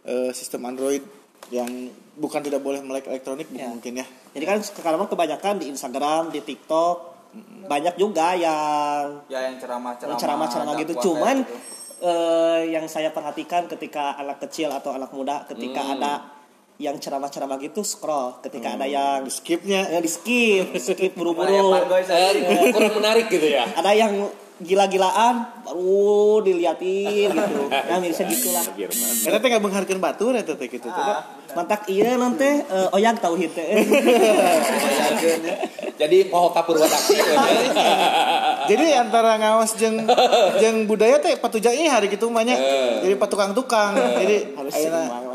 eh, 0.03 0.31
sistem 0.33 0.65
Android 0.65 1.03
yang 1.51 1.69
bukan 2.15 2.41
tidak 2.41 2.59
boleh 2.59 2.81
melek 2.81 3.07
elektronik 3.07 3.47
Ya. 3.51 3.69
mungkin 3.69 3.97
ya 3.97 4.07
jadi 4.33 4.45
kan 4.45 4.59
sekarang 4.61 5.05
kebanyakan 5.09 5.55
di 5.63 5.67
Instagram 5.73 6.33
di 6.33 6.41
TikTok 6.45 6.97
banyak 7.69 7.95
juga 8.01 8.33
yang 8.33 9.21
ya 9.29 9.45
yang 9.45 9.61
ceramah 9.61 9.95
ceramah 10.01 10.17
ceramah-ceramah 10.17 10.75
gitu. 10.81 10.93
cuman 11.05 11.45
eh, 12.01 12.61
yang 12.73 12.89
saya 12.89 13.13
perhatikan 13.13 13.69
ketika 13.69 14.17
anak 14.17 14.41
kecil 14.41 14.73
atau 14.73 14.97
anak 14.97 15.13
muda 15.13 15.45
ketika 15.45 15.81
Hmm. 15.85 15.95
ada 16.01 16.13
yang 16.79 16.95
ceramah-ceramah 16.95 17.59
gitu 17.59 17.83
scroll. 17.83 18.39
Ketika 18.39 18.79
ada 18.79 18.87
yang 18.87 19.27
di 19.27 19.35
skipnya. 19.35 19.91
Yang 19.91 20.03
di 20.07 20.11
skip 20.15 20.67
skip 20.79 21.13
buru-buru. 21.19 21.75
Kurang 21.75 22.95
menarik 23.03 23.27
gitu 23.27 23.51
ya. 23.51 23.67
Ada 23.75 23.99
yang 23.99 24.31
gila-gilaan 24.59 25.63
baru 25.63 26.43
diliatin 26.43 27.31
gitu. 27.31 27.63
Nah 27.89 27.99
misalnya 28.03 28.35
gitulah. 28.35 28.65
Karena 29.25 29.39
teh 29.39 29.49
nggak 29.49 29.65
menghargai 29.65 29.99
batu 30.03 30.35
eta 30.35 30.55
teh 30.59 30.69
gitu 30.69 30.89
tuh 30.91 31.05
mantak 31.57 31.89
iya 31.89 32.15
nanti 32.21 32.45
eh, 32.45 32.97
oyang 32.97 33.17
tauhid 33.17 33.51
teh. 33.55 33.67
Jadi 35.99 36.31
poho 36.31 36.55
kapur 36.55 36.79
wadaksi 36.79 37.19
jadi 38.71 39.03
antara 39.03 39.35
ngawas 39.35 39.75
jeng 39.75 40.07
jeng 40.63 40.87
budaya 40.87 41.19
teh 41.19 41.35
patujai 41.35 41.91
hari 41.91 42.07
gitu 42.07 42.31
banyak 42.31 42.55
jadi 43.03 43.19
patukang-tukang. 43.19 43.99
Jadi 43.99 44.55
Harus 44.55 44.79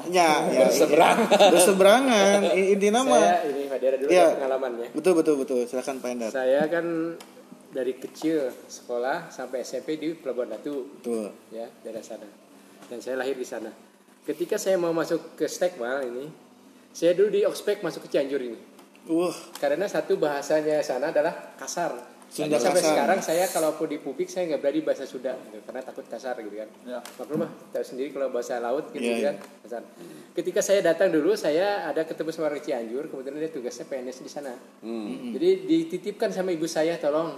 nya 0.07 0.47
ya. 0.47 0.63
Berseberangan. 0.71 1.51
berseberangan 1.51 2.39
intinya 2.55 3.03
mah 3.03 3.19
saya 3.19 3.43
ini 3.43 3.67
Pak 3.67 3.77
dulu 3.99 4.07
Iya. 4.07 4.23
ada 4.23 4.35
pengalamannya. 4.39 4.87
Betul 4.95 5.13
betul 5.19 5.35
betul. 5.43 5.59
Silakan 5.67 5.99
Pak 5.99 6.09
Endar. 6.15 6.31
Saya 6.31 6.61
kan 6.71 6.85
dari 7.73 7.97
kecil 7.97 8.53
sekolah 8.69 9.33
sampai 9.33 9.65
SMP 9.65 9.97
di 9.97 10.13
Pelabuhan 10.13 10.53
Batu 10.53 11.01
betul. 11.01 11.33
Ya 11.49 11.65
daerah 11.81 12.05
sana. 12.05 12.29
Dan 12.85 13.01
saya 13.01 13.17
lahir 13.17 13.33
di 13.33 13.47
sana. 13.47 13.73
Ketika 14.23 14.55
saya 14.61 14.77
mau 14.77 14.93
masuk 14.93 15.35
ke 15.35 15.49
Stekmal 15.49 16.05
ini 16.05 16.29
saya 16.93 17.17
dulu 17.17 17.33
di 17.33 17.41
Oxpek 17.43 17.81
masuk 17.81 18.05
ke 18.05 18.13
Cianjur 18.13 18.39
ini. 18.39 18.59
Wah. 19.09 19.33
Karena 19.57 19.89
satu 19.89 20.15
bahasanya 20.15 20.79
sana 20.85 21.09
adalah 21.09 21.57
kasar. 21.57 22.13
Sunda 22.33 22.57
sampai 22.57 22.81
kasar. 22.81 22.97
sekarang 22.97 23.19
saya 23.21 23.45
kalaupun 23.45 23.85
di 23.85 24.01
publik 24.01 24.25
saya 24.25 24.49
nggak 24.49 24.61
berani 24.65 24.81
bahasa 24.81 25.05
Sunda 25.05 25.37
gitu, 25.37 25.61
karena 25.69 25.85
takut 25.85 26.01
kasar 26.09 26.33
gitu 26.41 26.55
kan. 26.57 26.69
Ya. 26.81 26.97
maklum 27.21 27.45
mah 27.45 27.51
tahu 27.69 27.85
sendiri 27.85 28.09
kalau 28.09 28.33
bahasa 28.33 28.57
laut 28.57 28.89
gitu 28.89 29.05
Iya, 29.05 29.33
kan 29.33 29.35
kasar. 29.61 29.81
Ketika 30.33 30.65
saya 30.65 30.81
datang 30.81 31.13
dulu 31.13 31.37
saya 31.37 31.85
ada 31.85 32.01
ketemu 32.01 32.33
sama 32.33 32.49
orang 32.49 32.65
Cianjur 32.65 33.05
kemudian 33.13 33.37
dia 33.37 33.53
tugasnya 33.53 33.85
PNS 33.85 34.17
di 34.25 34.31
sana. 34.33 34.53
Hmm. 34.81 35.29
jadi 35.37 35.49
dititipkan 35.61 36.33
sama 36.33 36.49
ibu 36.49 36.65
saya 36.65 36.97
tolong 36.97 37.37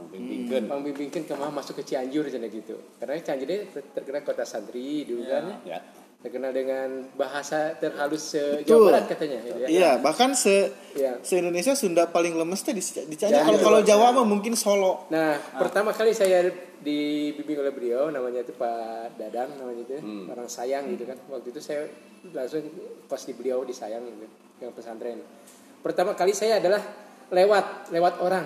Bang 0.00 0.08
bimbingkeun. 0.10 0.64
Bang 0.64 0.80
bimbingkan 0.80 1.22
ke 1.22 1.34
mah 1.34 1.52
masuk 1.52 1.76
ke 1.76 1.84
Cianjur 1.84 2.24
sana 2.26 2.48
gitu. 2.48 2.80
Karena 2.96 3.20
Cianjur 3.20 3.44
ini 3.44 3.68
ter- 3.68 3.84
terkenal 3.92 4.22
kota 4.22 4.42
santri 4.42 5.04
dulu 5.04 5.22
kan. 5.22 5.60
Ya. 5.62 5.84
Terkenal 6.20 6.52
dengan 6.52 7.08
bahasa 7.14 7.72
terhalus 7.74 8.32
se. 8.32 8.60
Jawa 8.62 8.92
Barat 8.92 9.08
katanya 9.08 9.40
gitu 9.40 9.56
ya. 9.58 9.68
iya 9.68 9.90
bahkan 9.96 10.32
se 10.32 10.68
Iya. 10.92 11.16
se 11.18 11.36
Indonesia 11.36 11.72
Sunda 11.72 12.04
paling 12.06 12.32
lemes 12.34 12.60
teh 12.60 12.72
di, 12.72 12.80
di 12.80 13.14
Cianjur. 13.14 13.40
Kalau 13.42 13.60
kalau 13.62 13.80
Jawa 13.80 14.12
mah 14.12 14.24
mungkin 14.24 14.52
Solo 14.52 15.08
Nah, 15.08 15.36
pertama 15.54 15.92
kali 15.92 16.12
saya 16.12 16.44
dibimbing 16.80 17.60
oleh 17.60 17.72
beliau 17.72 18.08
namanya 18.08 18.40
itu 18.40 18.52
Pak 18.52 19.16
Dadang 19.16 19.52
namanya 19.54 19.80
itu 19.82 19.96
orang 20.26 20.44
sayang 20.46 20.88
gitu 20.92 21.04
kan. 21.04 21.16
Waktu 21.26 21.48
itu 21.50 21.60
saya 21.60 21.88
langsung 22.28 22.68
pas 23.04 23.20
di 23.20 23.32
beliau 23.32 23.64
di 23.64 23.72
sayang 23.72 24.00
gitu 24.02 24.26
yang 24.60 24.72
pesantren. 24.72 25.20
Pertama 25.80 26.12
kali 26.12 26.32
saya 26.32 26.60
adalah 26.60 26.84
lewat 27.28 27.88
lewat 27.88 28.14
orang. 28.20 28.44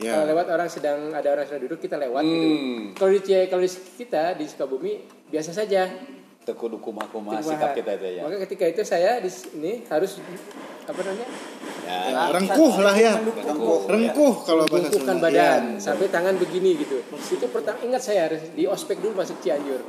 Ya. 0.00 0.16
Kalau 0.16 0.26
lewat 0.26 0.46
orang 0.48 0.64
sedang 0.66 0.98
ada 1.10 1.28
orang 1.28 1.44
sedang 1.44 1.62
duduk 1.62 1.76
kita 1.78 1.94
lewat 1.94 2.24
Hmm. 2.24 2.32
gitu. 2.32 2.48
Kalau 2.96 3.10
di 3.10 3.20
Cie- 3.20 3.46
kalau 3.46 3.60
di 3.60 3.70
kita 3.96 4.32
di 4.32 4.44
Sukabumi 4.44 4.92
biasa 5.28 5.52
saja. 5.52 5.92
Tekudu 6.40 6.80
kumaha-kumaha 6.80 7.36
Kumaha. 7.36 7.44
sikap 7.46 7.76
kita 7.76 7.90
itu 7.94 8.06
ya. 8.16 8.22
Maka 8.24 8.36
ketika 8.42 8.64
itu 8.66 8.80
saya 8.82 9.20
di 9.20 9.28
sini 9.28 9.84
harus 9.86 10.16
apa 10.82 11.00
namanya? 11.00 11.28
Ya. 11.82 12.30
rengkuh 12.30 12.74
lah 12.78 12.94
ya 12.94 13.18
rengkuh 13.84 14.34
kalau 14.40 14.62
bahasa 14.64 14.88
Sunda 14.90 15.18
badan 15.18 15.74
Iya. 15.74 15.82
sampai 15.82 16.06
tangan 16.06 16.38
begini 16.38 16.78
gitu. 16.78 17.02
Itu 17.10 17.46
pertama 17.46 17.82
ingat 17.82 18.00
saya 18.00 18.24
harus 18.24 18.46
di 18.48 18.62
ospek 18.64 18.98
dulu 18.98 19.16
masuk 19.16 19.36
Cianjur. 19.38 19.82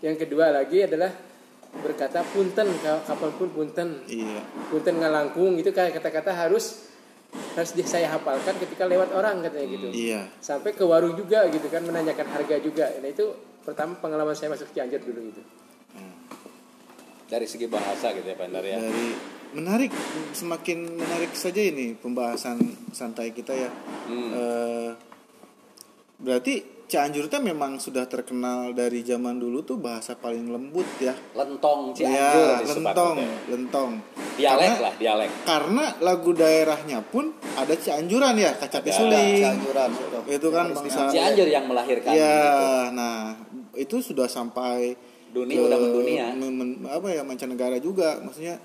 Yang 0.00 0.16
kedua 0.20 0.50
lagi 0.50 0.82
adalah 0.82 1.14
berkata 1.74 2.20
punten 2.26 2.68
ka- 2.76 3.00
kapan 3.02 3.30
pun 3.32 3.48
punten 3.48 3.88
iya 4.04 4.44
punten 4.68 4.92
ngalangkung 4.94 5.56
itu 5.56 5.70
kayak 5.70 5.96
kata-kata 5.96 6.28
harus 6.36 6.90
harus 7.32 7.70
saya 7.84 8.08
hafalkan 8.12 8.56
ketika 8.60 8.84
lewat 8.88 9.12
orang 9.12 9.44
katanya 9.44 9.68
gitu. 9.76 9.88
Iya. 9.92 10.28
Sampai 10.40 10.72
ke 10.72 10.84
warung 10.84 11.16
juga 11.16 11.48
gitu 11.52 11.68
kan 11.68 11.84
menanyakan 11.84 12.28
harga 12.28 12.56
juga. 12.60 12.88
Nah 13.00 13.08
itu 13.08 13.26
pertama 13.62 13.96
pengalaman 14.00 14.34
saya 14.34 14.52
masuk 14.52 14.68
Cianjur 14.74 15.00
dulu 15.00 15.30
gitu 15.30 15.42
Dari 17.32 17.48
segi 17.48 17.64
bahasa 17.64 18.12
gitu 18.12 18.28
ya 18.28 18.36
Pak 18.36 18.48
ya. 18.60 18.76
dari 18.76 19.08
menarik 19.56 19.92
semakin 20.36 21.00
menarik 21.00 21.32
saja 21.32 21.64
ini 21.64 21.96
pembahasan 21.96 22.60
santai 22.92 23.32
kita 23.32 23.56
ya. 23.56 23.70
Hmm. 24.08 24.30
Eh, 24.36 24.90
berarti 26.20 26.84
Cianjur 26.92 27.32
teh 27.32 27.40
memang 27.40 27.80
sudah 27.80 28.04
terkenal 28.04 28.76
dari 28.76 29.00
zaman 29.00 29.40
dulu 29.40 29.64
tuh 29.64 29.80
bahasa 29.80 30.12
paling 30.12 30.52
lembut 30.52 30.84
ya. 31.00 31.16
Lentong 31.32 31.96
Cianjur 31.96 32.12
ya 32.12 32.60
lentong 32.68 33.16
lentong 33.48 33.92
Dialek 34.32 34.64
Karena- 34.64 34.80
lah, 34.80 34.94
dialek. 34.96 35.30
karena 35.44 35.84
lagu 36.00 36.30
daerahnya 36.32 36.98
pun 37.04 37.36
ada 37.52 37.74
Cianjuran 37.76 38.32
ya 38.34 38.56
kaca 38.56 38.80
Ada. 38.80 38.86
pisuling 38.86 39.44
Cianjuran 39.44 39.90
betul. 39.92 40.20
itu 40.32 40.48
kan 40.48 40.66
bangsa 40.72 41.00
Cianjur 41.12 41.48
yang 41.48 41.64
melahirkan 41.68 42.12
ya 42.12 42.36
gitu. 42.40 42.96
nah 42.96 43.36
itu 43.76 43.96
sudah 44.00 44.24
sampai 44.26 44.96
Dunia, 45.32 45.64
udah 45.64 45.78
mendunia. 45.80 46.24
men- 46.32 46.56
men- 46.56 46.80
apa 46.88 47.08
ya 47.08 47.24
mancanegara 47.24 47.76
juga 47.76 48.20
maksudnya 48.20 48.56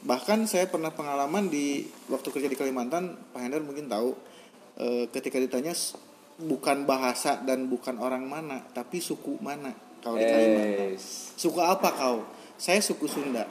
bahkan 0.00 0.44
saya 0.44 0.64
pernah 0.64 0.88
pengalaman 0.88 1.48
di 1.48 1.84
waktu 2.08 2.28
kerja 2.28 2.48
di 2.48 2.56
Kalimantan 2.56 3.16
Pak 3.32 3.40
Hendar 3.40 3.60
mungkin 3.60 3.84
tahu 3.84 4.16
eh, 4.76 5.04
ketika 5.12 5.36
ditanya 5.36 5.76
bukan 6.40 6.88
bahasa 6.88 7.36
dan 7.40 7.68
bukan 7.68 8.00
orang 8.00 8.24
mana 8.24 8.64
tapi 8.72 8.96
suku 8.96 9.36
mana 9.40 9.72
kalau 10.00 10.16
di 10.16 10.24
Kalimantan 10.24 10.96
suku 11.36 11.60
apa 11.60 11.88
kau 11.92 12.24
saya 12.56 12.80
suku 12.80 13.04
Sunda 13.04 13.44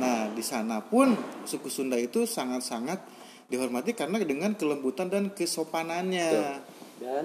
nah 0.00 0.32
di 0.32 0.40
sana 0.40 0.80
pun 0.80 1.12
suku 1.44 1.68
Sunda 1.68 2.00
itu 2.00 2.24
sangat-sangat 2.24 3.04
dihormati 3.52 3.92
karena 3.92 4.16
dengan 4.24 4.56
kelembutan 4.56 5.12
dan 5.12 5.30
kesopanannya 5.36 6.56
dan 7.00 7.24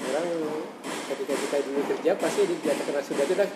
orang 0.00 0.28
ketika 1.12 1.34
kita 1.36 1.56
dulu 1.68 1.80
kerja 1.92 2.10
pasti 2.16 2.40
di 2.48 2.56
terkenal 2.64 3.02
Sunda 3.04 3.22
itu 3.28 3.36
dah 3.36 3.50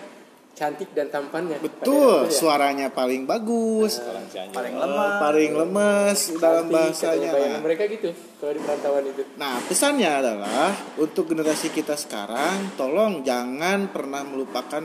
cantik 0.59 0.89
dan 0.91 1.07
tampannya. 1.07 1.57
Betul, 1.63 2.27
itu 2.27 2.35
ya. 2.35 2.35
suaranya 2.35 2.87
paling 2.91 3.23
bagus, 3.23 4.03
paling 4.51 4.75
eh, 4.75 4.81
lemah 4.83 5.11
paling 5.23 5.51
lemes 5.55 6.19
dalam 6.35 6.67
Cantik, 6.67 6.75
bahasanya. 6.75 7.07
katanya 7.07 7.29
bayangan 7.31 7.61
mereka 7.63 7.83
gitu 7.87 8.09
kalau 8.43 8.51
di 8.51 8.61
perantauan 8.67 9.03
itu. 9.07 9.21
Nah, 9.39 9.55
pesannya 9.63 10.09
adalah 10.11 10.69
untuk 10.99 11.31
generasi 11.31 11.71
kita 11.71 11.95
sekarang, 11.95 12.75
tolong 12.75 13.23
jangan 13.23 13.87
pernah 13.87 14.27
melupakan 14.27 14.83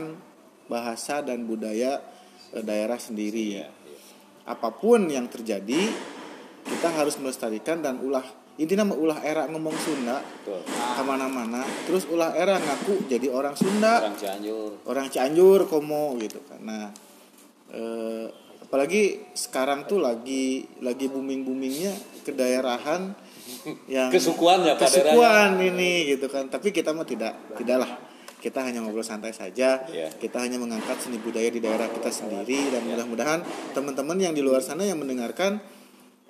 bahasa 0.71 1.19
dan 1.19 1.43
budaya 1.43 1.99
daerah 2.53 2.99
sendiri. 2.99 3.63
Apa 4.45 4.69
pun 4.75 5.09
yang 5.09 5.25
terjadi, 5.25 5.89
kita 6.65 6.89
harus 6.93 7.17
melestarikan 7.17 7.81
dan 7.81 7.97
ulah 8.01 8.25
intinya 8.55 8.87
ulah 8.95 9.19
era 9.19 9.49
ngomong 9.51 9.75
Sunda 9.75 10.23
ke 10.45 11.01
mana-mana. 11.03 11.65
Terus 11.89 12.07
ulah 12.07 12.31
era 12.37 12.55
ngaku 12.55 13.09
jadi 13.11 13.27
orang 13.27 13.55
Sunda, 13.57 13.99
Orang 14.05 14.15
Cianjur. 14.15 14.71
orang 14.87 15.07
Cianjur, 15.11 15.59
Komo 15.67 16.15
gitu 16.21 16.39
kan. 16.47 16.63
Nah, 16.63 16.87
eh, 17.75 18.25
apalagi 18.65 19.21
sekarang 19.37 19.85
tuh 19.85 20.01
lagi 20.01 20.65
lagi 20.81 21.05
booming 21.05 21.45
boomingnya 21.45 21.93
kedaerahan 22.25 23.13
yang 23.93 24.09
Kesukuan 24.09 24.65
ya, 24.65 24.73
kesukuan 24.73 25.61
ini 25.61 26.09
gitu 26.17 26.25
kan 26.25 26.49
tapi 26.49 26.73
kita 26.73 26.89
mah 26.89 27.05
tidak 27.05 27.37
tidaklah 27.53 27.87
kita 28.45 28.61
hanya 28.61 28.85
ngobrol 28.85 29.01
santai 29.01 29.33
saja. 29.33 29.81
Iya. 29.89 30.13
kita 30.21 30.37
hanya 30.45 30.61
mengangkat 30.61 31.01
seni 31.01 31.17
budaya 31.17 31.49
di 31.49 31.57
daerah 31.57 31.89
kita 31.89 32.13
sendiri 32.13 32.69
dan 32.69 32.85
mudah-mudahan 32.85 33.41
teman-teman 33.73 34.21
yang 34.21 34.37
di 34.37 34.45
luar 34.45 34.61
sana 34.61 34.85
yang 34.85 35.01
mendengarkan 35.01 35.57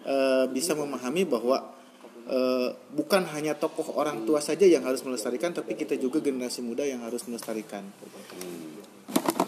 eh, 0.07 0.47
bisa 0.47 0.71
memahami 0.79 1.27
bahwa 1.27 1.75
eh, 2.31 2.71
bukan 2.95 3.27
hanya 3.35 3.59
tokoh 3.59 3.99
orang 3.99 4.23
tua 4.23 4.39
saja 4.39 4.63
yang 4.63 4.87
harus 4.87 5.03
melestarikan 5.03 5.51
tapi 5.51 5.75
kita 5.75 5.99
juga 5.99 6.23
generasi 6.23 6.63
muda 6.63 6.87
yang 6.87 7.03
harus 7.03 7.27
melestarikan. 7.27 7.83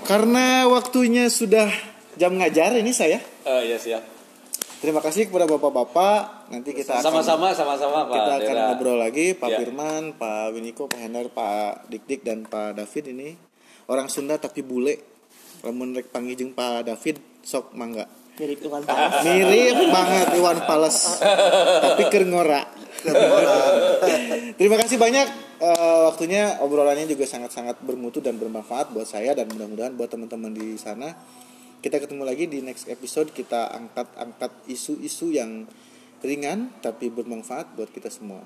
Karena 0.04 0.68
waktunya 0.68 1.32
sudah 1.32 1.72
jam 2.20 2.36
ngajar 2.36 2.76
ini 2.76 2.92
saya 2.92 3.24
Oh 3.48 3.64
iya 3.64 3.80
siap. 3.80 4.17
Terima 4.78 5.00
kasih 5.00 5.26
kepada 5.26 5.46
bapak-bapak 5.48 6.50
nanti 6.50 6.72
kita 6.72 6.98
akan 6.98 7.04
Sama-sama, 7.04 7.48
sama-sama 7.52 8.06
Pak. 8.06 8.14
kita 8.14 8.32
akan 8.36 8.54
Dera. 8.54 8.66
ngobrol 8.70 8.98
lagi 8.98 9.34
Pak 9.34 9.50
Ya. 9.50 9.58
Firman, 9.58 10.04
Pak 10.14 10.54
Winiko, 10.54 10.86
Pak 10.86 11.00
Hendar, 11.00 11.28
Pak 11.28 11.88
Dik-Dik 11.88 12.22
dan 12.22 12.44
Pak 12.44 12.76
David 12.76 13.04
ini 13.12 13.30
orang 13.88 14.08
Sunda 14.08 14.38
tapi 14.38 14.62
bule. 14.62 14.96
Lamun 15.60 15.92
rek 15.92 16.10
panggil 16.10 16.38
Pak 16.52 16.86
David 16.86 17.18
sok 17.42 17.74
mangga. 17.74 18.06
mirip 18.38 18.62
Iwan 18.62 18.86
Fals 18.86 19.22
Mirip 19.26 19.90
banget 19.90 20.28
Iwan 20.38 20.60
Fals. 20.62 20.98
tapi 21.82 22.04
keur 22.08 22.26
ngora. 22.28 22.62
Terima 24.54 24.78
kasih 24.78 24.98
banyak 24.98 25.28
eh, 25.58 26.00
waktunya 26.06 26.62
obrolannya 26.62 27.08
juga 27.08 27.26
sangat-sangat 27.26 27.82
bermutu 27.82 28.22
dan 28.22 28.38
bermanfaat 28.38 28.94
buat 28.94 29.06
saya 29.06 29.34
dan 29.34 29.50
mudah-mudahan 29.50 29.94
buat 29.94 30.10
teman-teman 30.10 30.54
di 30.54 30.78
sana. 30.78 31.18
Kita 31.78 32.02
ketemu 32.02 32.26
lagi 32.26 32.50
di 32.50 32.66
next 32.66 32.90
episode 32.90 33.30
kita 33.30 33.70
angkat-angkat 33.70 34.50
isu-isu 34.66 35.30
yang 35.30 35.70
ringan 36.26 36.74
tapi 36.82 37.14
bermanfaat 37.14 37.78
buat 37.78 37.94
kita 37.94 38.10
semua. 38.10 38.42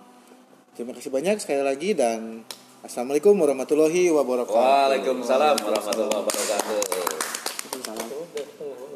Terima 0.75 0.91
kasih 0.91 1.11
banyak 1.11 1.39
sekali 1.39 1.63
lagi 1.63 1.95
dan 1.95 2.43
Assalamualaikum 2.81 3.37
warahmatullahi 3.37 4.09
wabarakatuh. 4.09 4.57
Waalaikumsalam 4.57 5.55
warahmatullahi 5.63 6.17
wabarakatuh. 6.17 7.10